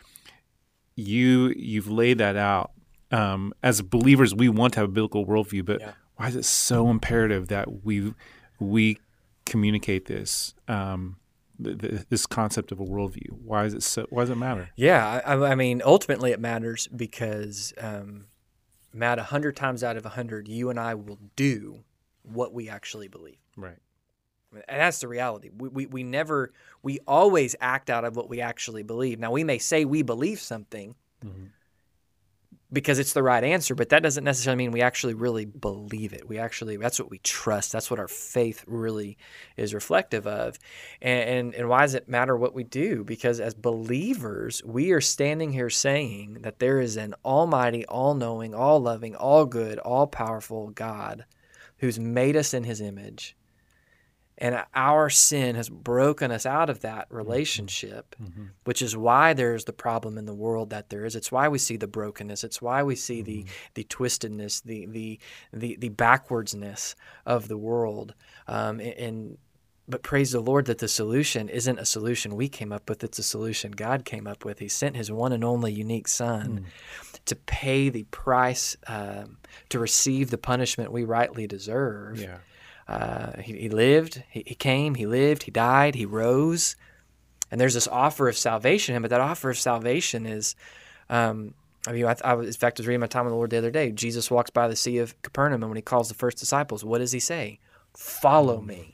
you 0.97 1.53
you've 1.57 1.89
laid 1.91 2.19
that 2.19 2.37
out. 2.37 2.73
Um, 3.11 3.53
as 3.63 3.81
believers, 3.83 4.35
we 4.35 4.49
want 4.49 4.75
to 4.75 4.81
have 4.81 4.89
a 4.89 4.93
biblical 4.93 5.27
worldview, 5.27 5.65
but 5.65 5.81
Yeah. 5.81 5.93
why 6.17 6.29
is 6.29 6.37
it 6.37 6.45
so 6.45 6.89
imperative 6.91 7.49
that 7.49 7.85
we 7.85 8.15
we 8.61 8.99
communicate 9.47 10.07
this 10.07 10.55
um, 10.69 11.17
th- 11.63 11.79
th- 11.79 12.03
this 12.09 12.27
concept 12.27 12.73
of 12.73 12.81
a 12.81 12.85
worldview? 12.85 13.31
Why 13.31 13.65
is 13.67 13.75
it 13.75 13.83
so? 13.83 14.07
Why 14.11 14.23
does 14.23 14.31
it 14.31 14.37
matter? 14.37 14.71
Yeah, 14.77 15.21
I, 15.25 15.35
I 15.53 15.55
mean, 15.55 15.83
ultimately 15.85 16.33
it 16.33 16.41
matters 16.41 16.87
because, 16.89 17.73
um, 17.79 18.27
Matt, 18.93 19.19
a 19.19 19.25
hundred 19.25 19.57
times 19.57 19.85
out 19.85 19.97
of 19.97 20.07
a 20.07 20.11
hundred, 20.11 20.49
you 20.49 20.71
and 20.71 20.79
I 20.81 20.95
will 20.95 21.19
do 21.37 21.85
what 22.23 22.53
we 22.55 22.69
actually 22.69 23.09
believe. 23.09 23.39
Right. 23.57 23.79
And 24.69 24.81
that's 24.81 25.01
the 25.01 25.09
reality. 25.09 25.51
We, 25.57 25.69
we, 25.69 25.87
we 25.87 26.03
never, 26.03 26.53
we 26.83 26.99
always 27.07 27.57
act 27.61 27.91
out 27.91 28.05
of 28.05 28.17
what 28.17 28.29
we 28.29 28.41
actually 28.41 28.83
believe. 28.83 29.19
Now, 29.19 29.33
we 29.33 29.45
may 29.45 29.59
say 29.59 29.85
we 29.85 30.03
believe 30.03 30.41
something 30.41 30.95
Mhm. 31.25 31.51
because 32.73 32.99
it's 32.99 33.13
the 33.13 33.23
right 33.23 33.45
answer, 33.45 33.75
but 33.75 33.91
that 33.91 34.03
doesn't 34.03 34.25
necessarily 34.25 34.59
mean 34.59 34.73
we 34.73 34.83
actually 34.83 35.15
really 35.15 35.45
believe 35.45 36.13
it. 36.13 36.29
We 36.29 36.39
actually, 36.39 36.77
that's 36.77 36.99
what 36.99 37.09
we 37.11 37.19
trust. 37.19 37.71
That's 37.73 37.89
what 37.91 38.01
our 38.01 38.09
faith 38.09 38.65
really 38.67 39.17
is 39.57 39.73
reflective 39.75 40.27
of. 40.27 40.59
And, 41.01 41.29
and, 41.29 41.55
and 41.55 41.69
why 41.69 41.83
does 41.83 41.95
it 41.95 42.09
matter 42.09 42.37
what 42.37 42.53
we 42.55 42.65
do? 42.65 43.05
Because 43.05 43.39
as 43.39 43.55
believers, 43.55 44.61
we 44.65 44.91
are 44.91 45.01
standing 45.01 45.53
here 45.53 45.71
saying 45.71 46.39
that 46.41 46.59
there 46.59 46.81
is 46.81 46.97
an 46.97 47.15
almighty, 47.25 47.87
all 47.87 48.15
knowing, 48.15 48.55
all 48.55 48.81
loving, 48.81 49.15
all 49.15 49.47
good, 49.47 49.79
all 49.79 50.07
powerful 50.07 50.71
God 50.71 51.25
who's 51.79 51.99
made 51.99 52.37
us 52.37 52.53
in 52.55 52.65
his 52.65 52.81
image. 52.81 53.37
And 54.37 54.65
our 54.75 55.11
sin 55.11 55.55
has 55.55 55.69
broken 55.69 56.33
us 56.33 56.45
out 56.45 56.69
of 56.69 56.81
that 56.81 57.07
relationship, 57.09 58.17
Mhm. 58.21 58.49
which 58.65 58.83
is 58.83 58.97
why 58.97 59.33
there's 59.33 59.65
the 59.65 59.73
problem 59.73 60.19
in 60.19 60.25
the 60.27 60.35
world 60.35 60.71
that 60.71 60.91
there 60.91 61.05
is. 61.05 61.15
It's 61.15 61.31
why 61.31 61.47
we 61.49 61.59
see 61.59 61.77
the 61.77 61.87
brokenness. 61.87 62.43
It's 62.43 62.61
why 62.61 62.83
we 62.83 62.97
see 62.97 63.23
the 63.23 63.45
the 63.75 63.85
twistedness, 63.85 64.63
the 64.65 64.87
the 64.87 65.21
the, 65.53 65.77
the 65.77 65.91
backwardsness 65.91 66.95
of 67.25 67.47
the 67.49 67.59
world. 67.59 68.15
Um, 68.49 68.81
and, 68.81 68.93
and 68.95 69.39
but 69.87 70.03
praise 70.03 70.33
the 70.33 70.41
Lord 70.41 70.65
that 70.65 70.79
the 70.79 70.89
solution 70.89 71.49
isn't 71.51 71.79
a 71.79 71.85
solution 71.85 72.35
we 72.37 72.49
came 72.49 72.73
up 72.73 72.89
with. 72.89 73.05
It's 73.05 73.19
a 73.19 73.23
solution 73.23 73.71
God 73.73 74.07
came 74.07 74.27
up 74.27 74.43
with. 74.45 74.59
He 74.59 74.69
sent 74.69 74.97
His 74.97 75.13
one 75.13 75.31
and 75.33 75.45
only 75.45 75.73
unique 75.73 76.09
Son 76.09 76.65
to 77.27 77.37
pay 77.37 77.91
the 77.91 78.05
price 78.05 78.77
um, 78.87 79.37
to 79.69 79.79
receive 79.79 80.31
the 80.31 80.39
punishment 80.39 80.91
we 80.91 81.05
rightly 81.05 81.47
deserve. 81.47 82.19
Yeah. 82.19 82.39
Uh, 82.87 83.41
he, 83.41 83.55
he 83.55 83.69
lived, 83.69 84.23
he, 84.31 84.45
he 84.47 84.55
came, 84.55 84.95
he 84.95 85.07
lived, 85.07 85.45
he 85.45 85.51
died, 85.51 85.95
he 85.95 86.05
rose. 86.05 86.77
And 87.51 87.61
there's 87.61 87.75
this 87.75 87.89
offer 87.89 88.29
of 88.29 88.37
salvation, 88.37 88.93
in 88.93 88.97
him, 88.97 89.03
but 89.03 89.11
that 89.11 89.21
offer 89.21 89.51
of 89.51 89.59
salvation 89.59 90.27
is, 90.27 90.55
um, 91.09 91.55
I 91.87 91.93
mean, 91.93 92.05
I, 92.05 92.17
I 92.25 92.35
was, 92.35 92.47
in 92.47 92.53
fact, 92.53 92.79
I 92.79 92.83
was 92.83 92.87
reading 92.87 93.01
my 93.01 93.07
time 93.07 93.25
with 93.25 93.33
the 93.33 93.37
Lord 93.37 93.51
the 93.51 93.59
other 93.59 93.71
day. 93.71 93.91
Jesus 93.93 94.31
walks 94.31 94.51
by 94.51 94.69
the 94.69 94.77
Sea 94.77 94.99
of 94.99 95.21
Capernaum, 95.23 95.63
and 95.63 95.71
when 95.71 95.77
he 95.77 95.83
calls 95.83 96.09
the 96.09 96.15
first 96.15 96.39
disciples, 96.39 96.85
what 96.85 96.99
does 96.99 97.13
he 97.13 97.21
say? 97.21 97.61
Follow 97.95 98.61
me. 98.61 98.94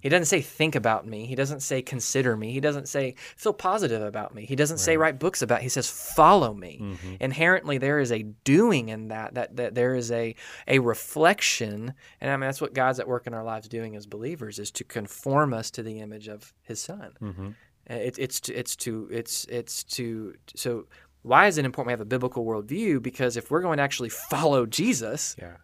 He 0.00 0.08
doesn't 0.08 0.26
say 0.26 0.40
think 0.40 0.74
about 0.74 1.06
me. 1.06 1.26
He 1.26 1.34
doesn't 1.34 1.60
say 1.60 1.82
consider 1.82 2.36
me. 2.36 2.52
He 2.52 2.60
doesn't 2.60 2.88
say 2.88 3.14
feel 3.36 3.52
positive 3.52 4.02
about 4.02 4.34
me. 4.34 4.44
He 4.46 4.56
doesn't 4.56 4.78
say 4.78 4.96
write 4.96 5.18
books 5.18 5.42
about. 5.42 5.62
He 5.62 5.68
says 5.68 5.88
follow 5.88 6.52
me. 6.54 6.96
Inherently, 7.20 7.78
there 7.78 7.98
is 8.00 8.10
a 8.12 8.22
doing 8.44 8.88
in 8.88 9.08
that. 9.08 9.34
That 9.34 9.56
that 9.56 9.74
there 9.74 9.94
is 9.94 10.10
a 10.10 10.34
a 10.66 10.78
reflection, 10.80 11.94
and 12.20 12.30
I 12.30 12.36
mean 12.36 12.48
that's 12.48 12.60
what 12.60 12.74
God's 12.74 13.00
at 13.00 13.08
work 13.08 13.26
in 13.26 13.34
our 13.34 13.44
lives 13.44 13.68
doing 13.68 13.96
as 13.96 14.06
believers 14.06 14.58
is 14.58 14.70
to 14.72 14.84
conform 14.84 15.54
us 15.54 15.70
to 15.72 15.82
the 15.82 16.00
image 16.00 16.28
of 16.28 16.52
His 16.62 16.80
Son. 16.80 17.12
Mm-hmm. 17.20 17.48
Uh, 17.90 17.94
It, 17.94 18.18
it's 18.18 18.40
to, 18.40 18.54
it's 18.54 18.76
to 18.76 19.08
it's 19.10 19.44
it's 19.46 19.84
to 19.96 20.34
so. 20.54 20.86
Why 21.24 21.46
is 21.46 21.56
it 21.56 21.64
important 21.64 21.86
we 21.86 21.92
have 21.92 22.00
a 22.00 22.04
biblical 22.04 22.44
worldview? 22.44 23.00
Because 23.00 23.36
if 23.36 23.48
we're 23.48 23.60
going 23.62 23.76
to 23.76 23.82
actually 23.84 24.08
follow 24.08 24.66
Jesus, 24.66 25.36
Yeah. 25.38 25.56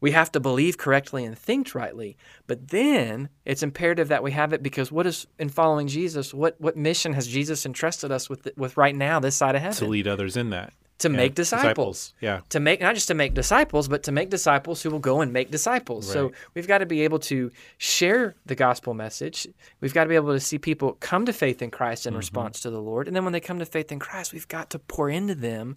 We 0.00 0.10
have 0.12 0.32
to 0.32 0.40
believe 0.40 0.78
correctly 0.78 1.24
and 1.24 1.38
think 1.38 1.74
rightly. 1.74 2.16
But 2.46 2.68
then 2.68 3.28
it's 3.44 3.62
imperative 3.62 4.08
that 4.08 4.22
we 4.22 4.32
have 4.32 4.52
it 4.52 4.62
because 4.62 4.90
what 4.90 5.06
is 5.06 5.26
in 5.38 5.48
following 5.48 5.86
Jesus? 5.88 6.32
What 6.34 6.56
what 6.60 6.76
mission 6.76 7.12
has 7.12 7.26
Jesus 7.26 7.66
entrusted 7.66 8.10
us 8.10 8.28
with 8.30 8.48
with 8.56 8.76
right 8.76 8.94
now 8.96 9.20
this 9.20 9.36
side 9.36 9.54
of 9.54 9.62
heaven? 9.62 9.76
To 9.78 9.86
lead 9.86 10.08
others 10.08 10.36
in 10.36 10.50
that. 10.50 10.72
To 11.00 11.08
Yeah. 11.10 11.16
make 11.16 11.34
disciples. 11.34 12.12
Yeah. 12.20 12.40
To 12.50 12.60
make 12.60 12.80
not 12.82 12.94
just 12.94 13.08
to 13.08 13.14
make 13.14 13.32
disciples, 13.32 13.88
but 13.88 14.02
to 14.02 14.12
make 14.12 14.28
disciples 14.28 14.82
who 14.82 14.90
will 14.90 14.98
go 14.98 15.22
and 15.22 15.32
make 15.32 15.50
disciples. 15.50 16.10
So 16.10 16.32
we've 16.54 16.66
got 16.68 16.78
to 16.78 16.86
be 16.86 17.00
able 17.04 17.18
to 17.20 17.50
share 17.78 18.34
the 18.44 18.54
gospel 18.54 18.92
message. 18.92 19.46
We've 19.80 19.94
got 19.94 20.04
to 20.04 20.08
be 20.10 20.14
able 20.16 20.34
to 20.34 20.40
see 20.40 20.58
people 20.58 20.98
come 21.00 21.24
to 21.26 21.32
faith 21.32 21.62
in 21.62 21.70
Christ 21.70 22.02
Mm-hmm. 22.02 22.14
in 22.14 22.18
response 22.18 22.60
to 22.60 22.70
the 22.70 22.82
Lord. 22.82 23.06
And 23.06 23.16
then 23.16 23.24
when 23.24 23.32
they 23.32 23.40
come 23.40 23.58
to 23.60 23.64
faith 23.66 23.90
in 23.90 23.98
Christ, 23.98 24.32
we've 24.34 24.48
got 24.48 24.68
to 24.70 24.78
pour 24.78 25.08
into 25.08 25.34
them 25.34 25.76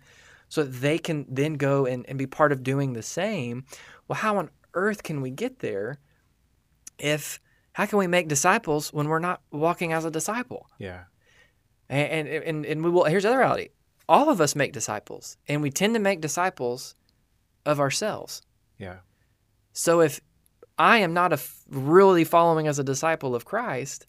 so 0.53 0.63
that 0.63 0.81
they 0.81 0.99
can 0.99 1.25
then 1.27 1.55
go 1.55 1.87
and, 1.87 2.05
and 2.07 2.15
be 2.15 2.27
part 2.27 2.51
of 2.51 2.61
doing 2.61 2.93
the 2.93 3.01
same. 3.01 3.65
Well, 4.07 4.17
how 4.19 4.37
on 4.37 4.51
earth 4.75 5.01
can 5.01 5.19
we 5.19 5.31
get 5.31 5.57
there 5.57 5.97
if 6.99 7.39
how 7.71 7.87
can 7.87 7.97
we 7.97 8.05
make 8.05 8.27
disciples 8.27 8.93
when 8.93 9.07
we're 9.07 9.17
not 9.17 9.41
walking 9.49 9.93
as 9.93 10.05
a 10.05 10.11
disciple? 10.11 10.69
Yeah. 10.77 11.05
And 11.89 12.27
and 12.27 12.43
and, 12.43 12.65
and 12.67 12.83
we 12.83 12.91
will 12.91 13.05
here's 13.05 13.23
the 13.23 13.29
other 13.29 13.39
reality. 13.39 13.69
All 14.07 14.29
of 14.29 14.39
us 14.39 14.55
make 14.55 14.73
disciples, 14.73 15.37
and 15.47 15.63
we 15.63 15.71
tend 15.71 15.95
to 15.95 15.99
make 15.99 16.21
disciples 16.21 16.93
of 17.65 17.79
ourselves. 17.79 18.43
Yeah. 18.77 18.97
So 19.71 20.01
if 20.01 20.21
I 20.77 20.99
am 20.99 21.15
not 21.15 21.31
a 21.31 21.41
f- 21.41 21.63
really 21.67 22.25
following 22.25 22.67
as 22.67 22.77
a 22.77 22.83
disciple 22.83 23.33
of 23.33 23.43
Christ, 23.43 24.05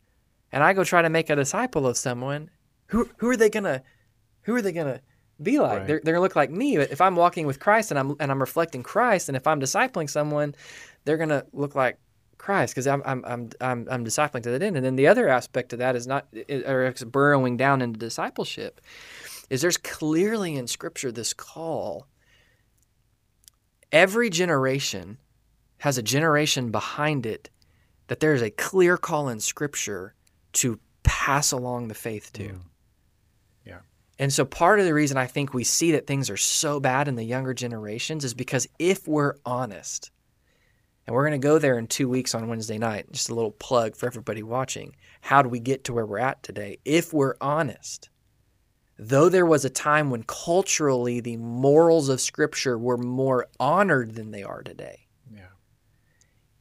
and 0.53 0.63
I 0.63 0.75
go 0.75 0.85
try 0.85 1.01
to 1.01 1.09
make 1.09 1.31
a 1.31 1.37
disciple 1.37 1.87
of 1.87 1.97
someone, 1.97 2.51
who 2.89 3.09
who 3.17 3.31
are 3.31 3.37
they 3.39 3.49
gonna 3.49 3.83
who 4.43 4.55
are 4.55 4.61
they 4.61 4.73
gonna 4.73 5.01
be 5.45 5.59
like? 5.59 5.79
Right. 5.79 5.87
They're, 5.87 6.01
they're 6.03 6.15
gonna 6.15 6.23
look 6.23 6.37
like 6.37 6.51
me. 6.51 6.77
But 6.77 6.91
if 6.91 7.01
I'm 7.01 7.17
walking 7.17 7.47
with 7.47 7.61
Christ 7.61 7.91
and 7.91 7.99
I'm 7.99 8.17
and 8.21 8.31
I'm 8.31 8.41
reflecting 8.41 8.83
Christ, 8.83 9.29
and 9.29 9.37
if 9.37 9.47
I'm 9.47 9.61
discipling 9.61 10.11
someone, 10.11 10.55
they're 11.05 11.17
gonna 11.17 11.45
look 11.53 11.75
like 11.75 11.99
Christ 12.39 12.75
because 12.75 12.87
I'm, 12.87 13.03
I'm 13.05 13.25
I'm 13.25 13.51
I'm 13.61 13.89
I'm 13.91 14.05
discipling 14.05 14.43
to 14.43 14.51
that 14.51 14.63
end. 14.63 14.77
And 14.77 14.85
then 14.85 14.97
the 14.97 15.07
other 15.07 15.29
aspect 15.29 15.73
of 15.73 15.79
that 15.79 15.97
is 15.97 16.07
not 16.07 16.27
or 16.67 16.85
it's 16.85 17.05
burrowing 17.05 17.57
down 17.57 17.83
into 17.83 17.99
discipleship. 17.99 18.81
Is 19.51 19.63
there's 19.63 19.77
clearly 19.77 20.57
in 20.57 20.67
Scripture 20.67 21.13
this 21.13 21.33
call. 21.33 22.07
Every 23.93 24.29
generation 24.31 25.19
has 25.79 25.99
a 25.99 26.03
generation 26.03 26.71
behind 26.71 27.27
it 27.27 27.51
that 28.09 28.21
there 28.21 28.35
is 28.35 28.43
a 28.43 28.51
clear 28.51 28.97
call 28.97 29.29
in 29.29 29.41
Scripture 29.41 30.15
to 30.55 30.81
pass 31.03 31.53
along 31.53 31.89
the 31.89 31.95
faith 31.95 32.33
to. 32.35 32.43
Mm. 32.43 32.61
And 34.19 34.33
so 34.33 34.45
part 34.45 34.79
of 34.79 34.85
the 34.87 34.95
reason 34.95 35.17
I 35.17 35.27
think 35.27 35.53
we 35.53 35.65
see 35.65 35.93
that 35.93 36.07
things 36.07 36.31
are 36.31 36.37
so 36.37 36.79
bad 36.79 37.09
in 37.09 37.17
the 37.17 37.25
younger 37.25 37.53
generations 37.55 38.25
is 38.25 38.35
because 38.35 38.69
if 38.79 39.09
we're 39.09 39.35
honest, 39.45 40.11
and 41.07 41.15
we're 41.15 41.27
going 41.29 41.41
to 41.41 41.47
go 41.47 41.59
there 41.59 41.79
in 41.79 41.87
two 41.87 42.09
weeks 42.09 42.35
on 42.35 42.49
Wednesday 42.49 42.79
night, 42.79 43.11
just 43.13 43.29
a 43.29 43.35
little 43.35 43.51
plug 43.51 43.97
for 43.97 44.07
everybody 44.07 44.43
watching. 44.43 44.95
How 45.21 45.43
do 45.43 45.49
we 45.49 45.61
get 45.61 45.85
to 45.85 45.93
where 45.93 46.07
we're 46.07 46.19
at 46.19 46.43
today? 46.43 46.79
If 46.85 47.13
we're 47.13 47.35
honest, 47.41 48.09
though 48.99 49.29
there 49.29 49.45
was 49.45 49.65
a 49.65 49.71
time 49.71 50.11
when 50.11 50.23
culturally 50.23 51.21
the 51.21 51.37
morals 51.37 52.09
of 52.09 52.21
Scripture 52.21 52.79
were 52.79 52.97
more 52.97 53.49
honored 53.61 54.15
than 54.15 54.31
they 54.31 54.43
are 54.45 54.63
today, 54.63 55.09
Yeah. 55.35 55.49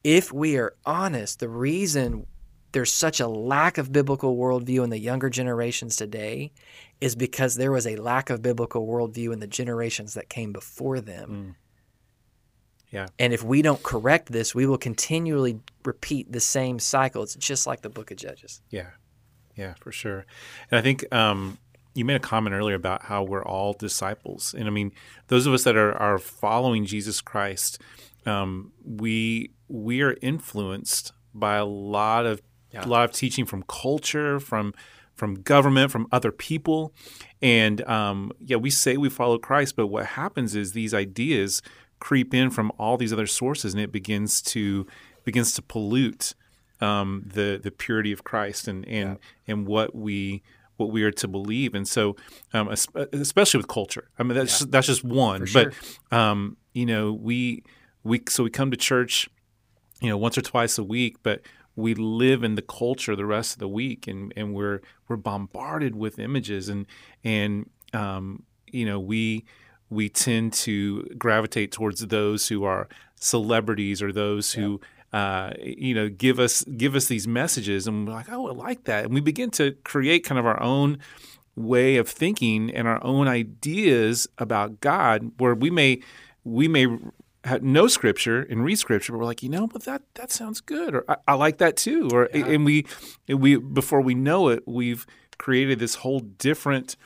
if 0.02 0.32
we 0.32 0.56
are 0.58 0.74
honest, 0.84 1.38
the 1.38 1.48
reason 1.48 2.26
there's 2.72 2.92
such 2.92 3.20
a 3.20 3.28
lack 3.28 3.78
of 3.78 3.92
biblical 3.92 4.36
worldview 4.36 4.82
in 4.82 4.90
the 4.90 4.98
younger 4.98 5.30
generations 5.30 5.94
today 5.96 6.52
is 7.04 7.14
because 7.14 7.56
there 7.56 7.70
was 7.70 7.86
a 7.86 7.96
lack 7.96 8.30
of 8.30 8.40
biblical 8.40 8.86
worldview 8.86 9.30
in 9.32 9.38
the 9.38 9.46
generations 9.46 10.14
that 10.14 10.30
came 10.30 10.52
before 10.52 11.00
them. 11.02 11.28
Mm. 11.30 11.54
Yeah. 12.90 13.08
And 13.18 13.32
if 13.34 13.42
we 13.42 13.60
don't 13.60 13.82
correct 13.82 14.32
this, 14.32 14.54
we 14.54 14.64
will 14.66 14.78
continually 14.78 15.60
repeat 15.84 16.32
the 16.32 16.40
same 16.40 16.78
cycle. 16.78 17.22
It's 17.22 17.34
just 17.34 17.66
like 17.66 17.82
the 17.82 17.90
book 17.90 18.10
of 18.10 18.16
Judges. 18.16 18.62
Yeah, 18.70 18.90
yeah, 19.54 19.74
for 19.80 19.92
sure. 19.92 20.24
And 20.70 20.78
I 20.78 20.82
think 20.82 21.04
um, 21.12 21.58
you 21.94 22.04
made 22.06 22.16
a 22.16 22.20
comment 22.20 22.54
earlier 22.54 22.76
about 22.76 23.02
how 23.02 23.22
we're 23.22 23.44
all 23.44 23.74
disciples, 23.74 24.54
and 24.56 24.66
I 24.66 24.70
mean, 24.70 24.92
those 25.26 25.46
of 25.46 25.52
us 25.52 25.64
that 25.64 25.76
are 25.76 25.92
are 26.00 26.18
following 26.18 26.86
Jesus 26.86 27.20
Christ, 27.20 27.82
um, 28.24 28.72
we 28.82 29.50
we 29.68 30.00
are 30.00 30.16
influenced 30.22 31.12
by 31.34 31.56
a 31.56 31.66
lot 31.66 32.24
of 32.24 32.40
Yeah. 32.72 32.86
a 32.86 32.88
lot 32.88 33.04
of 33.04 33.12
teaching 33.12 33.44
from 33.44 33.62
culture, 33.64 34.40
from 34.40 34.72
from 35.14 35.36
government, 35.36 35.90
from 35.90 36.06
other 36.10 36.32
people, 36.32 36.92
and 37.40 37.86
um, 37.88 38.32
yeah, 38.40 38.56
we 38.56 38.70
say 38.70 38.96
we 38.96 39.08
follow 39.08 39.38
Christ, 39.38 39.76
but 39.76 39.86
what 39.88 40.06
happens 40.06 40.54
is 40.54 40.72
these 40.72 40.94
ideas 40.94 41.62
creep 42.00 42.34
in 42.34 42.50
from 42.50 42.72
all 42.78 42.96
these 42.96 43.12
other 43.12 43.26
sources, 43.26 43.74
and 43.74 43.82
it 43.82 43.92
begins 43.92 44.42
to 44.42 44.86
begins 45.24 45.54
to 45.54 45.62
pollute 45.62 46.34
um, 46.80 47.24
the 47.26 47.60
the 47.62 47.70
purity 47.70 48.12
of 48.12 48.24
Christ 48.24 48.68
and 48.68 48.86
and 48.86 49.18
and 49.46 49.66
what 49.66 49.94
we 49.94 50.42
what 50.76 50.90
we 50.90 51.02
are 51.04 51.12
to 51.12 51.28
believe. 51.28 51.74
And 51.74 51.86
so, 51.86 52.16
um, 52.52 52.68
especially 52.68 53.58
with 53.58 53.68
culture, 53.68 54.08
I 54.18 54.22
mean 54.22 54.36
that's 54.36 54.60
that's 54.60 54.86
just 54.86 55.04
one. 55.04 55.46
For 55.46 55.64
But 56.10 56.16
um, 56.16 56.56
you 56.72 56.86
know, 56.86 57.12
we 57.12 57.62
we 58.02 58.22
so 58.28 58.44
we 58.44 58.50
come 58.50 58.70
to 58.70 58.76
church, 58.76 59.28
you 60.00 60.08
know, 60.08 60.16
once 60.16 60.36
or 60.36 60.42
twice 60.42 60.78
a 60.78 60.84
week, 60.84 61.16
but 61.22 61.40
we 61.76 61.94
live 61.94 62.44
in 62.44 62.54
the 62.54 62.62
culture 62.62 63.16
the 63.16 63.26
rest 63.26 63.54
of 63.54 63.58
the 63.58 63.68
week, 63.68 64.06
and 64.06 64.32
and 64.36 64.54
we're 64.54 64.80
we're 65.08 65.16
bombarded 65.16 65.96
with 65.96 66.18
images. 66.18 66.68
And 66.68 66.86
and 67.22 67.68
um, 67.92 68.42
you 68.70 68.86
know 68.86 69.00
we 69.00 69.44
we 69.90 70.08
tend 70.08 70.52
to 70.52 71.02
gravitate 71.18 71.72
towards 71.72 72.04
those 72.06 72.48
who 72.48 72.64
are 72.64 72.88
celebrities 73.16 74.02
or 74.02 74.12
those 74.12 74.52
who 74.52 74.80
uh, 75.12 75.52
you 75.60 75.94
know 75.94 76.08
give 76.08 76.38
us 76.38 76.64
give 76.64 76.94
us 76.94 77.06
these 77.06 77.26
messages 77.26 77.86
and 77.86 78.06
we're 78.06 78.14
like 78.14 78.30
oh 78.30 78.48
I 78.48 78.52
like 78.52 78.84
that. 78.84 79.04
And 79.04 79.14
we 79.14 79.20
begin 79.20 79.50
to 79.52 79.72
create 79.84 80.24
kind 80.24 80.38
of 80.38 80.46
our 80.46 80.60
own 80.62 80.98
way 81.56 81.96
of 81.96 82.08
thinking 82.08 82.70
and 82.74 82.88
our 82.88 83.02
own 83.04 83.28
ideas 83.28 84.26
about 84.38 84.80
God 84.80 85.32
where 85.38 85.54
we 85.54 85.70
may 85.70 86.00
we 86.42 86.68
may 86.68 86.86
know 87.62 87.86
scripture 87.86 88.40
and 88.42 88.64
read 88.64 88.76
scripture 88.78 89.12
but 89.12 89.18
we're 89.18 89.24
like 89.24 89.42
you 89.42 89.48
know 89.48 89.66
but 89.66 89.84
that 89.84 90.02
that 90.14 90.30
sounds 90.32 90.60
good 90.60 90.94
or 90.94 91.04
I, 91.08 91.16
I 91.28 91.34
like 91.34 91.58
that 91.58 91.76
too 91.76 92.08
or 92.12 92.28
Yeah. 92.32 92.46
and 92.46 92.64
we 92.64 92.86
we 93.28 93.56
before 93.56 94.00
we 94.00 94.14
know 94.14 94.48
it 94.48 94.62
we've 94.66 95.06
created 95.38 95.78
this 95.78 95.96
whole 95.96 96.20
different 96.20 96.96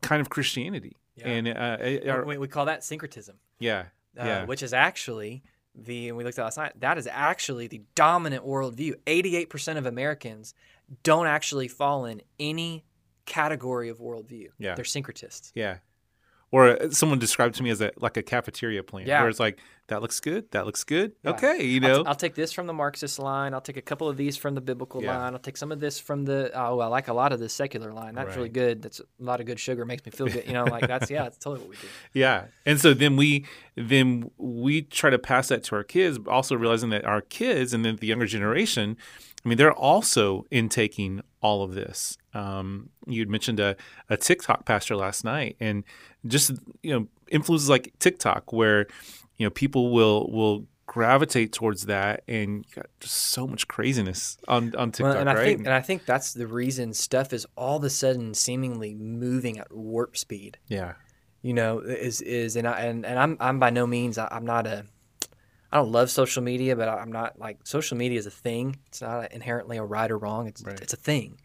kind 0.00 0.20
of 0.20 0.28
Christianity 0.30 0.96
Yeah. 1.16 1.28
and 1.28 1.48
uh, 1.48 1.76
it- 1.80 2.08
our- 2.08 2.24
we, 2.24 2.38
we 2.38 2.48
call 2.48 2.66
that 2.66 2.82
syncretism, 2.84 3.36
yeah 3.58 3.84
uh, 4.20 4.24
yeah 4.24 4.44
which 4.44 4.62
is 4.62 4.72
actually 4.72 5.42
the, 5.76 6.08
and 6.08 6.16
we 6.16 6.22
looked 6.22 6.38
at 6.38 6.44
last 6.44 6.56
night, 6.56 6.72
that 6.80 6.98
is 6.98 7.08
actually 7.10 7.66
the 7.66 7.82
dominant 7.96 8.44
worldview. 8.46 8.94
88% 9.08 9.76
of 9.76 9.86
Americans 9.86 10.54
don't 11.02 11.26
actually 11.26 11.66
fall 11.66 12.04
in 12.04 12.22
any 12.38 12.84
category 13.26 13.88
of 13.88 13.98
worldview. 13.98 14.50
Yeah. 14.56 14.76
They're 14.76 14.84
syncretists. 14.84 15.50
Yeah. 15.52 15.78
Or 16.54 16.80
uh, 16.80 16.90
someone 16.90 17.18
described 17.18 17.56
to 17.56 17.64
me 17.64 17.70
as 17.70 17.80
a 17.80 17.90
like 17.96 18.16
a 18.16 18.22
cafeteria 18.22 18.82
plan, 18.84 19.06
Yeah. 19.08 19.20
where 19.22 19.28
it's 19.28 19.40
like 19.40 19.58
that 19.88 20.00
looks 20.02 20.20
good, 20.20 20.42
that 20.52 20.66
looks 20.66 20.84
good, 20.84 21.10
Yeah. 21.24 21.30
okay, 21.32 21.62
you 21.64 21.80
I'll, 21.82 21.88
know, 21.88 22.02
t- 22.04 22.08
I'll 22.08 22.14
take 22.14 22.36
this 22.36 22.52
from 22.52 22.66
the 22.68 22.72
Marxist 22.72 23.18
line. 23.18 23.52
I'll 23.54 23.60
take 23.60 23.76
a 23.76 23.82
couple 23.82 24.08
of 24.08 24.16
these 24.16 24.36
from 24.36 24.54
the 24.54 24.60
biblical 24.60 25.02
Yeah. 25.02 25.18
line. 25.18 25.32
I'll 25.34 25.40
take 25.40 25.56
some 25.56 25.72
of 25.72 25.80
this 25.80 25.98
from 25.98 26.24
the 26.24 26.52
oh, 26.54 26.78
I 26.78 26.86
like 26.86 27.08
a 27.08 27.12
lot 27.12 27.32
of 27.32 27.40
the 27.40 27.48
secular 27.48 27.92
line. 27.92 28.14
That's 28.14 28.36
really 28.36 28.50
good. 28.50 28.82
That's 28.82 29.00
a 29.00 29.04
lot 29.18 29.40
of 29.40 29.46
good 29.46 29.58
sugar. 29.58 29.84
Makes 29.84 30.06
me 30.06 30.12
feel 30.12 30.28
good. 30.28 30.46
You 30.46 30.52
know, 30.52 30.64
like 30.64 30.86
that's 30.86 31.10
yeah, 31.10 31.24
that's 31.24 31.38
totally 31.38 31.62
what 31.62 31.70
we 31.70 31.76
do. 31.76 31.88
yeah. 32.12 32.44
And 32.64 32.80
so 32.80 32.94
then 32.94 33.16
we 33.16 33.46
then 33.74 34.30
we 34.38 34.82
try 34.82 35.10
to 35.10 35.18
pass 35.18 35.48
that 35.48 35.64
to 35.64 35.74
our 35.74 35.82
kids, 35.84 36.18
but 36.18 36.30
also 36.30 36.54
realizing 36.56 36.90
that 36.90 37.04
our 37.04 37.20
kids 37.20 37.74
and 37.74 37.84
then 37.84 37.96
the 37.96 38.06
younger 38.06 38.26
generation, 38.26 38.96
I 39.44 39.48
mean, 39.48 39.58
they're 39.58 39.72
also 39.72 40.46
intaking 40.52 41.20
all 41.42 41.62
of 41.64 41.74
this. 41.74 42.16
Um, 42.34 42.90
you'd 43.06 43.28
mentioned 43.30 43.60
a, 43.60 43.76
a 44.10 44.16
TikTok 44.16 44.66
pastor 44.66 44.96
last 44.96 45.24
night, 45.24 45.56
and 45.60 45.84
just 46.26 46.50
you 46.82 46.92
know 46.92 47.06
influences 47.28 47.68
like 47.68 47.92
TikTok, 47.98 48.52
where 48.52 48.86
you 49.36 49.46
know 49.46 49.50
people 49.50 49.92
will 49.92 50.30
will 50.30 50.66
gravitate 50.86 51.52
towards 51.52 51.86
that, 51.86 52.22
and 52.28 52.64
you 52.68 52.74
got 52.74 52.86
just 53.00 53.14
so 53.14 53.46
much 53.46 53.68
craziness 53.68 54.36
on 54.48 54.74
on 54.76 54.90
TikTok, 54.92 55.14
Well, 55.14 55.20
and 55.20 55.30
I 55.30 55.34
right? 55.34 55.44
think 55.44 55.58
and 55.60 55.74
I 55.74 55.80
think 55.80 56.04
that's 56.04 56.32
the 56.34 56.46
reason 56.46 56.92
stuff 56.92 57.32
is 57.32 57.46
all 57.56 57.76
of 57.78 57.84
a 57.84 57.90
sudden 57.90 58.34
seemingly 58.34 58.94
moving 58.94 59.58
at 59.58 59.72
warp 59.72 60.16
speed. 60.16 60.58
yeah, 60.68 60.94
You 61.42 61.54
know, 61.54 61.78
is 61.78 62.20
is 62.20 62.56
and 62.56 62.66
I 62.68 62.80
and, 62.80 63.06
and 63.06 63.18
I'm 63.18 63.36
I'm 63.40 63.58
by 63.58 63.70
no 63.70 63.86
means 63.86 64.18
I, 64.18 64.28
I'm 64.30 64.44
not 64.44 64.66
a 64.66 64.84
I 65.72 65.78
don't 65.78 65.90
love 65.90 66.08
social 66.10 66.42
media, 66.42 66.76
but 66.76 66.88
I'm 66.88 67.10
not 67.10 67.36
like 67.38 67.58
social 67.66 67.96
media 67.96 68.18
is 68.18 68.26
a 68.26 68.30
thing. 68.30 68.76
It's 68.88 69.00
not 69.00 69.32
inherently 69.32 69.76
a 69.76 69.82
right 69.84 70.08
or 70.10 70.18
wrong. 70.18 70.46
It's 70.46 70.62
Right. 70.62 70.80
it's 70.80 70.92
a 70.92 70.96
thing. 70.96 71.40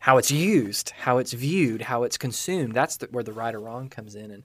How 0.00 0.16
it's 0.18 0.30
used, 0.30 0.90
how 0.90 1.18
it's 1.18 1.32
viewed, 1.32 1.82
how 1.82 2.04
it's 2.04 2.16
consumed. 2.16 2.72
That's 2.74 2.98
the, 2.98 3.06
where 3.10 3.24
the 3.24 3.32
right 3.32 3.54
or 3.54 3.60
wrong 3.60 3.88
comes 3.88 4.14
in, 4.14 4.30
and 4.30 4.42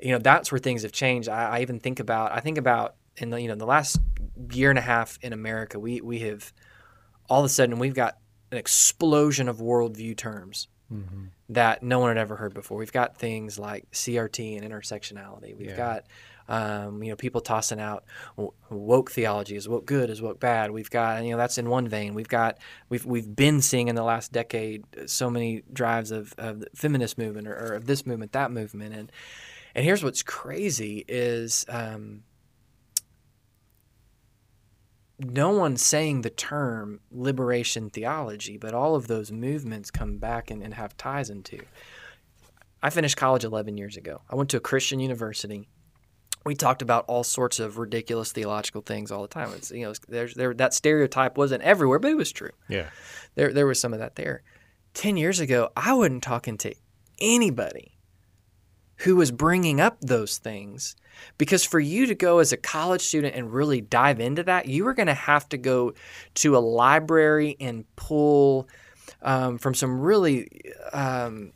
you 0.00 0.12
know 0.12 0.18
that's 0.18 0.50
where 0.50 0.58
things 0.58 0.82
have 0.82 0.92
changed. 0.92 1.28
I, 1.28 1.58
I 1.58 1.60
even 1.60 1.80
think 1.80 2.00
about 2.00 2.32
I 2.32 2.40
think 2.40 2.56
about 2.58 2.94
in 3.16 3.30
the 3.30 3.40
you 3.40 3.48
know 3.48 3.54
the 3.56 3.66
last 3.66 3.98
year 4.52 4.70
and 4.70 4.78
a 4.78 4.82
half 4.82 5.18
in 5.22 5.32
America, 5.32 5.78
we 5.78 6.00
we 6.00 6.20
have 6.20 6.52
all 7.28 7.40
of 7.40 7.46
a 7.46 7.48
sudden 7.48 7.78
we've 7.78 7.94
got 7.94 8.18
an 8.52 8.58
explosion 8.58 9.48
of 9.48 9.58
worldview 9.58 10.16
terms 10.16 10.68
Mhm. 10.92 11.30
that 11.48 11.82
no 11.82 11.98
one 11.98 12.10
had 12.10 12.18
ever 12.18 12.36
heard 12.36 12.54
before. 12.54 12.78
We've 12.78 12.92
got 12.92 13.16
things 13.18 13.58
like 13.58 13.90
CRT 13.90 14.56
and 14.56 14.64
intersectionality. 14.72 15.56
We've 15.56 15.70
Yeah. 15.70 15.76
got 15.76 16.04
um, 16.48 17.02
you 17.02 17.10
know 17.10 17.16
people 17.16 17.40
tossing 17.40 17.80
out 17.80 18.04
woke 18.70 19.10
theology 19.10 19.56
is 19.56 19.68
woke 19.68 19.86
good 19.86 20.10
is 20.10 20.22
woke 20.22 20.40
bad. 20.40 20.70
We've 20.70 20.90
got 20.90 21.24
you 21.24 21.32
know 21.32 21.36
that's 21.36 21.58
in 21.58 21.68
one 21.68 21.88
vein. 21.88 22.14
We've 22.14 22.28
got 22.28 22.58
we've 22.88 23.04
we've 23.04 23.34
been 23.34 23.60
seeing 23.60 23.88
in 23.88 23.94
the 23.94 24.04
last 24.04 24.32
decade 24.32 24.84
so 25.06 25.30
many 25.30 25.62
drives 25.72 26.10
of, 26.10 26.34
of 26.38 26.60
the 26.60 26.68
feminist 26.74 27.18
movement 27.18 27.48
or, 27.48 27.54
or 27.54 27.74
of 27.74 27.86
this 27.86 28.06
movement 28.06 28.32
that 28.32 28.50
movement 28.50 28.94
and 28.94 29.12
and 29.74 29.84
here's 29.84 30.02
what's 30.02 30.22
crazy 30.22 31.04
is 31.06 31.66
um, 31.68 32.22
no 35.18 35.50
one's 35.50 35.82
saying 35.82 36.22
the 36.22 36.30
term 36.30 37.00
liberation 37.10 37.90
theology, 37.90 38.56
but 38.56 38.74
all 38.74 38.94
of 38.94 39.06
those 39.06 39.32
movements 39.32 39.90
come 39.90 40.18
back 40.18 40.50
and, 40.50 40.62
and 40.62 40.74
have 40.74 40.96
ties 40.96 41.30
into. 41.30 41.60
I 42.82 42.90
finished 42.90 43.16
college 43.16 43.44
11 43.44 43.76
years 43.76 43.96
ago. 43.96 44.22
I 44.30 44.34
went 44.34 44.50
to 44.50 44.58
a 44.58 44.60
Christian 44.60 45.00
university. 45.00 45.68
We 46.46 46.54
talked 46.54 46.80
about 46.80 47.04
all 47.08 47.24
sorts 47.24 47.58
of 47.58 47.76
ridiculous 47.76 48.32
theological 48.32 48.80
things 48.80 49.10
all 49.10 49.22
the 49.22 49.28
time. 49.28 49.50
It's 49.54 49.70
you 49.70 49.84
know 49.84 49.92
there's 50.08 50.34
there 50.34 50.54
that 50.54 50.72
stereotype 50.72 51.36
wasn't 51.36 51.62
everywhere, 51.62 51.98
but 51.98 52.10
it 52.10 52.16
was 52.16 52.32
true. 52.32 52.52
yeah, 52.68 52.88
There 53.34 53.52
there 53.52 53.66
was 53.66 53.80
some 53.80 53.92
of 53.92 53.98
that 53.98 54.14
there. 54.14 54.42
Ten 54.94 55.16
years 55.16 55.40
ago, 55.40 55.70
I 55.76 55.92
wasn't 55.92 56.22
talking 56.22 56.56
to 56.58 56.74
anybody 57.20 57.98
who 58.98 59.16
was 59.16 59.30
bringing 59.30 59.80
up 59.80 59.98
those 60.00 60.38
things. 60.38 60.96
Because 61.38 61.64
for 61.64 61.80
you 61.80 62.06
to 62.06 62.14
go 62.14 62.38
as 62.38 62.52
a 62.52 62.56
college 62.56 63.00
student 63.00 63.34
and 63.34 63.52
really 63.52 63.80
dive 63.80 64.20
into 64.20 64.42
that, 64.44 64.66
you 64.66 64.84
were 64.84 64.94
going 64.94 65.06
to 65.06 65.14
have 65.14 65.48
to 65.50 65.56
go 65.56 65.94
to 66.34 66.56
a 66.56 66.58
library 66.58 67.56
and 67.58 67.84
pull 67.96 68.68
um, 69.22 69.58
from 69.58 69.74
some 69.74 70.00
really 70.00 70.48
um, 70.92 71.52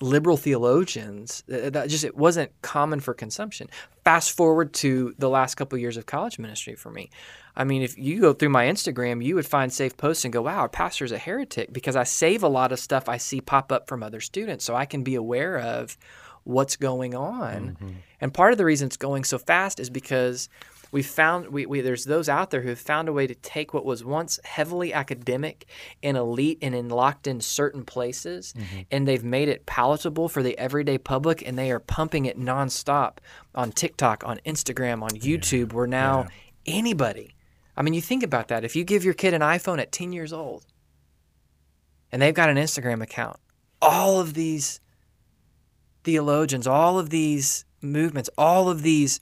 liberal 0.00 0.36
theologians. 0.36 1.42
That 1.46 1.88
just 1.88 2.04
it 2.04 2.16
wasn't 2.16 2.50
common 2.62 3.00
for 3.00 3.14
consumption. 3.14 3.68
Fast 4.04 4.32
forward 4.32 4.72
to 4.74 5.14
the 5.18 5.28
last 5.28 5.54
couple 5.54 5.76
of 5.76 5.80
years 5.80 5.96
of 5.96 6.06
college 6.06 6.38
ministry 6.38 6.74
for 6.74 6.90
me. 6.90 7.10
I 7.56 7.64
mean, 7.64 7.82
if 7.82 7.96
you 7.96 8.20
go 8.20 8.32
through 8.32 8.50
my 8.50 8.66
Instagram, 8.66 9.24
you 9.24 9.34
would 9.34 9.46
find 9.46 9.72
safe 9.72 9.96
posts 9.96 10.24
and 10.24 10.32
go, 10.32 10.42
"Wow, 10.42 10.58
our 10.58 10.68
pastor's 10.68 11.12
a 11.12 11.18
heretic," 11.18 11.72
because 11.72 11.96
I 11.96 12.04
save 12.04 12.42
a 12.42 12.48
lot 12.48 12.72
of 12.72 12.78
stuff 12.78 13.08
I 13.08 13.16
see 13.16 13.40
pop 13.40 13.72
up 13.72 13.88
from 13.88 14.02
other 14.02 14.20
students, 14.20 14.64
so 14.64 14.74
I 14.74 14.84
can 14.84 15.02
be 15.02 15.14
aware 15.14 15.58
of 15.58 15.96
what's 16.44 16.76
going 16.76 17.14
on. 17.14 17.76
Mm-hmm. 17.80 17.90
And 18.20 18.32
part 18.32 18.52
of 18.52 18.58
the 18.58 18.64
reason 18.64 18.86
it's 18.86 18.96
going 18.96 19.24
so 19.24 19.38
fast 19.38 19.80
is 19.80 19.90
because 19.90 20.48
we 20.92 21.02
found 21.02 21.48
we, 21.48 21.66
we 21.66 21.80
there's 21.80 22.04
those 22.04 22.28
out 22.28 22.50
there 22.50 22.62
who 22.62 22.68
have 22.68 22.78
found 22.78 23.08
a 23.08 23.12
way 23.12 23.26
to 23.26 23.34
take 23.34 23.74
what 23.74 23.84
was 23.84 24.04
once 24.04 24.38
heavily 24.44 24.92
academic 24.92 25.66
and 26.02 26.16
elite 26.16 26.58
and 26.62 26.74
in 26.74 26.88
locked 26.88 27.26
in 27.26 27.40
certain 27.40 27.84
places 27.84 28.54
Mm-hmm. 28.56 28.80
and 28.90 29.08
they've 29.08 29.24
made 29.24 29.48
it 29.48 29.66
palatable 29.66 30.28
for 30.28 30.42
the 30.42 30.56
everyday 30.58 30.98
public 30.98 31.46
and 31.46 31.58
they 31.58 31.70
are 31.70 31.80
pumping 31.80 32.26
it 32.26 32.38
nonstop 32.38 33.18
on 33.54 33.72
TikTok, 33.72 34.22
on 34.24 34.38
Instagram, 34.46 35.02
on 35.02 35.10
YouTube 35.10 35.72
where 35.72 35.86
now 35.86 36.26
anybody 36.66 37.34
I 37.76 37.82
mean 37.82 37.94
you 37.94 38.00
think 38.00 38.22
about 38.22 38.48
that. 38.48 38.64
If 38.64 38.74
you 38.76 38.84
give 38.84 39.04
your 39.04 39.14
kid 39.14 39.34
an 39.34 39.42
iPhone 39.42 39.80
at 39.80 39.92
10 39.92 40.12
years 40.12 40.32
old 40.32 40.64
and 42.10 42.22
they've 42.22 42.34
got 42.34 42.48
an 42.48 42.56
Instagram 42.56 43.02
account, 43.02 43.38
all 43.82 44.20
of 44.20 44.34
these 44.34 44.80
theologians, 46.04 46.66
all 46.66 46.98
of 46.98 47.10
these 47.10 47.64
movements, 47.82 48.30
all 48.38 48.68
of 48.68 48.82
these 48.82 49.20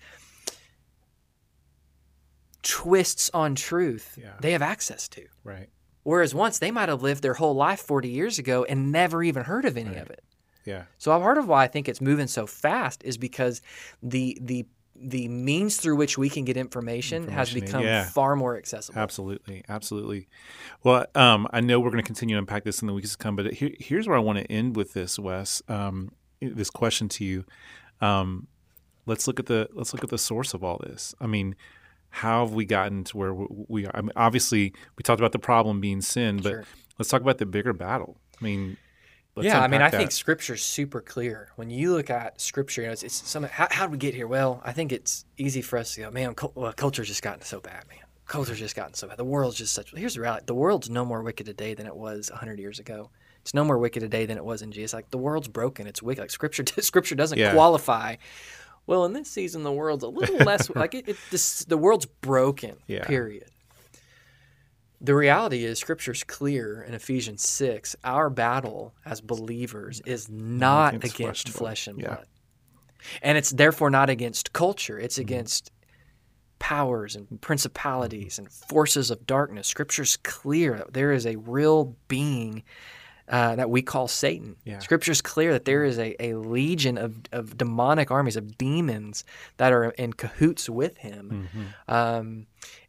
twists 2.64 3.30
on 3.32 3.54
truth, 3.54 4.18
Yeah. 4.20 4.32
they 4.40 4.52
have 4.52 4.62
access 4.62 5.08
to. 5.10 5.26
Right. 5.44 5.68
Whereas 6.02 6.34
once 6.34 6.58
they 6.58 6.70
might 6.70 6.88
have 6.88 7.02
lived 7.02 7.22
their 7.22 7.34
whole 7.34 7.54
life 7.54 7.80
40 7.80 8.08
years 8.08 8.38
ago 8.38 8.64
and 8.64 8.90
never 8.90 9.22
even 9.22 9.44
heard 9.44 9.64
of 9.64 9.76
any 9.76 9.90
Right. 9.90 9.98
of 9.98 10.10
it. 10.10 10.24
Yeah. 10.64 10.84
So 10.98 11.16
part 11.20 11.38
of 11.38 11.46
why 11.46 11.64
I 11.64 11.68
think 11.68 11.88
it's 11.88 12.00
moving 12.00 12.26
so 12.26 12.46
fast 12.46 13.04
is 13.04 13.16
because 13.16 13.60
the 14.02 14.36
the 14.40 14.66
the 14.96 15.26
means 15.28 15.76
through 15.76 15.96
which 15.96 16.16
we 16.16 16.28
can 16.30 16.44
get 16.44 16.56
information, 16.56 17.26
has 17.26 17.52
become 17.52 17.82
yeah. 17.82 18.04
far 18.04 18.36
more 18.36 18.56
accessible. 18.56 18.98
Absolutely, 19.00 19.64
absolutely. 19.68 20.28
Well, 20.84 21.06
um, 21.16 21.48
I 21.50 21.60
know 21.60 21.80
we're 21.80 21.90
going 21.90 22.02
to 22.02 22.06
continue 22.06 22.36
to 22.36 22.38
unpack 22.38 22.62
this 22.62 22.80
in 22.80 22.86
the 22.86 22.94
weeks 22.94 23.10
to 23.10 23.18
come, 23.18 23.34
but 23.34 23.52
here, 23.54 23.72
here's 23.80 24.06
where 24.06 24.16
I 24.16 24.20
want 24.20 24.38
to 24.38 24.44
end 24.50 24.76
with 24.76 24.92
this, 24.92 25.18
Wes. 25.18 25.62
Um, 25.66 26.12
this 26.40 26.70
question 26.70 27.08
to 27.08 27.24
you. 27.24 27.44
Um, 28.00 28.46
let's 29.04 29.26
look 29.26 29.40
at 29.40 29.46
the 29.46 29.68
let's 29.72 29.92
look 29.92 30.04
at 30.04 30.10
the 30.10 30.18
source 30.18 30.54
of 30.54 30.62
all 30.62 30.78
this. 30.78 31.12
I 31.20 31.26
mean, 31.26 31.56
how 32.14 32.44
have 32.46 32.54
we 32.54 32.64
gotten 32.64 33.02
to 33.04 33.16
where 33.16 33.34
we- 33.34 33.86
are? 33.86 33.90
I 33.94 34.00
mean, 34.02 34.12
obviously, 34.14 34.72
we 34.96 35.02
talked 35.02 35.20
about 35.20 35.32
the 35.32 35.38
problem 35.38 35.80
being 35.80 36.00
sin, 36.00 36.36
but 36.36 36.50
Sure. 36.50 36.64
let's 36.98 37.08
talk 37.10 37.20
about 37.22 37.38
the 37.38 37.46
bigger 37.46 37.72
battle. 37.72 38.16
I 38.40 38.44
mean, 38.44 38.76
let's 39.34 39.46
yeah, 39.46 39.60
I 39.60 39.66
mean, 39.66 39.80
I 39.82 39.86
unpack 39.86 39.98
think 39.98 40.10
that. 40.10 40.16
Scripture's 40.16 40.62
super 40.62 41.00
clear. 41.00 41.48
When 41.56 41.70
you 41.70 41.92
look 41.92 42.10
at 42.10 42.40
Scripture, 42.40 42.82
you 42.82 42.86
know, 42.86 42.92
it's, 42.92 43.02
it's 43.02 43.28
some. 43.28 43.42
How, 43.42 43.66
how 43.70 43.86
did 43.86 43.92
we 43.92 43.98
get 43.98 44.14
here? 44.14 44.28
Well, 44.28 44.62
I 44.64 44.72
think 44.72 44.92
it's 44.92 45.24
easy 45.38 45.60
for 45.60 45.76
us 45.78 45.94
to 45.94 46.02
go, 46.02 46.10
man. 46.12 46.34
Cul- 46.34 46.52
well, 46.54 46.72
culture's 46.72 47.08
just 47.08 47.22
gotten 47.22 47.42
so 47.42 47.58
bad, 47.60 47.84
man. 47.88 47.98
Culture's 48.26 48.58
just 48.60 48.76
gotten 48.76 48.94
so 48.94 49.08
bad. 49.08 49.16
The 49.18 49.24
world's 49.24 49.56
just 49.58 49.74
such. 49.74 49.92
Here's 49.94 50.14
the 50.14 50.20
reality: 50.20 50.44
the 50.46 50.54
world's 50.54 50.88
no 50.88 51.04
more 51.04 51.22
wicked 51.22 51.46
today 51.46 51.74
than 51.74 51.86
it 51.86 51.96
was 51.96 52.28
hundred 52.30 52.58
years 52.60 52.78
ago. 52.78 53.10
It's 53.42 53.52
no 53.52 53.62
more 53.64 53.76
wicked 53.76 54.00
today 54.00 54.24
than 54.24 54.38
it 54.38 54.44
was 54.44 54.62
in 54.62 54.72
Jesus. 54.72 54.94
Like 54.94 55.10
the 55.10 55.18
world's 55.18 55.48
broken. 55.48 55.86
It's 55.86 56.02
wicked. 56.02 56.20
Like 56.22 56.30
Scripture. 56.30 56.64
Scripture 56.80 57.14
doesn't 57.16 57.36
Yeah. 57.38 57.52
qualify. 57.52 58.16
Well, 58.86 59.04
in 59.06 59.12
this 59.14 59.30
season, 59.30 59.62
the 59.62 59.72
world's 59.72 60.04
a 60.04 60.08
little 60.08 60.36
less 60.44 60.68
like 60.74 60.94
it. 60.94 61.08
it 61.08 61.16
this, 61.30 61.64
the 61.64 61.78
world's 61.78 62.06
broken. 62.06 62.76
Yeah. 62.86 63.04
Period. 63.04 63.48
The 65.00 65.14
reality 65.14 65.64
is, 65.64 65.78
Scripture's 65.78 66.24
clear 66.24 66.82
in 66.82 66.94
Ephesians 66.94 67.42
6. 67.46 67.94
Our 68.04 68.30
battle 68.30 68.94
as 69.04 69.20
believers 69.20 70.00
is 70.06 70.28
not 70.30 70.94
against 70.94 71.14
against, 71.16 71.48
flesh 71.50 71.54
and 71.54 71.54
flesh, 71.54 71.84
blood. 71.86 71.94
and 71.94 72.02
Yeah. 72.02 72.14
blood. 72.14 72.26
And 73.22 73.38
it's 73.38 73.50
therefore 73.50 73.90
not 73.90 74.08
against 74.08 74.52
culture, 74.52 74.94
Mm-hmm. 74.94 75.04
it's 75.04 75.18
against 75.18 75.70
powers 76.58 77.16
and 77.16 77.38
principalities 77.42 78.38
and 78.38 78.50
forces 78.50 79.10
of 79.10 79.26
darkness. 79.26 79.66
Scripture's 79.66 80.16
clear 80.16 80.78
that 80.78 80.94
there 80.94 81.12
is 81.12 81.26
a 81.26 81.36
real 81.36 81.96
being 82.08 82.62
uh, 83.28 83.56
that 83.56 83.70
we 83.70 83.82
call 83.82 84.08
Satan. 84.08 84.56
Yeah. 84.64 84.80
Scripture's 84.80 85.22
clear 85.22 85.52
that 85.52 85.64
there 85.64 85.84
is 85.84 85.98
a, 85.98 86.14
a 86.22 86.34
legion 86.34 86.98
of, 86.98 87.16
of 87.32 87.56
demonic 87.56 88.10
armies, 88.10 88.36
of 88.36 88.58
demons 88.58 89.24
that 89.56 89.72
are 89.72 89.90
in 89.90 90.12
cahoots 90.12 90.68
with 90.68 90.98
him. 90.98 91.48
Mm-hmm. 91.48 91.94
Um, 91.94 92.46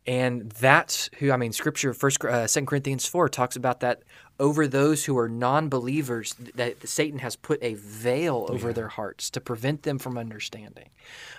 and 0.08 0.52
that's 0.52 1.10
who 1.18 1.32
I 1.32 1.38
mean. 1.38 1.52
Scripture, 1.52 1.94
First, 1.94 2.24
uh, 2.24 2.48
Second 2.48 2.68
Corinthians 2.68 3.08
four 3.08 3.28
talks 3.30 3.56
about 3.56 3.80
that 3.80 4.04
over 4.40 4.68
those 4.68 5.06
who 5.06 5.18
are 5.18 5.30
non-believers. 5.30 6.36
That 6.56 6.88
Satan 6.88 7.20
has 7.20 7.36
put 7.36 7.64
a 7.64 7.74
veil 7.74 8.46
over 8.50 8.72
their 8.74 8.90
hearts 8.90 9.30
to 9.32 9.42
prevent 9.42 9.84
them 9.84 9.98
from 9.98 10.18
understanding. 10.18 10.90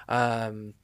Um, 0.09 0.75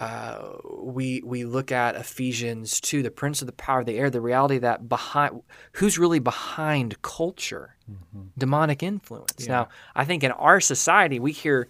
uh, 0.00 0.56
we 0.82 1.20
we 1.24 1.44
look 1.44 1.70
at 1.70 1.94
Ephesians 1.94 2.80
two, 2.80 3.02
the 3.02 3.10
prince 3.10 3.42
of 3.42 3.46
the 3.46 3.52
power 3.52 3.80
of 3.80 3.86
the 3.86 3.98
air, 3.98 4.08
the 4.08 4.20
reality 4.22 4.56
that 4.58 4.88
behind 4.88 5.42
who's 5.72 5.98
really 5.98 6.18
behind 6.20 7.00
culture, 7.02 7.76
demonic 8.38 8.82
influence. 8.82 9.46
Now, 9.46 9.68
I 9.94 10.06
think 10.06 10.24
in 10.24 10.32
our 10.32 10.58
society 10.58 11.20
we 11.20 11.32
hear 11.32 11.68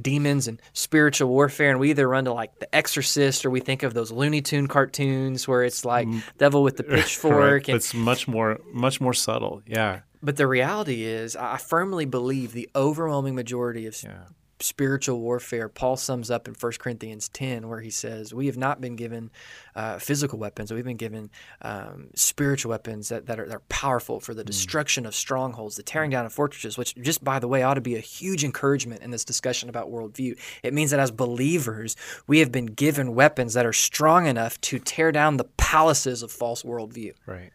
demons 0.00 0.46
and 0.46 0.62
spiritual 0.74 1.28
warfare, 1.28 1.70
and 1.72 1.80
we 1.80 1.90
either 1.90 2.08
run 2.08 2.24
to 2.26 2.32
like 2.32 2.56
The 2.60 2.72
Exorcist 2.72 3.44
or 3.44 3.50
we 3.50 3.58
think 3.58 3.82
of 3.82 3.94
those 3.94 4.12
Looney 4.12 4.42
Tune 4.42 4.68
cartoons 4.68 5.48
where 5.48 5.64
it's 5.64 5.84
like 5.84 6.06
devil 6.38 6.62
with 6.62 6.76
the 6.76 6.84
pitchfork. 6.94 7.66
And, 7.68 7.76
It's 7.76 7.94
much 7.94 8.28
more 8.28 8.60
much 8.72 9.00
more 9.00 9.14
subtle. 9.14 9.62
Yeah. 9.66 10.00
but 10.22 10.36
the 10.36 10.46
reality 10.46 11.02
is, 11.02 11.34
I 11.34 11.56
firmly 11.56 12.04
believe 12.04 12.52
the 12.52 12.68
overwhelming 12.76 13.34
majority 13.34 13.86
of 13.86 14.00
Yeah. 14.04 14.26
Spiritual 14.60 15.20
warfare, 15.20 15.68
Paul 15.68 15.96
sums 15.96 16.30
up 16.30 16.48
in 16.48 16.54
1 16.54 16.72
Corinthians 16.78 17.28
10, 17.28 17.68
where 17.68 17.80
he 17.80 17.90
says, 17.90 18.32
We 18.32 18.46
have 18.46 18.56
not 18.56 18.80
been 18.80 18.96
given 18.96 19.30
uh, 19.74 19.98
physical 19.98 20.38
weapons, 20.38 20.72
we've 20.72 20.84
been 20.84 20.96
given 20.96 21.30
um, 21.62 22.08
spiritual 22.14 22.70
weapons 22.70 23.08
that, 23.08 23.26
that, 23.26 23.38
are, 23.38 23.46
that 23.46 23.56
are 23.56 23.62
powerful 23.68 24.20
for 24.20 24.34
the 24.34 24.44
destruction 24.44 25.06
of 25.06 25.14
strongholds, 25.14 25.76
the 25.76 25.82
tearing 25.82 26.10
down 26.10 26.26
of 26.26 26.32
fortresses, 26.32 26.78
which, 26.78 26.94
just 26.96 27.22
by 27.22 27.38
the 27.38 27.48
way, 27.48 27.62
ought 27.62 27.74
to 27.74 27.80
be 27.80 27.96
a 27.96 28.00
huge 28.00 28.44
encouragement 28.44 29.02
in 29.02 29.10
this 29.10 29.24
discussion 29.24 29.68
about 29.68 29.90
worldview. 29.90 30.38
It 30.62 30.72
means 30.72 30.90
that 30.90 31.00
as 31.00 31.10
believers, 31.10 31.96
we 32.26 32.38
have 32.40 32.52
been 32.52 32.66
given 32.66 33.14
weapons 33.14 33.54
that 33.54 33.66
are 33.66 33.72
strong 33.72 34.26
enough 34.26 34.60
to 34.62 34.78
tear 34.78 35.12
down 35.12 35.36
the 35.36 35.44
palaces 35.44 36.22
of 36.22 36.30
false 36.30 36.62
worldview. 36.62 37.14
Right. 37.26 37.50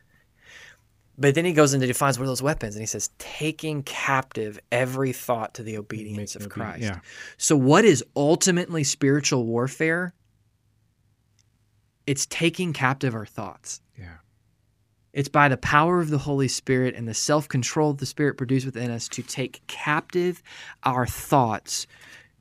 But 1.22 1.36
then 1.36 1.46
he 1.46 1.54
goes 1.54 1.74
and 1.74 1.84
defines 1.84 2.18
what 2.18 2.24
are 2.24 2.28
those 2.28 2.42
weapons, 2.42 2.76
and 2.76 2.82
he 2.82 2.88
says, 2.88 3.12
taking 3.20 3.84
captive 3.84 4.60
every 4.72 5.14
thought 5.14 5.54
to 5.54 5.64
the 5.64 5.78
obedience 5.78 6.36
of 6.36 6.46
obe- 6.46 6.52
Christ. 6.52 6.82
Yeah. 6.82 7.00
So, 7.38 7.56
what 7.56 7.86
is 7.86 8.04
ultimately 8.16 8.84
spiritual 8.84 9.46
warfare? 9.46 10.16
It's 12.08 12.26
taking 12.26 12.74
captive 12.74 13.14
our 13.14 13.28
thoughts. 13.28 13.82
Yeah. 14.00 14.16
It's 15.14 15.30
by 15.30 15.48
the 15.48 15.58
power 15.58 16.00
of 16.00 16.10
the 16.10 16.18
Holy 16.18 16.48
Spirit 16.48 16.96
and 16.96 17.08
the 17.08 17.14
self 17.14 17.48
control 17.48 17.94
the 17.94 18.08
Spirit 18.08 18.36
produced 18.36 18.66
within 18.66 18.90
us 18.90 19.08
to 19.10 19.22
take 19.22 19.62
captive 19.68 20.42
our 20.84 21.06
thoughts 21.06 21.86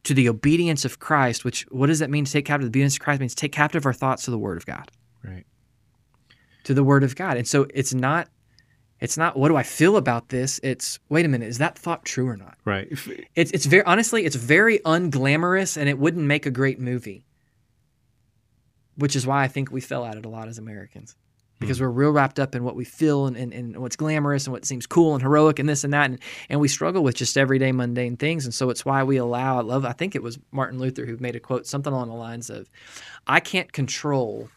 to 0.04 0.14
the 0.14 0.30
obedience 0.30 0.86
of 0.86 1.00
Christ. 1.00 1.44
Which, 1.44 1.66
what 1.70 1.88
does 1.88 1.98
that 1.98 2.08
mean 2.08 2.24
to 2.24 2.32
take 2.32 2.46
captive 2.46 2.64
the 2.64 2.70
obedience 2.70 2.94
of 2.94 3.00
Christ? 3.00 3.20
It 3.20 3.20
means 3.20 3.34
take 3.34 3.52
captive 3.52 3.84
our 3.84 3.92
thoughts 3.92 4.24
to 4.24 4.30
the 4.30 4.38
Word 4.38 4.56
of 4.56 4.64
God. 4.64 4.90
Right. 5.22 5.44
To 6.64 6.72
the 6.72 6.82
Word 6.82 7.04
of 7.04 7.14
God. 7.14 7.36
And 7.36 7.46
so 7.46 7.66
it's 7.74 7.92
not. 7.92 8.28
It's 9.00 9.16
not 9.16 9.36
what 9.36 9.48
do 9.48 9.56
I 9.56 9.62
feel 9.62 9.96
about 9.96 10.28
this? 10.28 10.60
It's 10.62 10.98
wait 11.08 11.24
a 11.24 11.28
minute, 11.28 11.48
is 11.48 11.58
that 11.58 11.78
thought 11.78 12.04
true 12.04 12.28
or 12.28 12.36
not? 12.36 12.56
Right. 12.64 12.88
It's 13.34 13.50
it's 13.50 13.66
very 13.66 13.84
honestly, 13.84 14.24
it's 14.24 14.36
very 14.36 14.78
unglamorous 14.80 15.76
and 15.76 15.88
it 15.88 15.98
wouldn't 15.98 16.24
make 16.24 16.46
a 16.46 16.50
great 16.50 16.78
movie. 16.78 17.24
Which 18.96 19.16
is 19.16 19.26
why 19.26 19.42
I 19.42 19.48
think 19.48 19.70
we 19.70 19.80
fell 19.80 20.04
at 20.04 20.16
it 20.16 20.26
a 20.26 20.28
lot 20.28 20.48
as 20.48 20.58
Americans. 20.58 21.16
Because 21.58 21.78
hmm. 21.78 21.84
we're 21.84 21.90
real 21.90 22.10
wrapped 22.10 22.38
up 22.38 22.54
in 22.54 22.64
what 22.64 22.76
we 22.76 22.84
feel 22.84 23.26
and, 23.26 23.36
and, 23.36 23.52
and 23.54 23.76
what's 23.78 23.96
glamorous 23.96 24.46
and 24.46 24.52
what 24.52 24.66
seems 24.66 24.86
cool 24.86 25.14
and 25.14 25.22
heroic 25.22 25.58
and 25.58 25.68
this 25.68 25.84
and 25.84 25.94
that. 25.94 26.10
And, 26.10 26.18
and 26.50 26.60
we 26.60 26.68
struggle 26.68 27.02
with 27.02 27.14
just 27.14 27.38
everyday 27.38 27.72
mundane 27.72 28.18
things. 28.18 28.44
And 28.44 28.52
so 28.52 28.68
it's 28.68 28.84
why 28.84 29.02
we 29.02 29.16
allow, 29.16 29.58
I 29.58 29.62
love, 29.62 29.86
I 29.86 29.92
think 29.92 30.14
it 30.14 30.22
was 30.22 30.38
Martin 30.52 30.78
Luther 30.78 31.06
who 31.06 31.16
made 31.18 31.36
a 31.36 31.40
quote, 31.40 31.66
something 31.66 31.92
along 31.92 32.08
the 32.08 32.14
lines 32.14 32.50
of, 32.50 32.68
I 33.26 33.40
can't 33.40 33.72
control, 33.72 34.50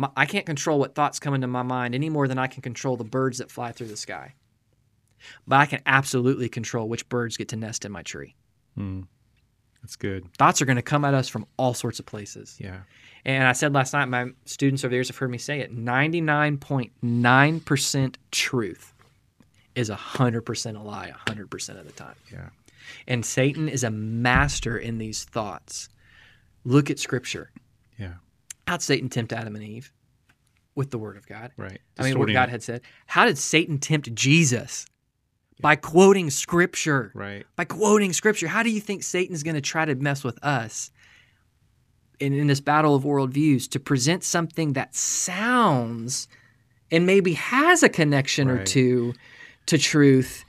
my, 0.00 0.10
I 0.16 0.24
can't 0.24 0.46
control 0.46 0.78
what 0.78 0.94
thoughts 0.94 1.20
come 1.20 1.34
into 1.34 1.46
my 1.46 1.62
mind 1.62 1.94
any 1.94 2.08
more 2.08 2.26
than 2.26 2.38
I 2.38 2.46
can 2.46 2.62
control 2.62 2.96
the 2.96 3.04
birds 3.04 3.36
that 3.36 3.50
fly 3.50 3.70
through 3.70 3.88
the 3.88 3.98
sky. 3.98 4.32
But 5.46 5.56
I 5.56 5.66
can 5.66 5.82
absolutely 5.84 6.48
control 6.48 6.88
which 6.88 7.06
birds 7.10 7.36
get 7.36 7.48
to 7.48 7.56
nest 7.56 7.84
in 7.84 7.92
my 7.92 8.02
tree. 8.02 8.34
Mm. 8.78 9.06
That's 9.82 9.96
good. 9.96 10.32
Thoughts 10.38 10.62
are 10.62 10.64
going 10.64 10.76
to 10.76 10.82
come 10.82 11.04
at 11.04 11.12
us 11.12 11.28
from 11.28 11.44
all 11.58 11.74
sorts 11.74 11.98
of 11.98 12.06
places. 12.06 12.56
Yeah. 12.58 12.78
And 13.26 13.44
I 13.44 13.52
said 13.52 13.74
last 13.74 13.92
night, 13.92 14.06
my 14.06 14.28
students 14.46 14.82
over 14.84 14.88
the 14.88 14.96
years 14.96 15.08
have 15.08 15.18
heard 15.18 15.30
me 15.30 15.36
say 15.36 15.60
it 15.60 15.76
99.9% 15.76 18.14
truth 18.30 18.94
is 19.74 19.90
100% 19.90 20.76
a 20.76 20.82
lie 20.82 21.12
100% 21.26 21.78
of 21.78 21.86
the 21.86 21.92
time. 21.92 22.16
Yeah. 22.32 22.48
And 23.06 23.26
Satan 23.26 23.68
is 23.68 23.84
a 23.84 23.90
master 23.90 24.78
in 24.78 24.96
these 24.96 25.24
thoughts. 25.24 25.90
Look 26.64 26.88
at 26.88 26.98
scripture. 26.98 27.50
Yeah. 27.98 28.14
How'd 28.70 28.82
Satan 28.82 29.08
tempt 29.08 29.32
Adam 29.32 29.56
and 29.56 29.64
Eve? 29.64 29.92
With 30.76 30.92
the 30.92 30.98
word 30.98 31.16
of 31.16 31.26
God. 31.26 31.50
Right. 31.56 31.80
I 31.98 32.04
mean, 32.04 32.16
what 32.20 32.32
God 32.32 32.50
had 32.50 32.62
said. 32.62 32.82
How 33.06 33.24
did 33.24 33.36
Satan 33.36 33.78
tempt 33.78 34.14
Jesus? 34.14 34.86
By 35.60 35.74
quoting 35.74 36.30
scripture. 36.30 37.10
Right. 37.12 37.44
By 37.56 37.64
quoting 37.64 38.12
scripture. 38.12 38.46
How 38.46 38.62
do 38.62 38.70
you 38.70 38.80
think 38.80 39.02
Satan's 39.02 39.42
going 39.42 39.56
to 39.56 39.60
try 39.60 39.86
to 39.86 39.96
mess 39.96 40.22
with 40.22 40.38
us 40.44 40.92
in, 42.20 42.32
in 42.32 42.46
this 42.46 42.60
battle 42.60 42.94
of 42.94 43.02
worldviews 43.02 43.68
to 43.70 43.80
present 43.80 44.22
something 44.22 44.74
that 44.74 44.94
sounds 44.94 46.28
and 46.92 47.06
maybe 47.06 47.32
has 47.32 47.82
a 47.82 47.88
connection 47.88 48.48
or 48.48 48.62
two 48.62 49.14
to 49.66 49.78
truth, 49.78 50.44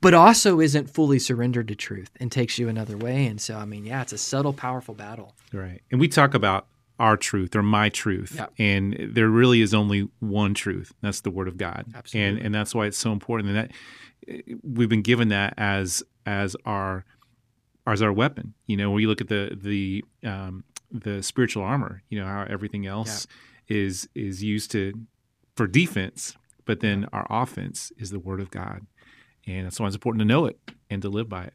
but 0.00 0.12
also 0.12 0.58
isn't 0.58 0.90
fully 0.90 1.20
surrendered 1.20 1.68
to 1.68 1.76
truth 1.76 2.10
and 2.18 2.32
takes 2.32 2.58
you 2.58 2.68
another 2.68 2.96
way? 2.96 3.26
And 3.26 3.40
so, 3.40 3.58
I 3.58 3.64
mean, 3.64 3.86
yeah, 3.86 4.02
it's 4.02 4.12
a 4.12 4.18
subtle, 4.18 4.52
powerful 4.52 4.94
battle. 4.94 5.36
Right. 5.52 5.82
And 5.92 6.00
we 6.00 6.08
talk 6.08 6.34
about 6.34 6.66
our 6.98 7.16
truth 7.16 7.54
or 7.54 7.62
my 7.62 7.88
truth. 7.88 8.34
Yep. 8.36 8.52
And 8.58 8.96
there 9.12 9.28
really 9.28 9.60
is 9.60 9.74
only 9.74 10.08
one 10.20 10.54
truth. 10.54 10.92
That's 11.02 11.20
the 11.20 11.30
word 11.30 11.48
of 11.48 11.56
God. 11.56 11.86
Absolutely. 11.94 12.28
And 12.28 12.38
and 12.46 12.54
that's 12.54 12.74
why 12.74 12.86
it's 12.86 12.98
so 12.98 13.12
important. 13.12 13.50
And 13.50 13.56
that 13.56 13.70
eh, 14.28 14.54
we've 14.62 14.88
been 14.88 15.02
given 15.02 15.28
that 15.28 15.54
as 15.56 16.02
as 16.24 16.56
our 16.64 17.04
as 17.86 18.02
our 18.02 18.12
weapon. 18.12 18.54
You 18.66 18.76
know, 18.76 18.90
when 18.90 19.02
you 19.02 19.08
look 19.08 19.20
at 19.20 19.28
the 19.28 19.56
the 19.60 20.04
um, 20.24 20.64
the 20.90 21.22
spiritual 21.22 21.62
armor, 21.62 22.02
you 22.08 22.18
know, 22.18 22.26
how 22.26 22.46
everything 22.48 22.86
else 22.86 23.26
is 23.68 24.08
is 24.14 24.42
used 24.42 24.70
to 24.72 24.92
for 25.54 25.66
defense, 25.66 26.36
but 26.64 26.80
then 26.80 27.06
our 27.12 27.26
offense 27.30 27.92
is 27.98 28.10
the 28.10 28.18
word 28.18 28.40
of 28.40 28.50
God. 28.50 28.86
And 29.46 29.66
that's 29.66 29.78
why 29.78 29.86
it's 29.86 29.94
important 29.94 30.20
to 30.20 30.26
know 30.26 30.46
it 30.46 30.58
and 30.90 31.00
to 31.02 31.08
live 31.08 31.28
by 31.28 31.44
it. 31.44 31.54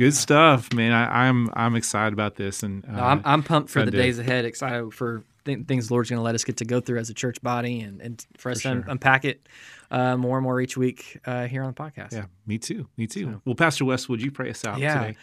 Good 0.00 0.14
stuff, 0.14 0.72
man. 0.72 0.92
I, 0.92 1.26
I'm 1.28 1.50
I'm 1.52 1.76
excited 1.76 2.14
about 2.14 2.34
this, 2.36 2.62
and 2.62 2.86
uh, 2.86 2.92
No, 2.92 3.02
I'm, 3.02 3.22
I'm 3.22 3.42
pumped 3.42 3.68
for 3.68 3.84
the 3.84 3.90
days 3.90 4.18
ahead, 4.18 4.46
excited 4.46 4.94
for 4.94 5.22
th- 5.44 5.66
things 5.66 5.88
the 5.88 5.92
Lord's 5.92 6.08
going 6.08 6.16
to 6.18 6.22
let 6.22 6.34
us 6.34 6.42
get 6.42 6.56
to 6.56 6.64
go 6.64 6.80
through 6.80 7.00
as 7.00 7.10
a 7.10 7.14
church 7.14 7.42
body 7.42 7.80
and, 7.80 8.00
and 8.00 8.26
for 8.38 8.50
us 8.50 8.62
For 8.62 8.70
to 8.70 8.70
un- 8.76 8.84
unpack 8.88 9.26
it 9.26 9.46
uh, 9.90 10.16
more 10.16 10.38
and 10.38 10.42
more 10.44 10.58
each 10.58 10.74
week 10.74 11.18
uh, 11.26 11.46
here 11.48 11.62
on 11.62 11.68
the 11.68 11.74
podcast. 11.74 12.12
Yeah, 12.12 12.24
me 12.46 12.56
too. 12.56 12.88
Me 12.96 13.06
too. 13.06 13.42
Well, 13.44 13.54
Pastor 13.54 13.84
Wes, 13.84 14.08
would 14.08 14.22
you 14.22 14.30
pray 14.30 14.48
us 14.48 14.64
out 14.64 14.78
Yeah. 14.78 15.00
today? 15.02 15.16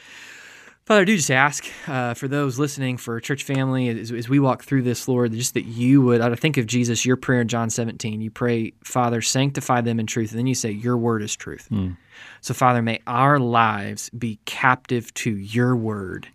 Father, 0.86 1.02
I 1.02 1.06
do 1.06 1.18
just 1.18 1.32
ask 1.32 1.66
uh, 1.88 2.14
for 2.14 2.28
those 2.28 2.60
listening, 2.60 2.98
for 2.98 3.20
church 3.20 3.44
family, 3.46 3.90
as, 3.90 4.12
as 4.12 4.30
we 4.30 4.40
walk 4.40 4.64
through 4.64 4.84
this, 4.84 5.08
Lord, 5.08 5.34
just 5.34 5.56
that 5.56 5.66
you 5.66 6.02
would, 6.04 6.22
I 6.22 6.34
think 6.36 6.56
of 6.56 6.68
Jesus, 6.68 7.04
your 7.04 7.18
prayer 7.18 7.42
in 7.42 7.48
John 7.48 7.70
17. 7.72 8.22
You 8.22 8.30
pray, 8.32 8.74
Father, 8.84 9.24
sanctify 9.24 9.82
them 9.82 10.00
in 10.00 10.06
truth. 10.06 10.30
And 10.32 10.40
then 10.40 10.46
you 10.48 10.56
say, 10.56 10.70
Your 10.70 10.96
word 10.98 11.24
is 11.24 11.36
truth. 11.36 11.68
Mm. 11.72 11.98
So, 12.42 12.54
Father, 12.54 12.82
may 12.82 13.02
our 13.08 13.40
lives 13.40 14.10
be 14.12 14.40
captive 14.46 15.14
to 15.16 15.32
your 15.32 15.76
word. 15.76 16.28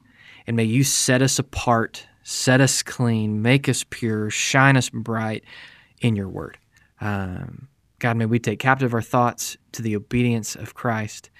And 0.46 0.56
may 0.56 0.64
you 0.64 0.84
set 0.84 1.22
us 1.22 1.38
apart, 1.38 2.06
set 2.22 2.60
us 2.60 2.82
clean, 2.82 3.42
make 3.42 3.68
us 3.68 3.84
pure, 3.88 4.30
shine 4.30 4.76
us 4.76 4.90
bright 4.90 5.44
in 6.00 6.16
your 6.16 6.28
word. 6.28 6.58
Um, 7.00 7.68
God, 7.98 8.16
may 8.16 8.26
we 8.26 8.38
take 8.38 8.58
captive 8.58 8.94
our 8.94 9.02
thoughts 9.02 9.56
to 9.72 9.82
the 9.82 9.94
obedience 9.94 10.56
of 10.56 10.74
Christ. 10.74 11.30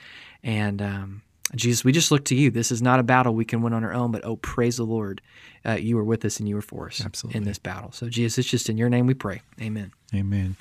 And 0.44 0.80
um, 0.80 1.22
Jesus, 1.54 1.84
we 1.84 1.92
just 1.92 2.10
look 2.10 2.24
to 2.26 2.34
you. 2.34 2.50
This 2.50 2.70
is 2.70 2.80
not 2.80 3.00
a 3.00 3.02
battle 3.02 3.34
we 3.34 3.44
can 3.44 3.62
win 3.62 3.72
on 3.72 3.84
our 3.84 3.92
own, 3.92 4.12
but 4.12 4.24
oh, 4.24 4.36
praise 4.36 4.76
the 4.76 4.84
Lord. 4.84 5.20
Uh, 5.64 5.72
you 5.72 5.98
are 5.98 6.04
with 6.04 6.24
us 6.24 6.38
and 6.38 6.48
you 6.48 6.56
are 6.56 6.62
for 6.62 6.86
us 6.86 7.04
Absolutely. 7.04 7.38
in 7.38 7.44
this 7.44 7.58
battle. 7.58 7.92
So, 7.92 8.08
Jesus, 8.08 8.38
it's 8.38 8.48
just 8.48 8.68
in 8.68 8.76
your 8.76 8.88
name 8.88 9.06
we 9.06 9.14
pray. 9.14 9.42
Amen. 9.60 9.92
Amen. 10.14 10.56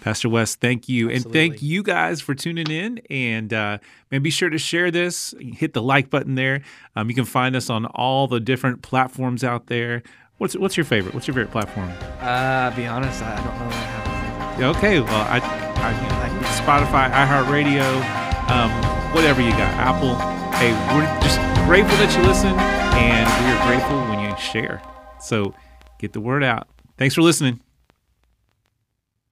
Pastor 0.00 0.28
Wes, 0.28 0.54
thank 0.54 0.88
you. 0.88 1.10
And 1.10 1.24
thank 1.24 1.62
you 1.62 1.82
guys 1.82 2.20
for 2.20 2.34
tuning 2.34 2.70
in. 2.70 2.98
And 3.10 3.52
uh, 3.52 3.78
man, 4.10 4.22
be 4.22 4.30
sure 4.30 4.48
to 4.48 4.58
share 4.58 4.90
this. 4.90 5.34
Hit 5.38 5.74
the 5.74 5.82
like 5.82 6.10
button 6.10 6.34
there. 6.34 6.62
Um, 6.96 7.08
you 7.08 7.14
can 7.14 7.24
find 7.24 7.54
us 7.54 7.70
on 7.70 7.86
all 7.86 8.26
the 8.26 8.40
different 8.40 8.82
platforms 8.82 9.44
out 9.44 9.66
there. 9.66 10.02
What's 10.38 10.56
what's 10.56 10.76
your 10.76 10.84
favorite? 10.84 11.14
What's 11.14 11.26
your 11.26 11.34
favorite 11.34 11.52
platform? 11.52 11.90
Uh, 12.20 12.74
be 12.74 12.86
honest, 12.86 13.22
I 13.22 13.36
don't 13.36 13.44
know 13.44 13.66
what 13.66 13.74
I 13.74 13.78
have 13.78 14.06
a 14.06 14.56
favorite. 14.56 14.76
Okay, 14.76 15.00
well, 15.00 15.26
I, 15.28 15.38
I, 15.38 15.90
I 15.90 16.40
Spotify, 16.60 17.10
iHeartRadio, 17.12 17.84
um, 18.50 18.70
whatever 19.14 19.42
you 19.42 19.50
got, 19.50 19.72
Apple. 19.74 20.14
Hey, 20.56 20.72
we're 20.94 21.04
just 21.20 21.38
grateful 21.66 21.96
that 21.98 22.16
you 22.16 22.22
listen, 22.26 22.54
and 22.58 23.28
we 23.44 23.52
are 23.52 23.66
grateful 23.66 23.98
when 24.08 24.20
you 24.20 24.36
share. 24.38 24.82
So 25.20 25.54
get 25.98 26.12
the 26.14 26.20
word 26.20 26.42
out. 26.42 26.68
Thanks 26.96 27.14
for 27.14 27.22
listening. 27.22 27.60